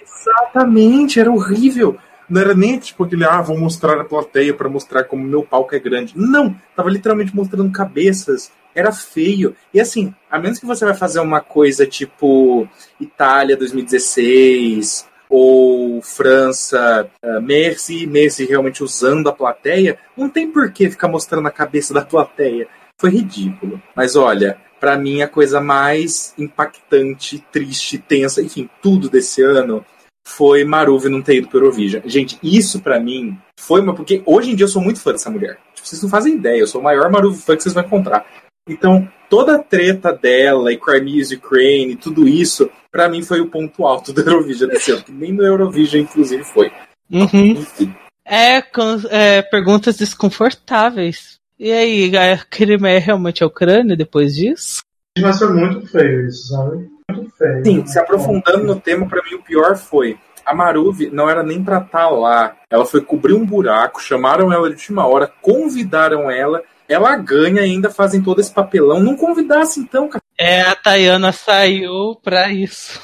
[0.02, 1.96] Exatamente, era horrível.
[2.28, 5.74] Não era nem tipo aquele, ah, vou mostrar a plateia pra mostrar como meu palco
[5.74, 6.12] é grande.
[6.16, 8.50] Não, tava literalmente mostrando cabeças.
[8.74, 9.54] Era feio.
[9.72, 12.68] E assim, a menos que você vai fazer uma coisa tipo
[13.00, 20.90] Itália 2016 ou França, uh, Mercy, Mercy realmente usando a plateia, não tem por que
[20.90, 22.66] ficar mostrando a cabeça da plateia.
[23.00, 23.80] Foi ridículo.
[23.94, 29.84] Mas olha, pra mim a coisa mais impactante, triste, tensa, enfim, tudo desse ano
[30.26, 32.02] foi Maruvi não ter ido pro Eurovision.
[32.06, 33.94] Gente, isso pra mim foi uma.
[33.94, 35.58] Porque hoje em dia eu sou muito fã dessa mulher.
[35.74, 38.26] Tipo, vocês não fazem ideia, eu sou o maior Maruvi fã que vocês vão encontrar.
[38.70, 43.84] Então, toda a treta dela e Crimea's Ukraine, tudo isso, pra mim foi o ponto
[43.84, 46.70] alto do Eurovision desse ano, que nem no Eurovision, inclusive, foi.
[47.10, 47.50] Uhum.
[47.50, 47.94] Enfim.
[48.24, 51.38] É, com- é, perguntas desconfortáveis.
[51.58, 54.80] E aí, a Crimeia é realmente a Ucrânia depois disso?
[55.18, 56.88] Mas foi muito feio isso, sabe?
[57.10, 57.64] Muito feio.
[57.64, 60.16] Sim, se aprofundando no tema, pra mim o pior foi.
[60.46, 62.56] A Maruvi não era nem pra estar lá.
[62.70, 66.62] Ela foi cobrir um buraco, chamaram ela de última hora, convidaram ela.
[66.90, 68.98] Ela ganha e ainda fazem todo esse papelão.
[68.98, 70.20] Não convidasse então, cara.
[70.36, 73.00] É, a Tayana saiu pra isso.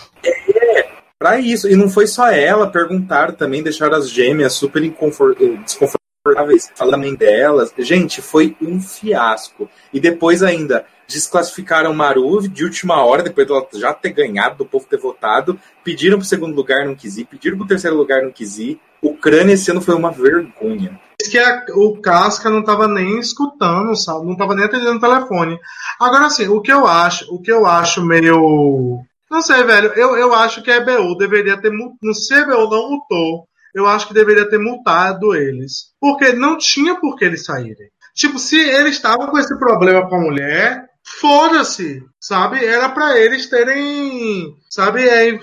[1.17, 1.69] Pra isso.
[1.69, 7.73] E não foi só ela, perguntaram também, deixaram as gêmeas super eh, desconfortáveis falando delas.
[7.79, 9.71] Gente, foi um fiasco.
[9.95, 14.85] E depois ainda desclassificaram Maru de última hora, depois dela já ter ganhado, do povo
[14.91, 15.61] ter votado.
[15.85, 17.25] Pediram pro segundo lugar, não quis ir.
[17.27, 18.81] Pediram pro terceiro lugar, não quis ir.
[19.01, 20.99] Ucrânia esse ano foi uma vergonha.
[21.31, 24.27] Que a, o Casca não tava nem escutando, sabe?
[24.27, 25.59] Não tava nem atendendo o telefone.
[25.99, 29.03] Agora, assim, o que eu acho, o que eu acho meio.
[29.31, 29.93] Não sei, velho.
[29.95, 31.73] Eu, eu acho que a EBU deveria ter.
[31.73, 33.49] Não sei, a EBU não multou.
[33.75, 35.93] Eu acho que deveria ter multado eles.
[36.01, 37.91] Porque não tinha por que eles saírem.
[38.15, 42.65] Tipo, se eles estavam com esse problema com a mulher, foda-se, sabe?
[42.65, 45.39] Era para eles terem, sabe, é,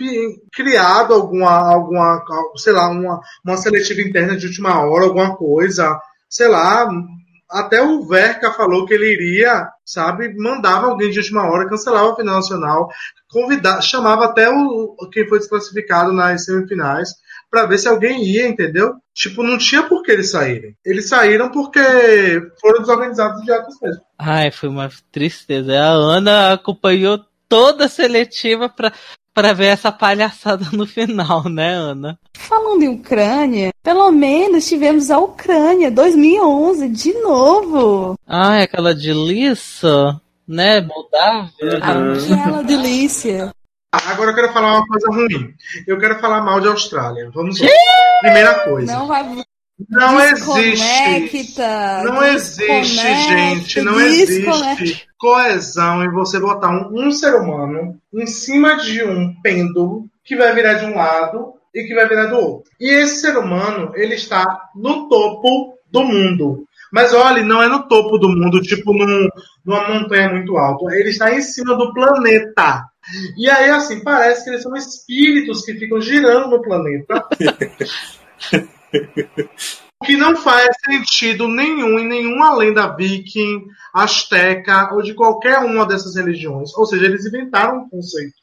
[0.52, 2.24] criado alguma, alguma,
[2.58, 5.98] sei lá, uma, uma seletiva interna de última hora, alguma coisa,
[6.30, 6.88] sei lá.
[7.50, 12.16] Até o Verca falou que ele iria, sabe, mandava alguém de última hora, cancelava a
[12.16, 12.90] final nacional,
[13.30, 17.10] convidava, chamava até o quem foi desclassificado nas semifinais
[17.54, 18.96] para ver se alguém ia, entendeu?
[19.14, 20.76] Tipo, não tinha por que eles saírem.
[20.84, 21.80] Eles saíram porque
[22.60, 24.02] foram desorganizados de atos mesmo.
[24.18, 25.72] Ai, foi uma tristeza.
[25.80, 28.92] A Ana acompanhou toda a seletiva pra,
[29.36, 32.18] pra ver essa palhaçada no final, né, Ana?
[32.34, 38.18] Falando em Ucrânia, pelo menos tivemos a Ucrânia 2011 de novo.
[38.26, 40.82] Ah, é aquela de Lissa, né?
[40.82, 41.52] Moldávia.
[41.62, 42.34] Uhum.
[42.34, 43.54] Aquela delícia.
[43.94, 45.54] Agora eu quero falar uma coisa ruim.
[45.86, 47.30] Eu quero falar mal de Austrália.
[47.32, 47.68] Vamos lá.
[48.22, 48.92] Primeira coisa.
[48.92, 49.44] Não vai.
[49.90, 51.44] Não existe.
[52.04, 53.82] Não existe, gente.
[53.82, 60.06] Não existe coesão em você botar um, um ser humano em cima de um pêndulo
[60.24, 62.72] que vai virar de um lado e que vai virar do outro.
[62.80, 66.66] E esse ser humano, ele está no topo do mundo.
[66.92, 69.28] Mas olha, não é no topo do mundo, tipo num,
[69.66, 70.96] numa montanha muito alta.
[70.96, 72.86] Ele está em cima do planeta.
[73.38, 77.28] E aí, assim, parece que eles são espíritos que ficam girando no planeta.
[80.02, 85.86] o que não faz sentido nenhum em nenhuma lenda viking, asteca ou de qualquer uma
[85.86, 86.74] dessas religiões.
[86.76, 88.36] Ou seja, eles inventaram um conceito.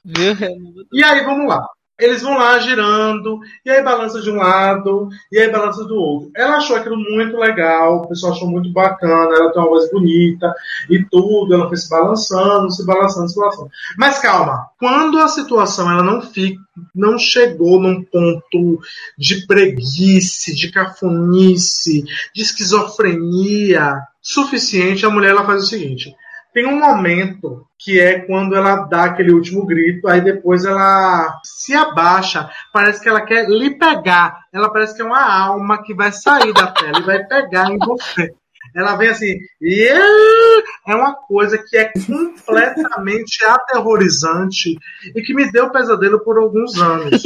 [0.93, 1.67] E aí, vamos lá.
[2.01, 6.31] Eles vão lá girando, e aí balança de um lado, e aí balança do outro.
[6.35, 10.53] Ela achou aquilo muito legal, o pessoal achou muito bacana, ela tem uma voz bonita
[10.89, 13.71] e tudo, ela foi se balançando, se balançando, se balançando.
[13.97, 16.61] Mas calma, quando a situação ela não fica,
[16.95, 18.81] não chegou num ponto
[19.19, 22.05] de preguiça, de cafonice,
[22.35, 26.15] de esquizofrenia suficiente, a mulher ela faz o seguinte:
[26.53, 31.41] tem um momento que é quando ela dá aquele último grito, aí depois ela
[31.71, 35.95] se abaixa, parece que ela quer lhe pegar, ela parece que é uma alma que
[35.95, 38.35] vai sair da tela e vai pegar em você.
[38.75, 40.63] Ela vem assim, yeah!
[40.87, 44.77] é uma coisa que é completamente aterrorizante
[45.15, 47.23] e que me deu pesadelo por alguns anos.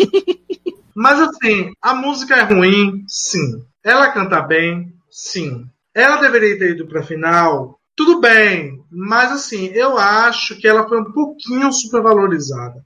[0.95, 3.63] Mas assim, a música é ruim, sim.
[3.83, 5.67] Ela canta bem, sim.
[5.95, 11.01] Ela deveria ter ido para final, tudo bem, mas assim, eu acho que ela foi
[11.01, 12.85] um pouquinho supervalorizada.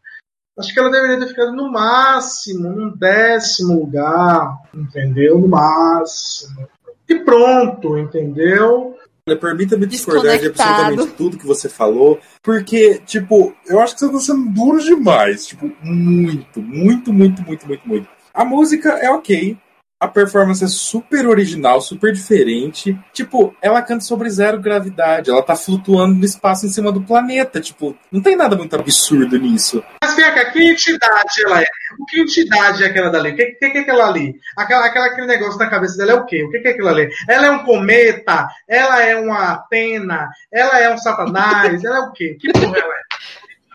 [0.59, 5.39] Acho que ela deveria ter ficado no máximo, num décimo lugar, entendeu?
[5.39, 6.69] No máximo.
[7.09, 8.97] E pronto, entendeu?
[9.41, 14.21] Permita-me discordar de absolutamente tudo que você falou, porque, tipo, eu acho que você está
[14.21, 15.47] sendo duro demais.
[15.47, 18.09] Tipo, muito, muito, muito, muito, muito, muito.
[18.33, 19.57] A música é ok,
[20.01, 22.97] a performance é super original, super diferente.
[23.13, 25.29] Tipo, ela canta sobre zero gravidade.
[25.29, 27.61] Ela tá flutuando no espaço em cima do planeta.
[27.61, 29.83] Tipo, não tem nada muito absurdo nisso.
[30.01, 31.67] Mas, Bianca, que entidade ela é?
[31.99, 33.31] O que entidade é aquela dali?
[33.31, 34.37] O que, que, que é aquela ali?
[34.57, 36.45] Aquela, aquela, aquele negócio na cabeça dela é o quê?
[36.45, 37.09] O que, que é aquilo ali?
[37.29, 38.49] Ela é um cometa?
[38.69, 40.29] Ela é uma pena?
[40.53, 41.83] Ela é um satanás?
[41.83, 42.37] ela é o quê?
[42.41, 42.99] Que porra ela é?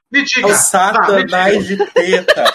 [0.09, 0.47] Me diga.
[0.47, 2.45] É o satanás de teta.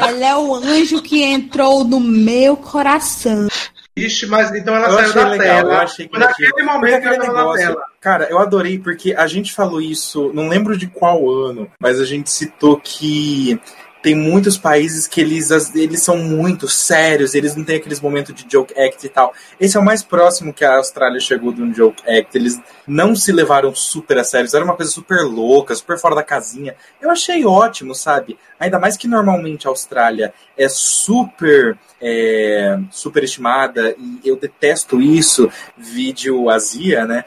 [0.00, 3.48] Ela é o anjo que entrou no meu coração.
[3.96, 5.74] Ixi, mas então ela eu saiu da legal, tela.
[5.74, 7.82] Eu achei que naquele momento ela estava na tela.
[7.98, 12.04] Cara, eu adorei porque a gente falou isso, não lembro de qual ano, mas a
[12.04, 13.58] gente citou que
[14.06, 18.46] tem muitos países que eles, eles são muito sérios, eles não têm aqueles momentos de
[18.48, 19.34] joke act e tal.
[19.58, 22.38] Esse é o mais próximo que a Austrália chegou de um joke act.
[22.38, 26.22] Eles não se levaram super a sério, era uma coisa super louca, super fora da
[26.22, 26.76] casinha.
[27.02, 28.38] Eu achei ótimo, sabe?
[28.60, 36.48] Ainda mais que normalmente a Austrália é super é, superestimada e eu detesto isso, vídeo
[36.48, 37.24] Azia, né?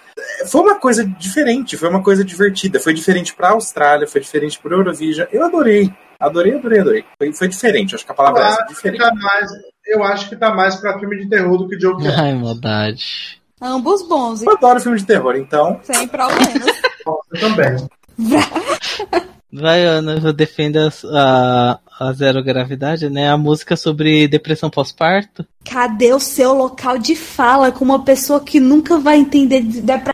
[0.47, 4.57] Foi uma coisa diferente, foi uma coisa divertida, foi diferente para a Austrália, foi diferente
[4.57, 5.27] para Eurovision.
[5.29, 5.91] Eu adorei.
[6.19, 7.05] Adorei, adorei, adorei.
[7.17, 8.99] Foi, foi diferente, acho que a palavra eu é essa, diferente.
[8.99, 9.51] Tá mais,
[9.87, 11.87] eu acho que tá mais pra filme de terror do que de
[12.17, 13.39] Ai, maldade.
[13.61, 14.41] Ambos bons.
[14.41, 15.79] Eu adoro filme de terror, então.
[15.83, 16.65] Sem problemas.
[17.05, 17.87] eu também.
[19.51, 23.29] Vai, Ana, defenda a, a Zero Gravidade, né?
[23.29, 25.45] A música sobre depressão pós-parto.
[25.65, 30.13] Cadê o seu local de fala com uma pessoa que nunca vai entender de depressão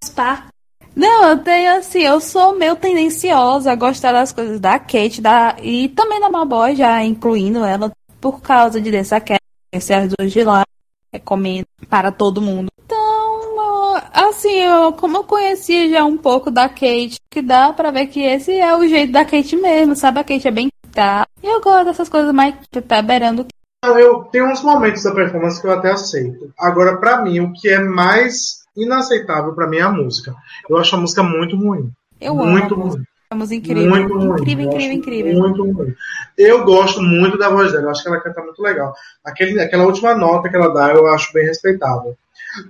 [0.00, 0.55] pós-parto?
[0.96, 5.54] Não, eu tenho assim, eu sou meio tendenciosa a gostar das coisas da Kate da,
[5.62, 9.42] e também da Malboy, já incluindo ela, por causa de dessa Kate,
[9.74, 10.64] as duas de lá,
[11.12, 12.68] recomendo para todo mundo.
[12.82, 18.06] Então, assim, eu, como eu conhecia já um pouco da Kate, que dá pra ver
[18.06, 20.20] que esse é o jeito da Kate mesmo, sabe?
[20.20, 21.26] A Kate é bem tá.
[21.42, 22.54] E eu gosto dessas coisas mais
[22.88, 23.46] tá beirando.
[23.84, 26.50] Eu tenho uns momentos da performance que eu até aceito.
[26.58, 30.34] Agora, para mim, o que é mais inaceitável para mim é a música.
[30.68, 31.90] Eu acho a música muito ruim.
[32.20, 32.88] Eu muito amo.
[32.88, 33.02] ruim.
[33.50, 33.88] Incrível.
[33.90, 35.38] Muito incrível, incrível, Gosto incrível.
[35.38, 35.94] Muito ruim.
[36.38, 38.94] Eu gosto muito da voz dela, eu acho que ela canta muito legal.
[39.24, 42.16] Aquele, aquela última nota que ela dá, eu acho bem respeitável.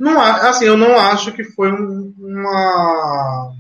[0.01, 3.53] Não, assim, eu não acho que foi um- uma.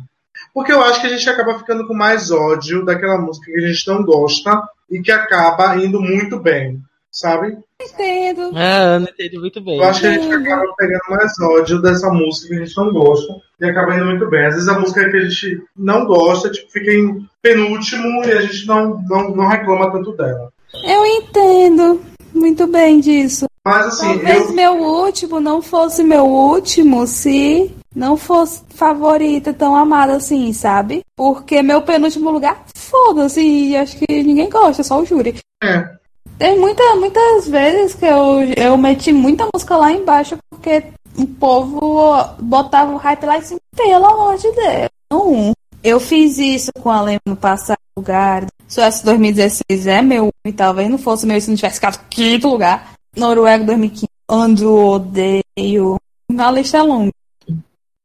[0.54, 3.66] Porque eu acho que a gente acaba ficando com mais ódio daquela música que a
[3.68, 6.80] gente não gosta e que acaba indo muito bem,
[7.16, 7.56] sabe?
[7.80, 8.56] Entendo.
[8.56, 9.78] É, a Ana entende muito bem.
[9.78, 12.92] Eu acho que a gente acaba pegando mais ódio dessa música que a gente não
[12.92, 14.46] gosta e acaba indo muito bem.
[14.46, 18.42] Às vezes a música que a gente não gosta, tipo, fica em penúltimo e a
[18.42, 20.50] gente não, não, não reclama tanto dela.
[20.84, 22.00] Eu entendo
[22.34, 23.46] muito bem disso.
[23.64, 29.74] Mas assim, Talvez eu, meu último não fosse meu último se não fosse favorita tão
[29.74, 31.02] amada assim, sabe?
[31.16, 35.36] Porque meu penúltimo lugar, foda-se, e acho que ninguém gosta, só o júri.
[35.64, 35.96] é,
[36.38, 40.84] Tem muita, muitas vezes que eu, eu meti muita música lá embaixo porque
[41.16, 43.60] o povo botava o hype lá em cima.
[43.74, 44.88] Pelo amor de Deus.
[45.10, 45.52] Não.
[45.82, 48.46] Eu fiz isso com a Lema no passado lugar.
[48.68, 52.92] Suécia 2016 é meu e talvez não fosse meu se não tivesse ficado quinto lugar.
[53.16, 54.06] Noruega 2015.
[54.28, 55.96] Ando, odeio.
[56.36, 57.12] A lista é longa.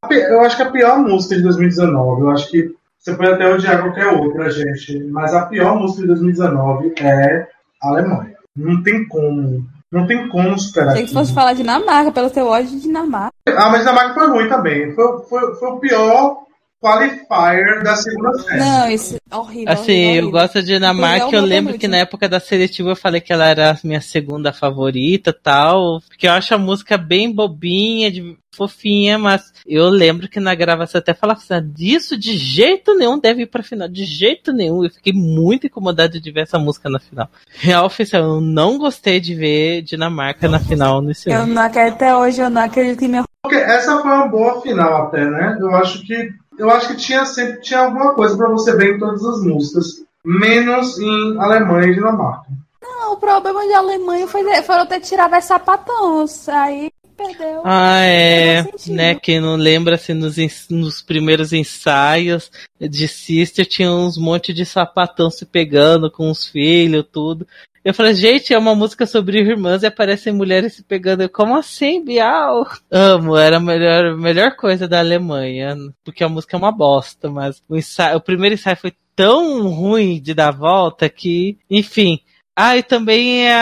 [0.10, 3.82] eu acho que a pior música de 2019, eu acho que você pode até odiar
[3.82, 7.48] qualquer outra, gente, mas a pior música de 2019 é
[7.82, 8.36] Alemanha.
[8.56, 9.66] Não tem como.
[9.92, 13.34] Não tem como superar Achei que fosse falar de Dinamarca, pelo teu ódio de Dinamarca.
[13.50, 14.94] Ah, mas a marca foi ruim também.
[14.96, 16.38] Foi, foi, foi o pior
[16.82, 18.60] qualifier da segunda série.
[18.60, 19.72] Não, isso é horrível.
[19.72, 20.32] Assim, horrível, eu horrível.
[20.32, 21.18] gosto de Dinamarca.
[21.28, 23.48] Inclusive, é Eu o meu lembro que na época da seletiva eu falei que ela
[23.48, 26.02] era a minha segunda favorita tal.
[26.08, 31.00] Porque eu acho a música bem bobinha, de, fofinha, mas eu lembro que na gravação
[31.00, 33.88] até falava assim: "Ah, disso de jeito nenhum deve ir pra final.
[33.88, 34.84] De jeito nenhum.
[34.84, 37.30] Eu fiquei muito incomodado de ver essa música na final.
[37.60, 41.54] Real oficial, eu não gostei de ver Dinamarca na final nesse Eu ano.
[41.54, 43.24] não acredito, até hoje eu não acredito em meu.
[43.44, 45.58] Porque essa foi uma boa final até, né?
[45.60, 46.30] Eu acho que
[46.62, 49.86] eu acho que tinha sempre tinha alguma coisa pra você ver em todas as músicas,
[50.24, 52.46] menos em Alemanha e Dinamarca.
[52.80, 56.48] Não, o problema de Alemanha foi foram ter tirado as sapatões.
[56.48, 57.62] Aí perdeu.
[57.66, 59.16] Ah, é, né?
[59.16, 60.38] Quem não lembra, assim, nos,
[60.70, 67.06] nos primeiros ensaios de Sister tinha uns monte de sapatão se pegando com os filhos,
[67.12, 67.48] tudo.
[67.84, 71.24] Eu falei, gente, é uma música sobre irmãs e aparecem mulheres se pegando.
[71.24, 72.68] Eu, Como assim, Bial?
[72.92, 77.64] Amo, era a melhor, melhor coisa da Alemanha, porque a música é uma bosta, mas
[77.68, 82.20] o, ensaio, o primeiro ensaio foi tão ruim de dar volta que, enfim,
[82.56, 83.54] ah, e também é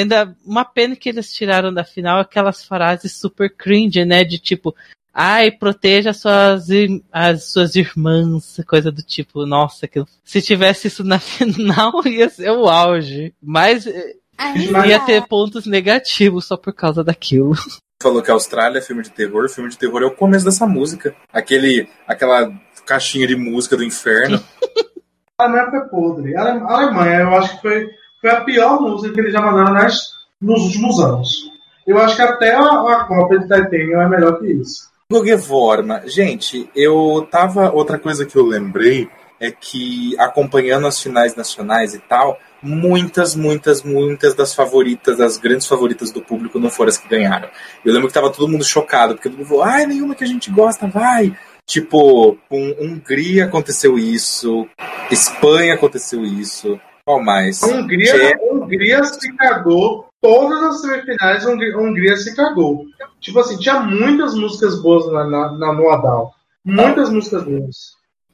[0.00, 4.24] ainda uma pena que eles tiraram da final aquelas frases super cringe, né?
[4.24, 4.74] De tipo,
[5.12, 6.66] ai, proteja as suas,
[7.12, 10.06] as suas irmãs, coisa do tipo, nossa, aquilo.
[10.24, 13.34] Se tivesse isso na final, ia ser o auge.
[13.42, 17.54] Mas eh, Ainda ia ter pontos negativos só por causa daquilo.
[18.02, 19.48] Falou que a Austrália é filme de terror.
[19.48, 21.14] Filme de terror é o começo dessa música.
[21.32, 22.50] Aquele, aquela
[22.84, 24.42] caixinha de música do inferno.
[25.38, 26.36] A Alemanha foi podre.
[26.36, 27.88] A Ale- a Alemanha, eu acho que foi,
[28.20, 29.96] foi a pior música que eles já mandaram nas,
[30.40, 31.50] nos últimos anos.
[31.86, 34.91] Eu acho que até a, a Copa de Titanium é melhor que isso.
[35.12, 36.02] Gugevorma.
[36.06, 37.70] Gente, eu tava.
[37.70, 39.08] Outra coisa que eu lembrei
[39.38, 45.66] é que acompanhando as finais nacionais e tal, muitas, muitas, muitas das favoritas, das grandes
[45.66, 47.48] favoritas do público não foram as que ganharam.
[47.84, 50.28] Eu lembro que tava todo mundo chocado, porque todo mundo falou, ai, nenhuma que a
[50.28, 51.36] gente gosta, vai.
[51.66, 54.66] Tipo, com Hungria aconteceu isso,
[55.10, 56.78] Espanha aconteceu isso.
[57.04, 57.60] Qual mais?
[57.62, 60.06] Hungria, Tchê- Hungria se cagou.
[60.22, 62.86] Todas as semifinais, a Hungria, se cagou.
[63.20, 66.32] Tipo assim, tinha muitas músicas boas na, na, na no Adal.
[66.64, 67.76] Muitas músicas boas.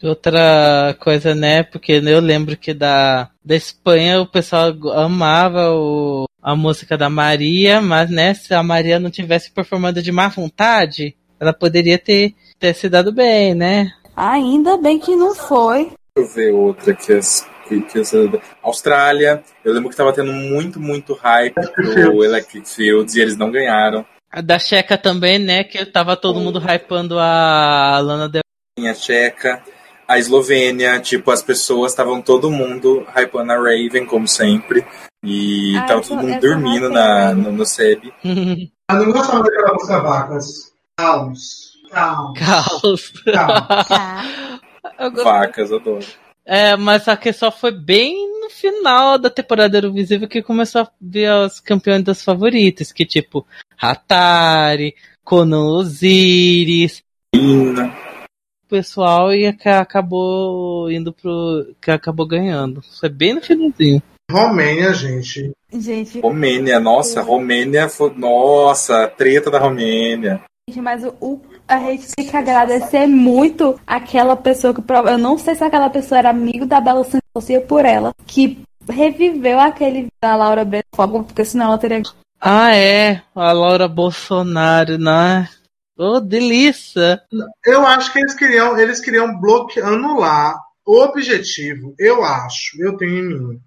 [0.02, 1.62] Outra coisa, né?
[1.62, 7.80] Porque eu lembro que da, da Espanha o pessoal amava o, a música da Maria,
[7.80, 12.74] mas né, se a Maria não tivesse performando de má vontade, ela poderia ter, ter
[12.74, 13.90] se dado bem, né?
[14.14, 15.92] Ainda bem que não foi.
[16.14, 17.46] Deixa eu ver outra que as.
[17.68, 18.02] Que, que
[18.62, 19.42] Austrália.
[19.64, 24.04] Eu lembro que tava tendo muito, muito hype pro Electric Fields e eles não ganharam.
[24.30, 25.64] A da Checa também, né?
[25.64, 28.42] Que tava todo mundo hypando a Lana Del
[28.78, 29.62] Minha Tcheca.
[30.06, 34.84] a Eslovênia, tipo, as pessoas estavam todo mundo hypando a Raven, como sempre.
[35.24, 38.12] E Ah, tava todo mundo dormindo na, no, no SEB.
[38.24, 40.72] Eu não gostava daquela música Vacas.
[40.96, 41.72] Caos.
[41.90, 42.38] Caos.
[42.38, 43.12] Caos.
[43.24, 45.14] Caos.
[45.24, 46.06] Vacas, adoro.
[46.50, 50.90] É, mas só que só foi bem no final da temporada Eurovisível que começou a
[50.98, 53.46] ver os campeões das favoritas, que tipo,
[53.78, 57.02] Hatari, Conan Osiris,
[57.34, 57.94] Ina.
[58.64, 61.74] o pessoal e que acabou indo pro.
[61.82, 62.80] que acabou ganhando.
[62.98, 64.02] Foi bem no finalzinho.
[64.30, 65.50] Romênia, gente.
[65.70, 68.14] Gente, Romênia, nossa, Romênia foi.
[68.14, 70.40] Nossa, a treta da Romênia.
[70.68, 75.18] Gente, mas o, o- a gente tem que agradecer muito aquela pessoa que prova- eu
[75.18, 79.60] não sei se aquela pessoa era amigo da Bela Santos torcia por ela, que reviveu
[79.60, 82.02] aquele da Laura Breno Fogo, porque senão ela teria
[82.40, 85.48] Ah, é, a Laura Bolsonaro, né?
[85.96, 87.20] Ô, delícia!
[87.66, 90.54] Eu acho que eles queriam, eles queriam bloquear, anular
[90.86, 93.60] o objetivo, eu acho, eu tenho em mim,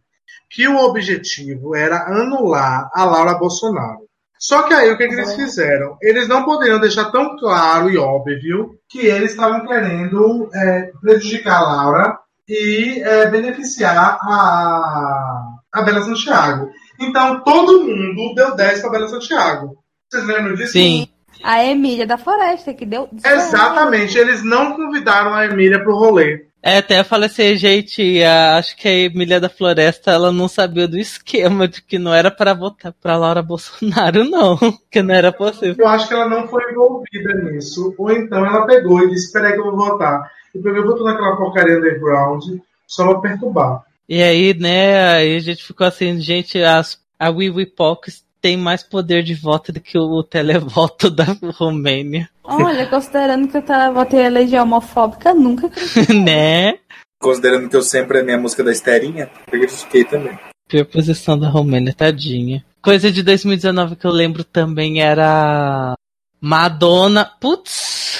[0.50, 4.06] que o objetivo era anular a Laura Bolsonaro.
[4.42, 5.98] Só que aí o que, que eles fizeram?
[6.02, 11.62] Eles não poderiam deixar tão claro e óbvio que eles estavam querendo é, prejudicar a
[11.62, 12.20] Laura
[12.50, 16.72] e é, beneficiar a, a Bela Santiago.
[17.00, 19.78] Então todo mundo deu 10 para Bela Santiago.
[20.10, 20.72] Vocês lembram disso?
[20.72, 21.08] Sim.
[21.44, 23.10] a Emília da Floresta, que deu.
[23.24, 26.48] Exatamente, eles não convidaram a Emília pro rolê.
[26.64, 30.88] É, até eu falei assim, gente, acho que a Emília da Floresta, ela não sabia
[30.88, 34.58] do esquema de que não era pra votar pra Laura Bolsonaro, não.
[34.92, 35.76] Que não era possível.
[35.80, 37.96] Eu acho que ela não foi envolvida nisso.
[37.98, 40.32] Ou então ela pegou e disse: Peraí, que eu vou votar.
[40.54, 42.44] E pegou e votou naquela porcaria underground
[42.86, 43.84] só pra perturbar.
[44.08, 49.24] E aí, né, aí a gente ficou assim, gente, as, a Wiwipox tem mais poder
[49.24, 51.26] de voto do que o televoto da
[51.58, 55.70] Romênia, Olha, considerando que eu tava ter legião homofóbica, nunca
[56.14, 56.74] né?
[57.20, 60.38] Considerando que eu sempre é minha música da Esterinha, eu critiquei também.
[60.68, 62.66] Pior posição da Romênia, tadinha.
[62.82, 65.94] Coisa de 2019 que eu lembro também era
[66.40, 67.26] Madonna.
[67.40, 68.20] Putz!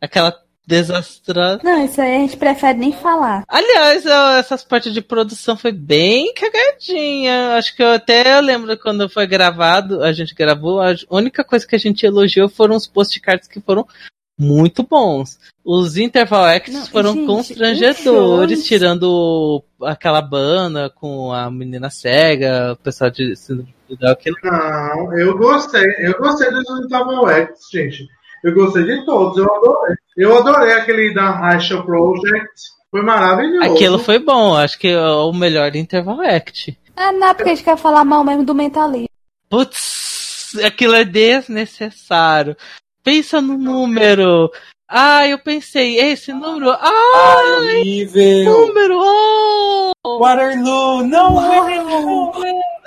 [0.00, 0.32] Aquela
[0.66, 1.60] desastrosa.
[1.62, 3.44] Não, isso aí a gente prefere nem falar.
[3.48, 7.56] Aliás, eu- essas partes de produção foi bem cagadinha.
[7.56, 11.76] Acho que eu até lembro quando foi gravado, a gente gravou, a única coisa que
[11.76, 13.86] a gente elogiou foram os postcards que foram
[14.38, 15.38] muito bons.
[15.64, 22.76] Os interval acts Não, foram gente, constrangedores, tirando aquela banda com a menina cega, o
[22.76, 25.84] pessoal de síndrome de Down, aquilo Não, eu gostei.
[25.98, 28.08] Eu gostei dos Interval Acts, gente.
[28.44, 29.96] Eu gostei de todos, eu adorei.
[30.18, 32.52] Eu adorei aquele da Rachel Project.
[32.90, 33.72] Foi maravilhoso.
[33.72, 36.78] Aquilo foi bom, acho que é o melhor interval act.
[36.94, 39.08] Ah, não, porque a gente quer falar mal mesmo do mentalismo.
[39.48, 42.54] Putz, aquilo é desnecessário.
[43.02, 44.50] Pensa no número.
[44.88, 46.70] Ah, eu pensei, esse número.
[46.70, 46.80] Ah,
[47.40, 48.44] Ai, horrível!
[48.44, 48.98] número.
[50.04, 51.06] Oh, Waterloo!
[51.06, 51.32] Não!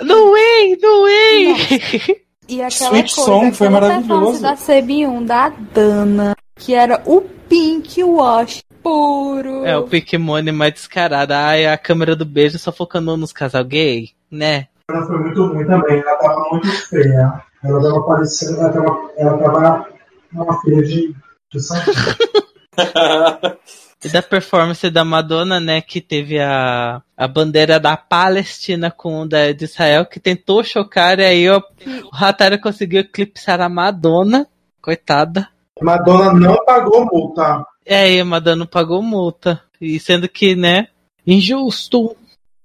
[0.00, 2.27] no way, no way.
[2.48, 4.40] E aquela Sweet coisa, Song foi maravilhoso.
[4.40, 9.64] da CB1 da Dana, que era o Pink Wash puro.
[9.64, 11.32] É o Pokémon mais descarado.
[11.32, 14.68] Ai, a câmera do beijo só focando nos casal gay, né?
[14.90, 16.00] Ela foi muito ruim também.
[16.00, 17.42] Ela tava muito feia.
[17.62, 18.60] Ela tava parecendo.
[18.60, 19.86] Ela tava, ela tava
[20.32, 21.14] uma filha de,
[21.52, 21.76] de São
[24.04, 29.50] E da performance da Madonna, né, que teve a, a bandeira da Palestina com da
[29.50, 34.46] de Israel, que tentou chocar, e aí ó, o Hatari conseguiu eclipsar a Madonna,
[34.80, 35.48] coitada.
[35.82, 37.64] Madonna não pagou multa.
[37.84, 40.88] E aí a Madonna pagou multa, e sendo que, né,
[41.26, 42.16] injusto.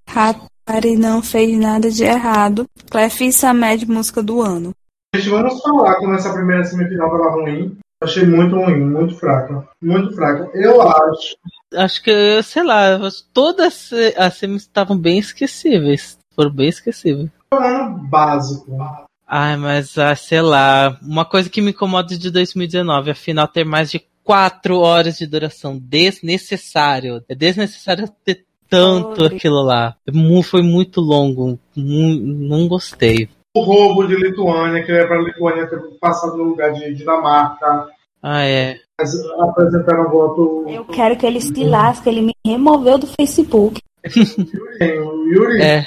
[0.07, 2.65] Hatari não fez nada de errado.
[2.91, 4.72] Clef e Samed, música do ano.
[5.15, 7.77] Gente, vamos falar como essa primeira semifinal tava ruim.
[8.04, 9.68] Achei muito ruim, muito fraca.
[9.82, 10.50] Muito fraca.
[10.54, 11.38] Eu acho.
[11.74, 13.00] Acho que, sei lá,
[13.34, 17.30] todas as semis estavam bem esquecíveis, foram bem esquecíveis.
[17.54, 18.78] Foi um básico.
[19.28, 23.90] Ai, mas ah, sei lá, uma coisa que me incomoda de 2019, afinal ter mais
[23.90, 27.24] de quatro horas de duração, desnecessário.
[27.28, 29.96] É desnecessário ter tanto aquilo lá.
[30.44, 33.30] Foi muito longo, não gostei.
[33.56, 37.88] O roubo de Lituânia, que era pra Lituânia ter passado no lugar de Dinamarca.
[38.24, 38.78] Ah, é.
[38.98, 40.66] Mas apresentaram voto.
[40.68, 43.82] Eu quero que ele se lasque, ele me removeu do Facebook.
[44.16, 45.86] Yuri, o Yuri, É.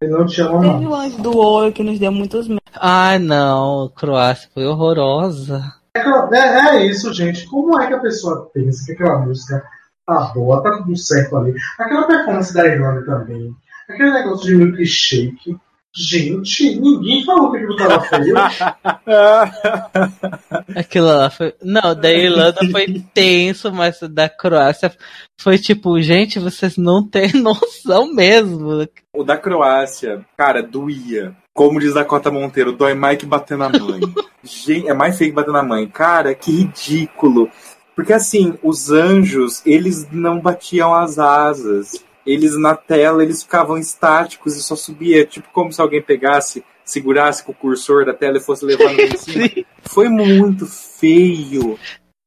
[0.00, 2.62] ele não te ama Teve o anjo do olho que nos deu muitos medos.
[2.74, 5.62] Ai, não, Croácia foi horrorosa.
[5.94, 7.46] É, é, é isso, gente.
[7.46, 9.62] Como é que a pessoa pensa que aquela música
[10.06, 11.54] tá boa, tá tudo certo ali?
[11.78, 13.54] Aquela performance da Irlanda também.
[13.88, 15.56] Aquele negócio de milkshake.
[15.92, 18.36] Gente, ninguém falou que aquilo tava feio.
[20.76, 21.52] Aquilo lá foi.
[21.62, 24.94] Não, da Irlanda foi tenso, mas da Croácia
[25.40, 28.86] foi tipo, gente, vocês não têm noção mesmo.
[29.12, 31.34] O da Croácia, cara, doía.
[31.52, 34.00] Como diz Dakota Monteiro, dói mais que bater na mãe.
[34.44, 35.88] gente, é mais feio que bater na mãe.
[35.88, 37.50] Cara, que ridículo.
[37.96, 44.56] Porque assim, os anjos, eles não batiam as asas eles na tela eles ficavam estáticos
[44.56, 48.42] e só subia, tipo como se alguém pegasse, segurasse com o cursor da tela e
[48.42, 49.48] fosse levando em cima.
[49.82, 51.78] Foi muito feio,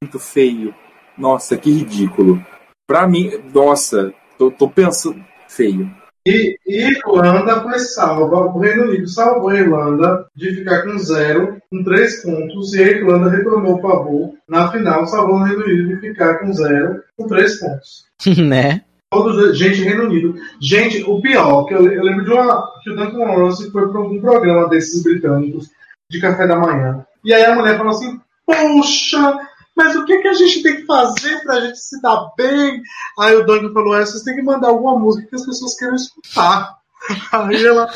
[0.01, 0.73] muito feio.
[1.17, 2.43] Nossa, que ridículo.
[2.87, 5.89] Pra mim, nossa, tô, tô pensando feio.
[6.25, 11.83] E, Irlanda foi salva, o Reino Unido salvou a Irlanda de ficar com zero, com
[11.83, 14.33] três pontos, e a Irlanda reclamou o favor.
[14.47, 18.05] Na final, salvou o Reino Unido de ficar com zero, com três pontos.
[18.41, 18.83] né?
[19.13, 20.35] Todos, gente, Reino Unido.
[20.59, 22.71] Gente, o pior, que eu, eu lembro de uma.
[22.83, 25.69] que o Duncan Lawrence foi para algum programa desses britânicos
[26.09, 27.05] de café da manhã.
[27.23, 29.39] E aí a mulher falou assim: Poxa,
[29.75, 32.81] mas o que, que a gente tem que fazer pra gente se dar bem?
[33.19, 35.95] Aí o Duncan falou: é, vocês têm que mandar alguma música que as pessoas queiram
[35.95, 36.77] escutar.
[37.31, 37.87] Aí ela.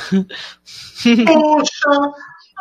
[1.26, 1.90] Poxa,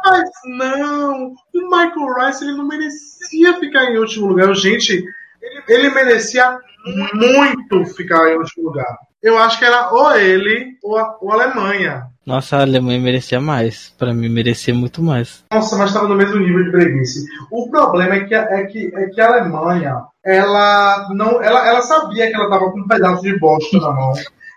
[0.04, 4.54] mas não, o Michael Rice ele não merecia ficar em último lugar.
[4.54, 5.04] Gente,
[5.42, 8.96] ele, ele merecia muito ficar em último lugar.
[9.22, 12.06] Eu acho que era ou ele ou a, ou a Alemanha.
[12.24, 13.94] Nossa, a Alemanha merecia mais.
[13.98, 15.44] Para mim, merecia muito mais.
[15.52, 17.24] Nossa, mas estava no mesmo nível de breguice.
[17.50, 22.28] O problema é que, é que, é que a Alemanha, ela não, ela, ela sabia
[22.28, 24.12] que ela estava com um pedaço de bosta na mão.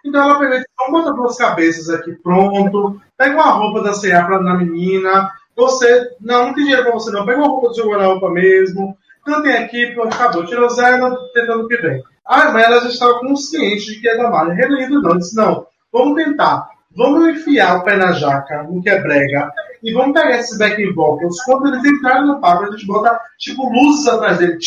[0.05, 2.99] Então ela pegou vamos botar duas cabeças aqui, pronto.
[3.17, 5.31] Pega uma roupa da CA pra, na menina.
[5.55, 7.25] Você, não, não tem dinheiro pra você não.
[7.25, 8.97] Pega uma roupa do seu guarda-roupa mesmo.
[9.27, 10.45] Não tem aqui, pronto, acabou.
[10.45, 12.01] Tirou zero, tentando o que vem.
[12.31, 14.47] Ah, mas ela já estava consciente de que ia dar mal.
[14.49, 15.17] Reino Unido não.
[15.17, 16.69] Disse, não, vamos tentar.
[16.95, 19.51] Vamos enfiar o pé na jaca, no que é brega,
[19.81, 21.41] e vamos pegar esses back vocals.
[21.43, 24.65] Quando eles entrarem no palco, a gente bota, tipo, luzes atrás deles.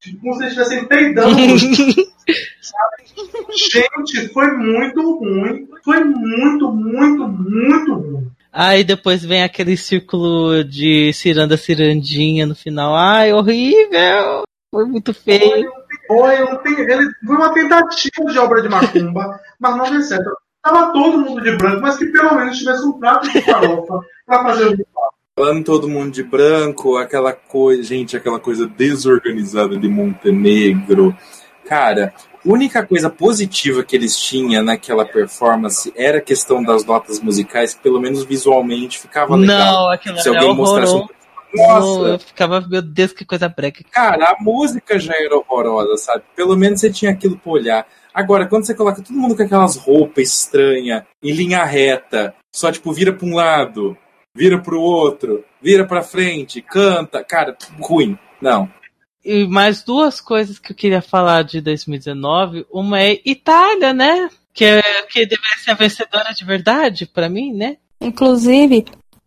[0.00, 1.34] Tipo, como se eles estivessem peidando.
[3.56, 5.68] Gente, foi muito ruim.
[5.84, 8.30] Foi muito, muito, muito ruim.
[8.52, 12.96] Aí depois vem aquele círculo de ciranda cirandinha no final.
[12.96, 14.44] Ai, horrível!
[14.70, 15.70] Foi muito feio.
[15.70, 20.30] Foi, ele, foi uma tentativa de obra de macumba, mas não deu certo.
[20.62, 24.42] Tava todo mundo de branco, mas que pelo menos tivesse um prato de farofa para
[24.42, 25.14] fazer o ritual.
[25.36, 31.14] Falando todo mundo de branco, aquela coisa, gente, aquela coisa desorganizada de Montenegro.
[31.66, 37.20] Cara, a única coisa positiva que eles tinham naquela performance era a questão das notas
[37.20, 39.72] musicais, que pelo menos visualmente ficava legal.
[39.72, 41.06] Não, aquilo Se alguém mostrasse um
[41.54, 42.08] nossa.
[42.08, 43.84] Eu ficava, meu Deus, que coisa breca.
[43.90, 46.24] Cara, a música já era horrorosa, sabe?
[46.34, 47.86] Pelo menos você tinha aquilo pra olhar.
[48.12, 52.92] Agora, quando você coloca todo mundo com aquelas roupas estranhas, em linha reta, só tipo,
[52.92, 53.96] vira pra um lado,
[54.34, 58.18] vira pro outro, vira pra frente, canta, cara, ruim.
[58.40, 58.70] Não.
[59.24, 62.66] E mais duas coisas que eu queria falar de 2019.
[62.70, 64.28] Uma é Itália, né?
[64.52, 67.78] Que, é, que deve ser a vencedora de verdade, para mim, né?
[68.00, 68.84] Inclusive,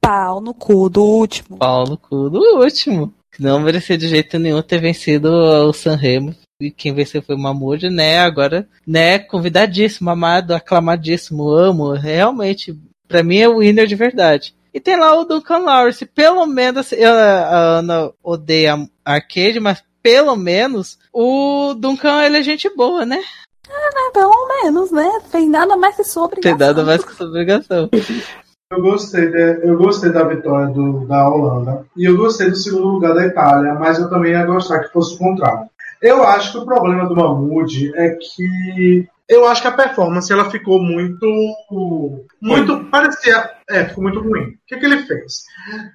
[0.07, 1.57] Pau no cu do último.
[1.57, 3.13] Pau no cu do último.
[3.37, 6.33] Não merecia de jeito nenhum ter vencido o Sanremo.
[6.61, 8.19] E quem venceu foi o Mahmoud, né?
[8.19, 9.19] Agora, né?
[9.19, 11.91] Convidadíssimo, amado, aclamadíssimo, amo.
[11.91, 12.73] Realmente,
[13.05, 14.55] para mim é o winner de verdade.
[14.73, 16.05] E tem lá o Duncan Lawrence.
[16.05, 22.73] Pelo menos, eu, a Ana odeia arcade, mas pelo menos o Duncan ele é gente
[22.73, 23.21] boa, né?
[23.69, 25.19] Ah, pelo menos, né?
[25.29, 26.57] Tem nada mais que sua obrigação.
[26.57, 27.89] Tem nada mais que sua obrigação.
[28.69, 32.87] Eu gostei, de, eu gostei da vitória do, da Holanda e eu gostei do segundo
[32.87, 35.69] lugar da Itália, mas eu também ia gostar que fosse o contrário.
[36.01, 40.51] Eu acho que o problema do Mahmoud é que eu acho que a performance ela
[40.51, 41.25] ficou muito.
[42.41, 42.83] Muito.
[42.91, 43.51] Parecia.
[43.69, 44.43] É, ficou muito ruim.
[44.43, 45.43] O que, que ele fez?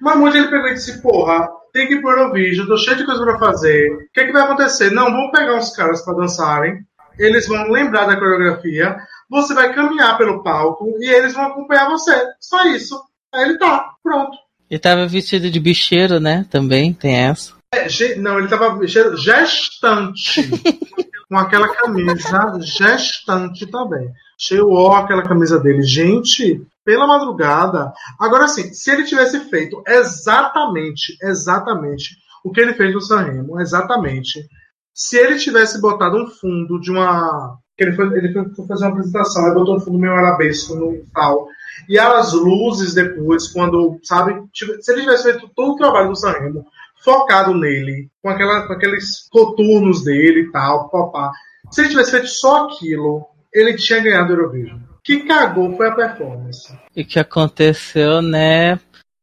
[0.01, 3.05] O Mahmoud ele pegou e disse: Porra, tem que ir pro Eurovision, tô cheio de
[3.05, 3.91] coisa pra fazer.
[3.93, 4.91] O que, que vai acontecer?
[4.91, 6.83] Não, vamos pegar uns caras para dançarem.
[7.19, 8.97] Eles vão lembrar da coreografia
[9.33, 12.13] você vai caminhar pelo palco e eles vão acompanhar você.
[12.39, 13.01] Só isso.
[13.33, 14.37] Aí ele tá, pronto.
[14.69, 16.45] Ele tava vestido de bicheiro, né?
[16.49, 17.53] Também tem essa.
[17.73, 20.49] É, não, ele tava bicheiro gestante.
[21.33, 24.07] com aquela camisa gestante também.
[24.37, 25.81] Cheio ó, aquela camisa dele.
[25.81, 27.91] Gente, pela madrugada.
[28.19, 34.47] Agora sim, se ele tivesse feito exatamente, exatamente o que ele fez no Sanremo, exatamente.
[34.93, 39.45] Se ele tivesse botado um fundo de uma ele foi, ele foi fazer uma apresentação,
[39.45, 41.47] aí botou um fundo meio arabesco no tal.
[41.89, 46.65] E as luzes depois, quando, sabe, se ele tivesse feito todo o trabalho do Sanremo,
[47.03, 51.31] focado nele, com, aquela, com aqueles coturnos dele e tal, papá.
[51.71, 54.79] Se ele tivesse feito só aquilo, ele tinha ganhado o Eurovision.
[55.03, 56.73] que cagou foi a performance.
[56.95, 58.79] E que aconteceu, né?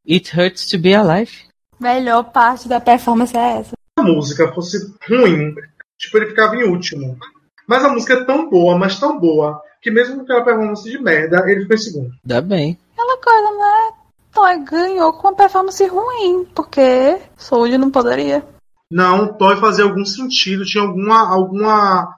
[0.08, 1.32] It hurts to be alive.
[1.80, 3.70] Melhor parte da performance é essa.
[3.70, 4.76] Se a música fosse
[5.08, 5.54] ruim,
[5.98, 7.16] tipo, ele ficava em último.
[7.70, 11.00] Mas a música é tão boa, mas tão boa, que mesmo com aquela performance de
[11.00, 12.10] merda, ele ficou em segundo.
[12.24, 12.76] Dá bem.
[12.94, 13.96] Aquela coisa, né?
[14.34, 18.44] Toy ganhou com uma performance ruim, porque Soul não poderia.
[18.90, 22.16] Não, Toy fazia algum sentido, tinha alguma, alguma,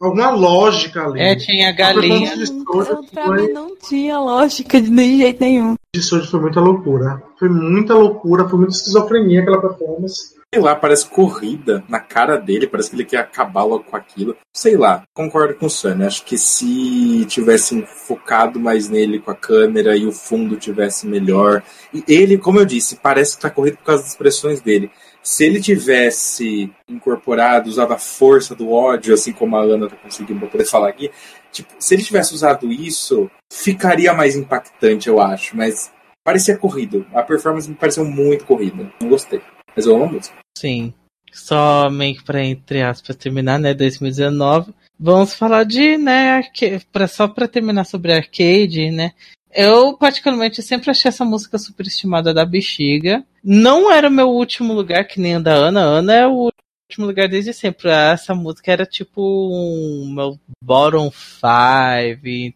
[0.00, 1.20] alguma lógica ali.
[1.20, 2.36] É, tinha A galinha.
[2.46, 5.74] Soulja pra foi, mim não tinha lógica de nem jeito nenhum.
[5.92, 7.20] de Soulja foi muita loucura.
[7.40, 10.40] Foi muita loucura, foi muita esquizofrenia aquela performance.
[10.54, 14.36] Sei lá, parece corrida na cara dele, parece que ele quer acabar logo com aquilo.
[14.52, 16.04] Sei lá, concordo com o Sunny.
[16.04, 21.62] Acho que se tivessem focado mais nele com a câmera e o fundo tivesse melhor.
[21.90, 24.90] E ele, como eu disse, parece que tá corrido por causa das expressões dele.
[25.22, 30.40] Se ele tivesse incorporado, usado a força do ódio, assim como a Ana tá conseguindo
[30.40, 31.10] pra poder falar aqui,
[31.50, 35.56] tipo, se ele tivesse usado isso, ficaria mais impactante, eu acho.
[35.56, 35.90] Mas
[36.22, 37.06] parecia corrido.
[37.14, 38.92] A performance me pareceu muito corrida.
[39.00, 39.40] Não gostei.
[39.74, 40.41] Mas eu amo a música.
[40.56, 40.92] Sim.
[41.32, 43.72] Só meio que pra, entre aspas, terminar, né?
[43.74, 44.72] 2019.
[44.98, 49.12] Vamos falar de, né, arca- pra, só pra terminar sobre arcade, né?
[49.54, 53.24] Eu, particularmente, sempre achei essa música superestimada da Bexiga.
[53.42, 55.80] Não era o meu último lugar, que nem a da Ana.
[55.80, 56.50] Ana é o
[56.90, 57.90] último lugar desde sempre.
[57.90, 62.54] Essa música era tipo um meu bottom five.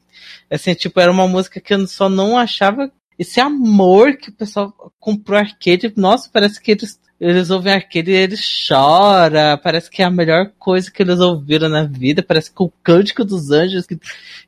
[0.50, 4.72] Assim, tipo, era uma música que eu só não achava esse amor que o pessoal
[4.98, 5.92] comprou arcade.
[5.96, 9.58] Nossa, parece que eles, eles ouvem arcade e eles choram.
[9.62, 12.22] Parece que é a melhor coisa que eles ouviram na vida.
[12.22, 13.98] Parece que o cântico dos anjos, que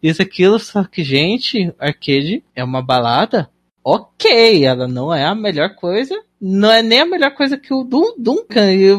[0.03, 0.59] isso, aquilo.
[0.59, 3.51] Só que, gente, arcade é uma balada.
[3.82, 6.15] Ok, ela não é a melhor coisa.
[6.40, 8.73] Não é nem a melhor coisa que o Dun Duncan.
[8.73, 8.93] E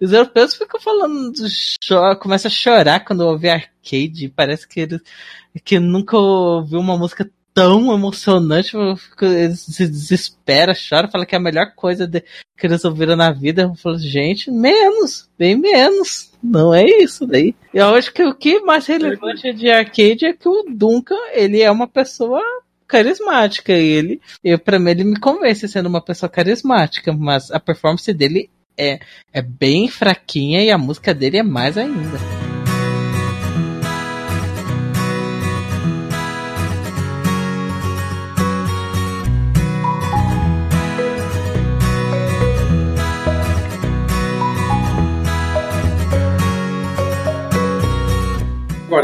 [0.00, 1.32] os europeus ficam falando,
[2.20, 4.32] começam a chorar quando ouvem arcade.
[4.34, 5.00] Parece que eles
[5.64, 8.72] que nunca ouviu uma música tão emocionante.
[8.96, 12.22] fico- Eles se desesperam, choram, falam que é a melhor coisa de-
[12.56, 13.62] que eles ouviram na vida.
[13.62, 16.30] Eu falo, gente, menos, bem menos.
[16.42, 17.54] Não é isso daí.
[17.74, 21.70] Eu acho que o que mais relevante de arcade é que o Duncan, ele é
[21.70, 22.40] uma pessoa
[22.86, 28.12] carismática ele, eu, pra mim, ele me convence sendo uma pessoa carismática, mas a performance
[28.12, 28.98] dele é,
[29.32, 32.39] é bem fraquinha e a música dele é mais ainda.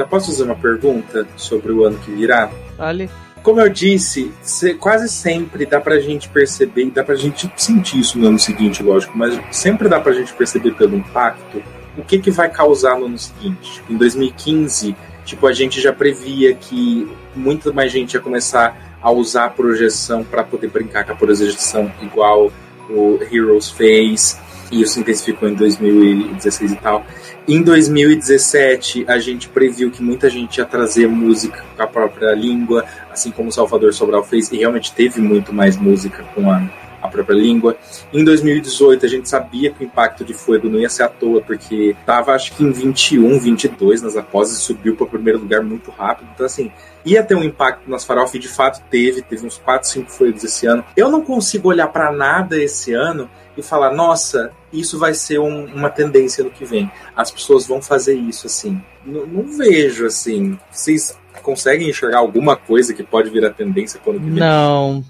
[0.06, 2.50] Posso fazer uma pergunta sobre o ano que virá?
[2.78, 3.08] Olha,
[3.42, 8.18] Como eu disse, se- quase sempre dá pra gente perceber, dá pra gente sentir isso
[8.18, 11.62] no ano seguinte, lógico, mas sempre dá pra gente perceber pelo impacto
[11.96, 13.80] o que, que vai causar no ano seguinte.
[13.88, 19.44] Em 2015, tipo, a gente já previa que muita mais gente ia começar a usar
[19.44, 22.50] a projeção para poder brincar com a projeção igual
[22.90, 24.38] o Heroes fez,
[24.72, 27.04] e isso intensificou em 2016 e tal.
[27.48, 32.85] Em 2017, a gente previu que muita gente ia trazer música com a própria língua,
[33.09, 36.60] assim como o Salvador Sobral fez, e realmente teve muito mais música com a,
[37.01, 37.77] a própria língua.
[38.12, 41.40] Em 2018, a gente sabia que o impacto de Fuego não ia ser à toa,
[41.40, 45.62] porque tava acho que em 21, 22 nas aposes, e subiu para o primeiro lugar
[45.62, 46.28] muito rápido.
[46.35, 46.73] Então, assim,
[47.05, 50.43] ia ter um impacto nas farofa, e de fato teve, teve uns 4, 5 Fuegos
[50.43, 50.85] esse ano.
[50.97, 55.64] Eu não consigo olhar para nada esse ano e falar, nossa, isso vai ser um-
[55.66, 56.90] uma tendência no que vem.
[57.14, 58.80] As pessoas vão fazer isso, assim.
[59.04, 60.58] N- não vejo, assim.
[60.70, 64.34] Vocês conseguem enxergar alguma coisa que pode virar tendência quando que vem?
[64.40, 65.04] Não.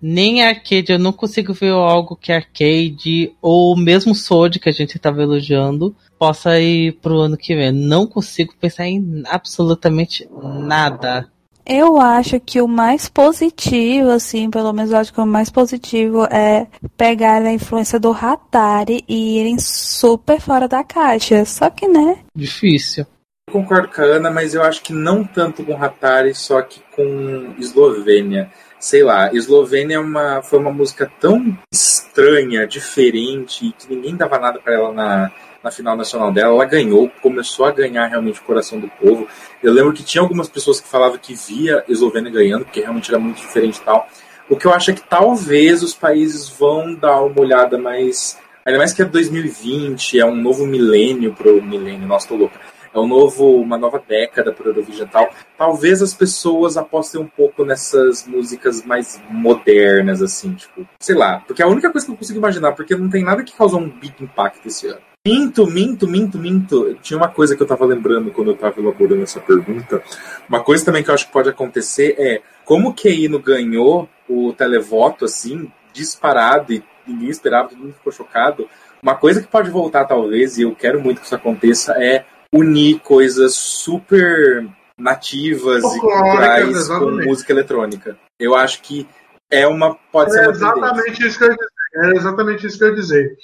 [0.00, 4.98] Nem arcade, eu não consigo ver algo que arcade ou mesmo Sword que a gente
[4.98, 7.70] tava elogiando possa ir pro ano que vem.
[7.70, 11.30] Não consigo pensar em absolutamente nada.
[11.64, 16.24] Eu acho que o mais positivo, assim, pelo menos eu acho que o mais positivo
[16.24, 16.66] é
[16.96, 21.44] pegar a influência do Hatari e irem super fora da caixa.
[21.44, 22.18] Só que, né?
[22.34, 23.06] Difícil.
[23.48, 26.80] Eu concordo com a Ana, mas eu acho que não tanto com Hatari, só que
[26.94, 28.50] com Eslovênia.
[28.80, 34.38] Sei lá, Eslovênia é uma, foi uma música tão estranha, diferente, e que ninguém dava
[34.38, 35.32] nada pra ela na,
[35.62, 36.54] na final nacional dela.
[36.54, 39.26] Ela ganhou, começou a ganhar realmente o coração do povo.
[39.62, 43.18] Eu lembro que tinha algumas pessoas que falavam que via Eslovênia ganhando, porque realmente era
[43.18, 44.08] muito diferente e tal.
[44.48, 48.38] O que eu acho é que talvez os países vão dar uma olhada mais.
[48.64, 52.60] Ainda mais que é 2020, é um novo milênio pro milênio, nossa, tô louca
[52.94, 55.30] é um novo, uma nova década para o Eurovision tal.
[55.56, 61.42] Talvez as pessoas apostem um pouco nessas músicas mais modernas, assim, tipo, sei lá.
[61.46, 63.80] Porque é a única coisa que eu consigo imaginar, porque não tem nada que causou
[63.80, 65.00] um big impact esse ano.
[65.24, 66.94] Minto, minto, minto, minto.
[67.00, 70.02] Tinha uma coisa que eu tava lembrando quando eu tava elaborando essa pergunta.
[70.48, 74.52] Uma coisa também que eu acho que pode acontecer é como o Keino ganhou o
[74.52, 78.68] televoto assim, disparado, e ninguém esperava, todo mundo ficou chocado.
[79.00, 82.98] Uma coisa que pode voltar, talvez, e eu quero muito que isso aconteça, é unir
[82.98, 84.66] coisas super
[84.98, 88.18] nativas e culturais com música eletrônica.
[88.40, 89.06] Eu acho que
[89.48, 89.94] é uma.
[90.10, 91.68] Pode é ser uma exatamente isso que eu ia dizer.
[91.94, 93.36] É exatamente isso que eu ia dizer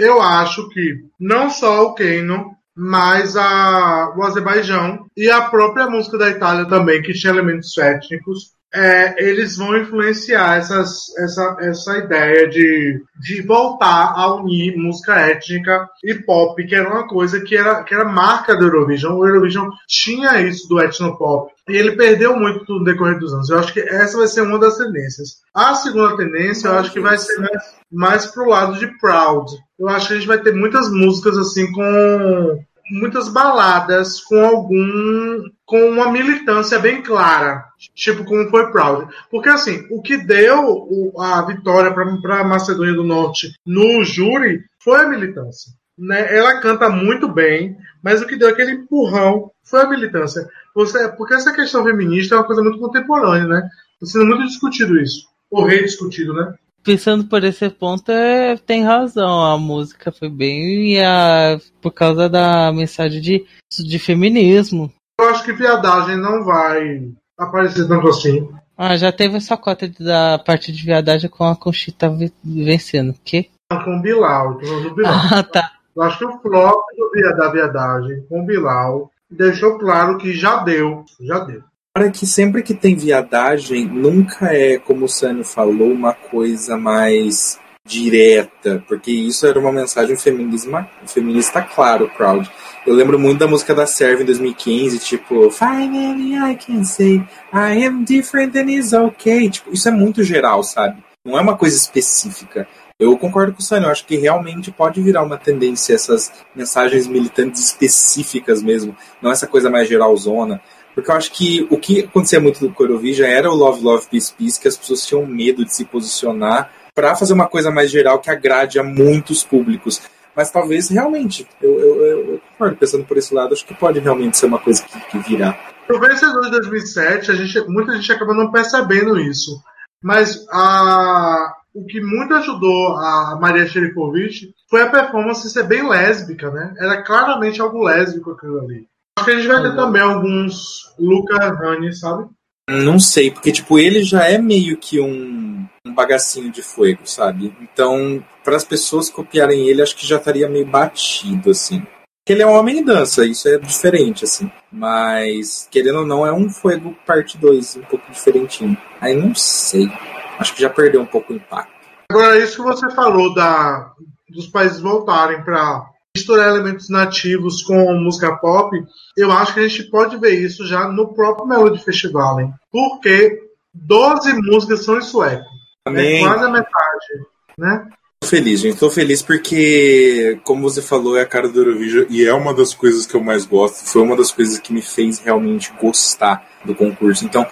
[0.00, 6.16] eu acho que não só o Keno, mas a, o Azerbaijão e a própria música
[6.16, 12.48] da Itália também, que tinha elementos étnicos, é, eles vão influenciar essas, essa, essa ideia
[12.48, 17.82] de, de voltar a unir música étnica e pop, que era uma coisa que era,
[17.82, 19.18] que era marca do Eurovision.
[19.18, 21.52] O Eurovision tinha isso do etnopop.
[21.68, 23.50] E ele perdeu muito no decorrer dos anos.
[23.50, 25.40] Eu acho que essa vai ser uma das tendências.
[25.54, 29.50] A segunda tendência, eu acho que vai ser mais, mais pro lado de Proud.
[29.80, 32.62] Eu acho que a gente vai ter muitas músicas assim com
[32.92, 39.10] muitas baladas com algum com uma militância bem clara, tipo como foi Proud.
[39.30, 45.00] Porque assim, o que deu a vitória para a Macedônia do Norte no júri foi
[45.00, 45.72] a militância.
[45.96, 46.36] Né?
[46.36, 50.46] Ela canta muito bem, mas o que deu aquele empurrão foi a militância.
[50.74, 53.68] Você, porque essa questão feminista é uma coisa muito contemporânea, né?
[53.94, 55.26] Está sendo muito discutido isso.
[55.50, 56.54] Ou rediscutido, né?
[56.82, 59.44] Pensando por esse ponto, é, tem razão.
[59.44, 63.46] A música foi bem a, por causa da mensagem de,
[63.78, 64.92] de feminismo.
[65.20, 68.48] Eu acho que viadagem não vai aparecer tanto assim.
[68.76, 72.10] Ah, já teve essa cota da parte de viadagem com a Conchita
[72.42, 73.14] vencendo.
[73.22, 73.50] Que?
[73.70, 75.14] Com o Bilal, do Bilal.
[75.32, 75.72] Ah, tá.
[75.94, 80.62] Eu acho que o flop do da viadagem com o Bilal deixou claro que já
[80.62, 81.04] deu.
[81.20, 81.62] Já deu.
[82.00, 87.60] Para que sempre que tem viadagem, nunca é, como o Sânio falou, uma coisa mais
[87.86, 92.50] direta, porque isso era uma mensagem feminismo, feminista claro, Proud.
[92.86, 97.16] Eu lembro muito da música da Serve em 2015, tipo, Finally I can say
[97.52, 99.50] I am different and it's okay.
[99.50, 101.04] Tipo, isso é muito geral, sabe?
[101.22, 102.66] Não é uma coisa específica.
[102.98, 107.06] Eu concordo com o Sânio, eu acho que realmente pode virar uma tendência essas mensagens
[107.06, 110.62] militantes específicas mesmo, não essa coisa mais geralzona.
[110.94, 114.32] Porque eu acho que o que acontecia muito no Eurovision era o Love, Love, Peace,
[114.32, 118.18] Peace, que as pessoas tinham medo de se posicionar para fazer uma coisa mais geral
[118.18, 120.02] que agrade a muitos públicos.
[120.34, 124.36] Mas talvez realmente, eu, eu, eu, concordo, pensando por esse lado, acho que pode realmente
[124.36, 125.58] ser uma coisa que, que virá.
[125.88, 129.60] Vencedor de 2007, a gente, muita gente acaba não percebendo isso.
[130.02, 136.50] Mas a, o que muito ajudou a Maria Sherifovic foi a performance ser bem lésbica,
[136.50, 136.74] né?
[136.78, 138.86] Era claramente algo lésbico aquilo ali.
[139.20, 142.26] Acho que a gente vai ter também alguns Luca Rani, sabe?
[142.70, 147.54] Não sei, porque tipo, ele já é meio que um, um bagacinho de fogo, sabe?
[147.60, 151.86] Então, para as pessoas copiarem ele, acho que já estaria meio batido, assim.
[152.26, 154.50] Ele é um homem em dança, isso é diferente, assim.
[154.72, 158.76] Mas, querendo ou não, é um fogo parte 2, um pouco diferentinho.
[159.00, 159.90] Aí não sei.
[160.38, 161.72] Acho que já perdeu um pouco o impacto.
[162.10, 163.92] Agora, isso que você falou da,
[164.28, 168.76] dos países voltarem para misturar elementos nativos com música pop,
[169.16, 172.52] eu acho que a gente pode ver isso já no próprio Melody Festival, hein?
[172.70, 173.38] Porque
[173.72, 175.48] 12 músicas são em sueco.
[175.86, 176.24] É Amém.
[176.24, 177.26] É quase a metade,
[177.58, 177.88] né?
[178.20, 178.78] Tô feliz, gente.
[178.78, 182.74] Tô feliz porque, como você falou, é a cara do Eurovision e é uma das
[182.74, 183.86] coisas que eu mais gosto.
[183.86, 187.24] Foi uma das coisas que me fez realmente gostar do concurso.
[187.24, 187.46] Então,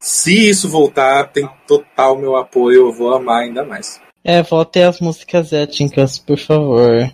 [0.00, 2.86] se isso voltar, tem total meu apoio.
[2.86, 4.00] Eu vou amar ainda mais.
[4.24, 7.12] É, volte as músicas étnicas, por favor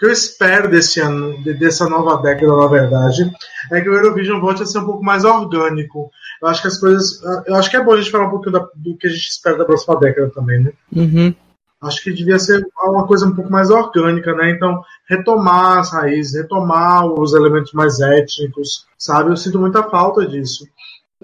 [0.00, 3.30] que eu espero desse ano, dessa nova década, na verdade,
[3.70, 6.10] é que o Eurovision volte a ser um pouco mais orgânico.
[6.42, 7.22] Eu acho que as coisas.
[7.46, 9.28] Eu acho que é bom a gente falar um pouquinho da, do que a gente
[9.28, 10.72] espera da próxima década também, né?
[10.90, 11.34] Uhum.
[11.82, 14.50] Acho que devia ser uma coisa um pouco mais orgânica, né?
[14.50, 19.30] Então, retomar as raízes, retomar os elementos mais étnicos, sabe?
[19.30, 20.64] Eu sinto muita falta disso.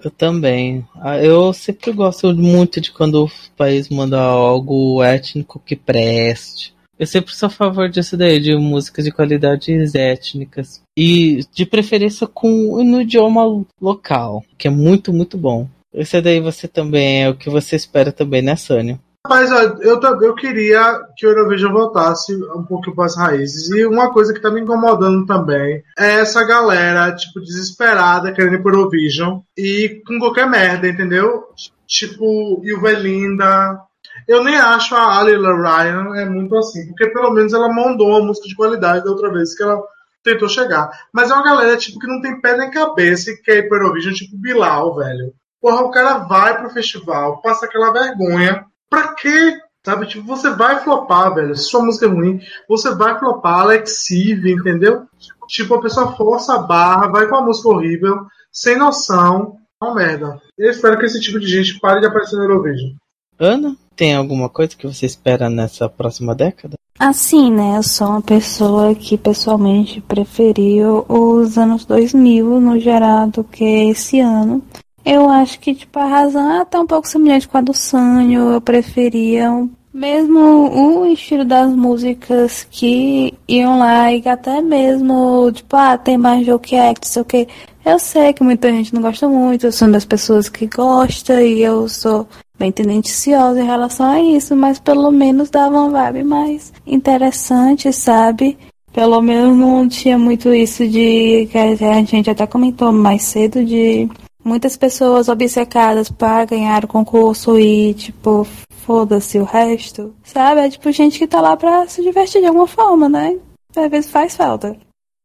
[0.03, 0.87] Eu também.
[1.01, 6.76] Ah, eu sempre gosto muito de quando o país manda algo étnico que preste.
[6.99, 10.81] Eu sempre sou a favor disso daí, de músicas de qualidades étnicas.
[10.97, 13.43] E de preferência com no idioma
[13.79, 15.69] local, que é muito, muito bom.
[15.93, 18.99] Esse daí você também é o que você espera também, né, Sônia?
[19.27, 19.51] Mas
[19.81, 23.69] eu, eu queria que o Eurovision voltasse um pouco para as raízes.
[23.69, 28.63] E uma coisa que está me incomodando também é essa galera, tipo, desesperada, querendo ir
[28.63, 31.43] pro Eurovision e com qualquer merda, entendeu?
[31.85, 33.81] Tipo, Ilvelinda,
[34.27, 38.25] eu nem acho a Alila Ryan é muito assim, porque pelo menos ela mandou uma
[38.25, 39.81] música de qualidade da outra vez que ela
[40.23, 40.89] tentou chegar.
[41.13, 43.77] Mas é uma galera tipo que não tem pé nem cabeça e quer ir pro
[43.77, 45.33] Eurovision, tipo Bilal, velho.
[45.61, 48.65] Porra, o cara vai pro festival, passa aquela vergonha.
[48.89, 49.57] Pra quê?
[49.85, 50.05] Sabe?
[50.05, 51.55] Tipo, você vai flopar, velho.
[51.55, 55.05] Se sua música é ruim, você vai flopar, alexive, entendeu?
[55.47, 59.57] Tipo, a pessoa força a barra, vai com a música horrível, sem noção.
[59.81, 60.41] É uma merda.
[60.57, 62.95] Eu espero que esse tipo de gente pare de aparecer no Eurovision.
[63.39, 66.77] Ana, tem alguma coisa que você espera nessa próxima década?
[66.99, 67.77] Assim, né?
[67.77, 74.19] Eu sou uma pessoa que pessoalmente preferiu os anos 2000 no geral do que esse
[74.19, 74.63] ano.
[75.03, 78.51] Eu acho que, tipo, a razão é até um pouco semelhante com a do Sanho.
[78.51, 79.51] Eu preferia
[79.97, 86.45] mesmo o estilo das músicas que iam lá e até mesmo, tipo, ah, tem mais
[86.45, 87.47] joke act, sei o que.
[87.83, 91.63] Eu sei que muita gente não gosta muito, eu sou das pessoas que gosta e
[91.63, 92.27] eu sou
[92.59, 98.55] bem tendenciosa em relação a isso, mas pelo menos dava uma vibe mais interessante, sabe?
[98.93, 104.07] Pelo menos não tinha muito isso de que a gente até comentou mais cedo de
[104.47, 108.47] muitas pessoas obcecadas para ganhar o concurso e tipo
[108.85, 110.61] foda-se o resto, sabe?
[110.61, 113.37] É tipo gente que tá lá pra se divertir de alguma forma, né?
[113.75, 114.75] Às vezes faz falta.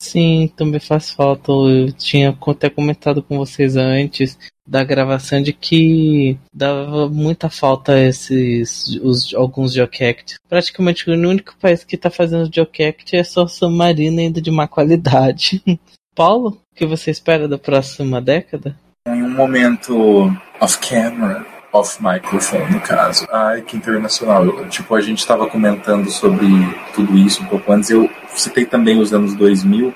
[0.00, 1.52] Sim, também faz falta.
[1.52, 4.36] Eu tinha até comentado com vocês antes
[4.66, 10.34] da gravação de que dava muita falta esses os, alguns Jokect.
[10.48, 14.66] Praticamente o único país que está fazendo Jokect é só San Marino ainda de má
[14.66, 15.62] qualidade.
[16.14, 18.76] Paulo, o que você espera da próxima década?
[19.04, 23.26] Em um momento off camera, off microphone no caso.
[23.32, 24.44] Ai, que internacional.
[24.44, 26.46] Eu, tipo, a gente estava comentando sobre
[26.94, 27.90] tudo isso um pouco antes.
[27.90, 29.92] Eu citei também os anos 2000.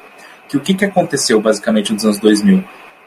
[0.48, 2.64] Que o que, que aconteceu basicamente nos anos 2000?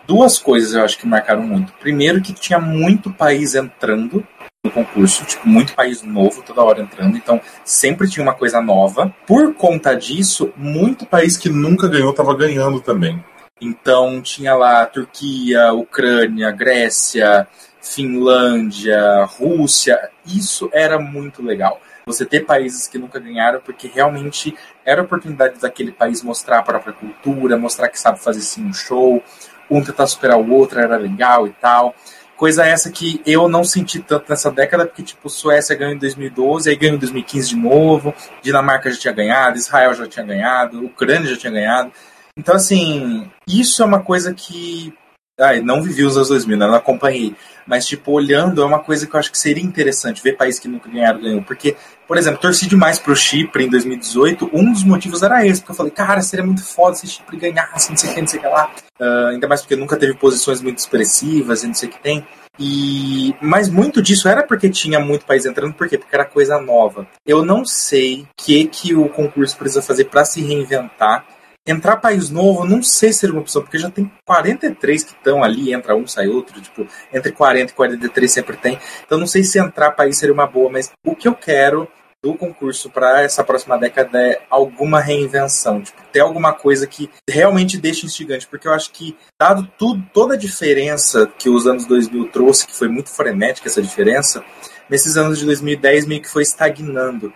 [0.08, 1.74] Duas coisas eu acho que marcaram muito.
[1.74, 4.26] Primeiro, que tinha muito país entrando
[4.64, 9.14] no concurso, tipo, muito país novo toda hora entrando, então sempre tinha uma coisa nova.
[9.28, 13.22] Por conta disso, muito país que nunca ganhou estava ganhando também.
[13.62, 17.48] Então tinha lá Turquia, Ucrânia, Grécia,
[17.82, 20.10] Finlândia, Rússia.
[20.26, 21.82] Isso era muito legal.
[22.06, 24.56] Você ter países que nunca ganharam, porque realmente
[24.86, 28.74] era a oportunidade daquele país mostrar a própria cultura, mostrar que sabe fazer sim um
[28.74, 29.22] show,
[29.70, 31.94] um tentar superar o outro, era legal e tal.
[32.36, 36.70] Coisa essa que eu não senti tanto nessa década, porque, tipo, Suécia ganhou em 2012,
[36.70, 41.30] aí ganhou em 2015 de novo, Dinamarca já tinha ganhado, Israel já tinha ganhado, Ucrânia
[41.30, 41.92] já tinha ganhado.
[42.38, 44.94] Então, assim, isso é uma coisa que
[45.40, 46.68] Ai, não vivi os anos 2000, né?
[46.68, 47.34] não acompanhei.
[47.66, 50.68] Mas, tipo, olhando, é uma coisa que eu acho que seria interessante ver países que
[50.68, 51.42] nunca ganharam, ganhou.
[51.42, 54.50] Porque, por exemplo, torci demais pro Chipre em 2018.
[54.52, 57.90] Um dos motivos era esse, porque eu falei, cara, seria muito foda se Chipre ganhasse,
[57.90, 58.72] não sei o que, não sei o que lá.
[59.00, 62.28] Uh, ainda mais porque nunca teve posições muito expressivas e não sei o que tem.
[62.60, 65.98] E mas muito disso era porque tinha muito país entrando, por quê?
[65.98, 67.08] Porque era coisa nova.
[67.26, 71.26] Eu não sei o que que o concurso precisa fazer para se reinventar
[71.70, 75.44] Entrar país novo, não sei se seria uma opção, porque já tem 43 que estão
[75.44, 78.80] ali, entra um, sai outro, tipo, entre 40 e 43 sempre tem.
[79.06, 81.88] Então não sei se entrar país seria uma boa, mas o que eu quero
[82.24, 87.78] do concurso para essa próxima década é alguma reinvenção, tipo, ter alguma coisa que realmente
[87.78, 92.30] deixe instigante, porque eu acho que, dado tudo, toda a diferença que os anos 2000
[92.32, 94.44] trouxe, que foi muito frenética essa diferença,
[94.90, 97.32] nesses anos de 2010 meio que foi estagnando.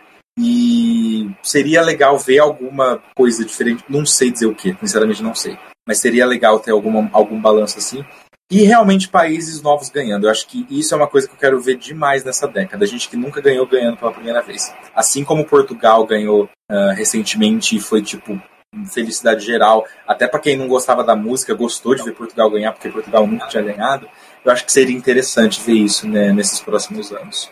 [1.43, 3.83] Seria legal ver alguma coisa diferente.
[3.89, 5.57] Não sei dizer o que, sinceramente não sei.
[5.85, 8.03] Mas seria legal ter alguma, algum balanço assim.
[8.49, 10.25] E realmente países novos ganhando.
[10.25, 12.85] Eu acho que isso é uma coisa que eu quero ver demais nessa década.
[12.85, 14.73] A gente que nunca ganhou ganhando pela primeira vez.
[14.95, 18.41] Assim como Portugal ganhou uh, recentemente e foi tipo
[18.91, 19.85] felicidade geral.
[20.07, 23.47] Até para quem não gostava da música, gostou de ver Portugal ganhar, porque Portugal nunca
[23.47, 24.07] tinha ganhado.
[24.45, 27.51] Eu acho que seria interessante ver isso né, nesses próximos anos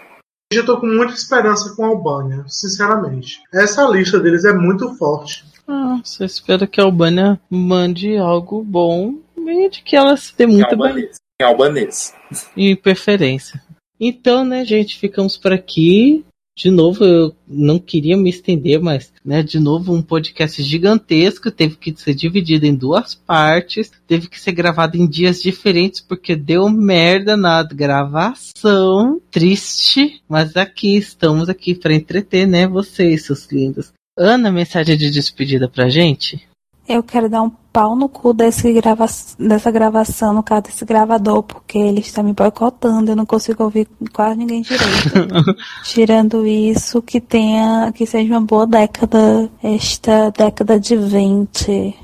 [0.55, 3.41] eu tô com muita esperança com a Albânia, sinceramente.
[3.53, 5.45] Essa lista deles é muito forte.
[5.67, 10.45] Ah, você espera que a Albânia mande algo bom e de que ela se dê
[10.45, 11.09] muito bem.
[11.39, 12.13] Em albanês.
[12.55, 13.61] Em preferência.
[13.99, 16.25] Então, né, gente, ficamos por aqui
[16.55, 21.75] de novo, eu não queria me estender, mas, né, de novo, um podcast gigantesco, teve
[21.75, 26.69] que ser dividido em duas partes, teve que ser gravado em dias diferentes, porque deu
[26.69, 29.21] merda na gravação.
[29.31, 33.93] Triste, mas aqui, estamos aqui para entreter, né, vocês, seus lindos.
[34.17, 36.45] Ana, mensagem de despedida pra gente?
[36.87, 39.05] Eu quero dar um pau no cu desse grava
[39.39, 43.87] dessa gravação, no caso desse gravador, porque ele está me boicotando, eu não consigo ouvir
[44.13, 45.55] quase ninguém direito.
[45.85, 51.95] Tirando isso, que tenha, que seja uma boa década, esta década de 20.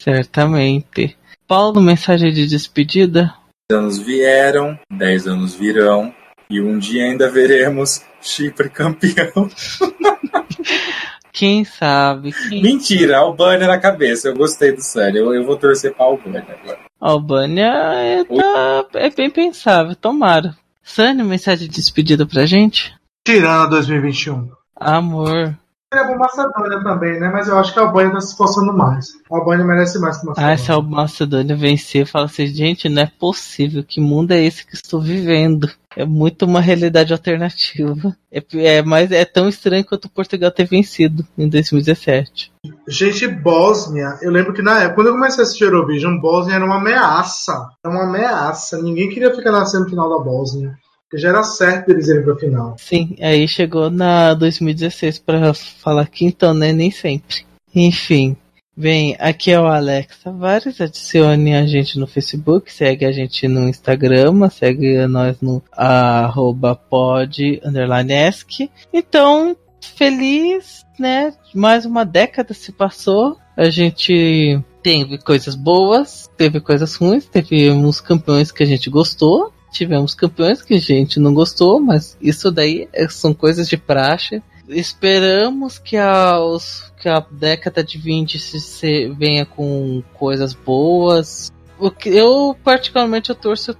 [0.00, 1.16] Certamente.
[1.46, 3.34] Paulo, mensagem de despedida?
[3.72, 6.14] anos vieram, dez anos virão,
[6.50, 9.48] e um dia ainda veremos Chipre campeão.
[11.34, 12.32] Quem sabe?
[12.48, 14.28] Quem Mentira, Albânia na cabeça.
[14.28, 15.18] Eu gostei do sério.
[15.18, 16.78] Eu, eu vou torcer pra Albânia agora.
[17.00, 20.54] Albânia é, tá, é bem pensável, tomara.
[20.80, 22.94] Sânio, mensagem de despedida pra gente?
[23.26, 24.48] Tirana 2021.
[24.76, 25.58] Amor.
[25.92, 27.30] É bom Macedônia também, né?
[27.32, 29.06] Mas eu acho que a Albânia tá se esforçando mais.
[29.30, 30.54] A Albânia merece mais que Macedônia.
[30.54, 33.82] Ah, se a Macedônia vencer, fala assim, gente, não é possível.
[33.82, 35.68] Que mundo é esse que estou vivendo?
[35.96, 38.16] É muito uma realidade alternativa.
[38.32, 42.52] É, é, mas é tão estranho quanto Portugal ter vencido em 2017.
[42.88, 46.64] Gente, Bósnia, eu lembro que na época, quando eu comecei a assistir Eurovision, Bósnia era
[46.64, 47.68] uma ameaça.
[47.84, 48.82] Era uma ameaça.
[48.82, 50.74] Ninguém queria ficar na semifinal da Bósnia
[51.16, 52.76] já era certo eles irem pra final.
[52.78, 56.72] Sim, aí chegou na 2016 para falar que então, né?
[56.72, 57.44] Nem sempre.
[57.74, 58.36] Enfim.
[58.76, 63.68] Bem, aqui é o Alex Tavares, adicione a gente no Facebook, segue a gente no
[63.68, 67.60] Instagram, segue nós no arroba pod,
[68.92, 71.32] Então, feliz, né?
[71.54, 73.38] Mais uma década se passou.
[73.56, 79.52] A gente teve coisas boas, teve coisas ruins, teve uns campeões que a gente gostou,
[79.70, 84.42] tivemos campeões que a gente não gostou, mas isso daí é, são coisas de praxe.
[84.68, 91.52] Esperamos que, aos, que a década de 20 se, se venha com coisas boas.
[91.78, 93.76] O que eu particularmente eu torço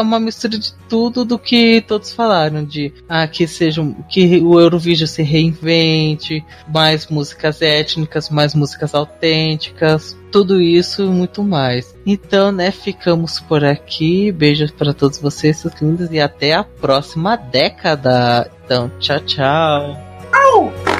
[0.00, 5.06] uma mistura de tudo do que todos falaram de ah, que seja que o Eurovision
[5.06, 11.94] se reinvente, mais músicas étnicas, mais músicas autênticas, tudo isso e muito mais.
[12.06, 14.30] Então, né, ficamos por aqui.
[14.30, 18.50] Beijos para todos vocês, seus lindos, e até a próxima década.
[18.64, 20.13] Então, tchau, tchau.
[20.36, 20.93] Oh!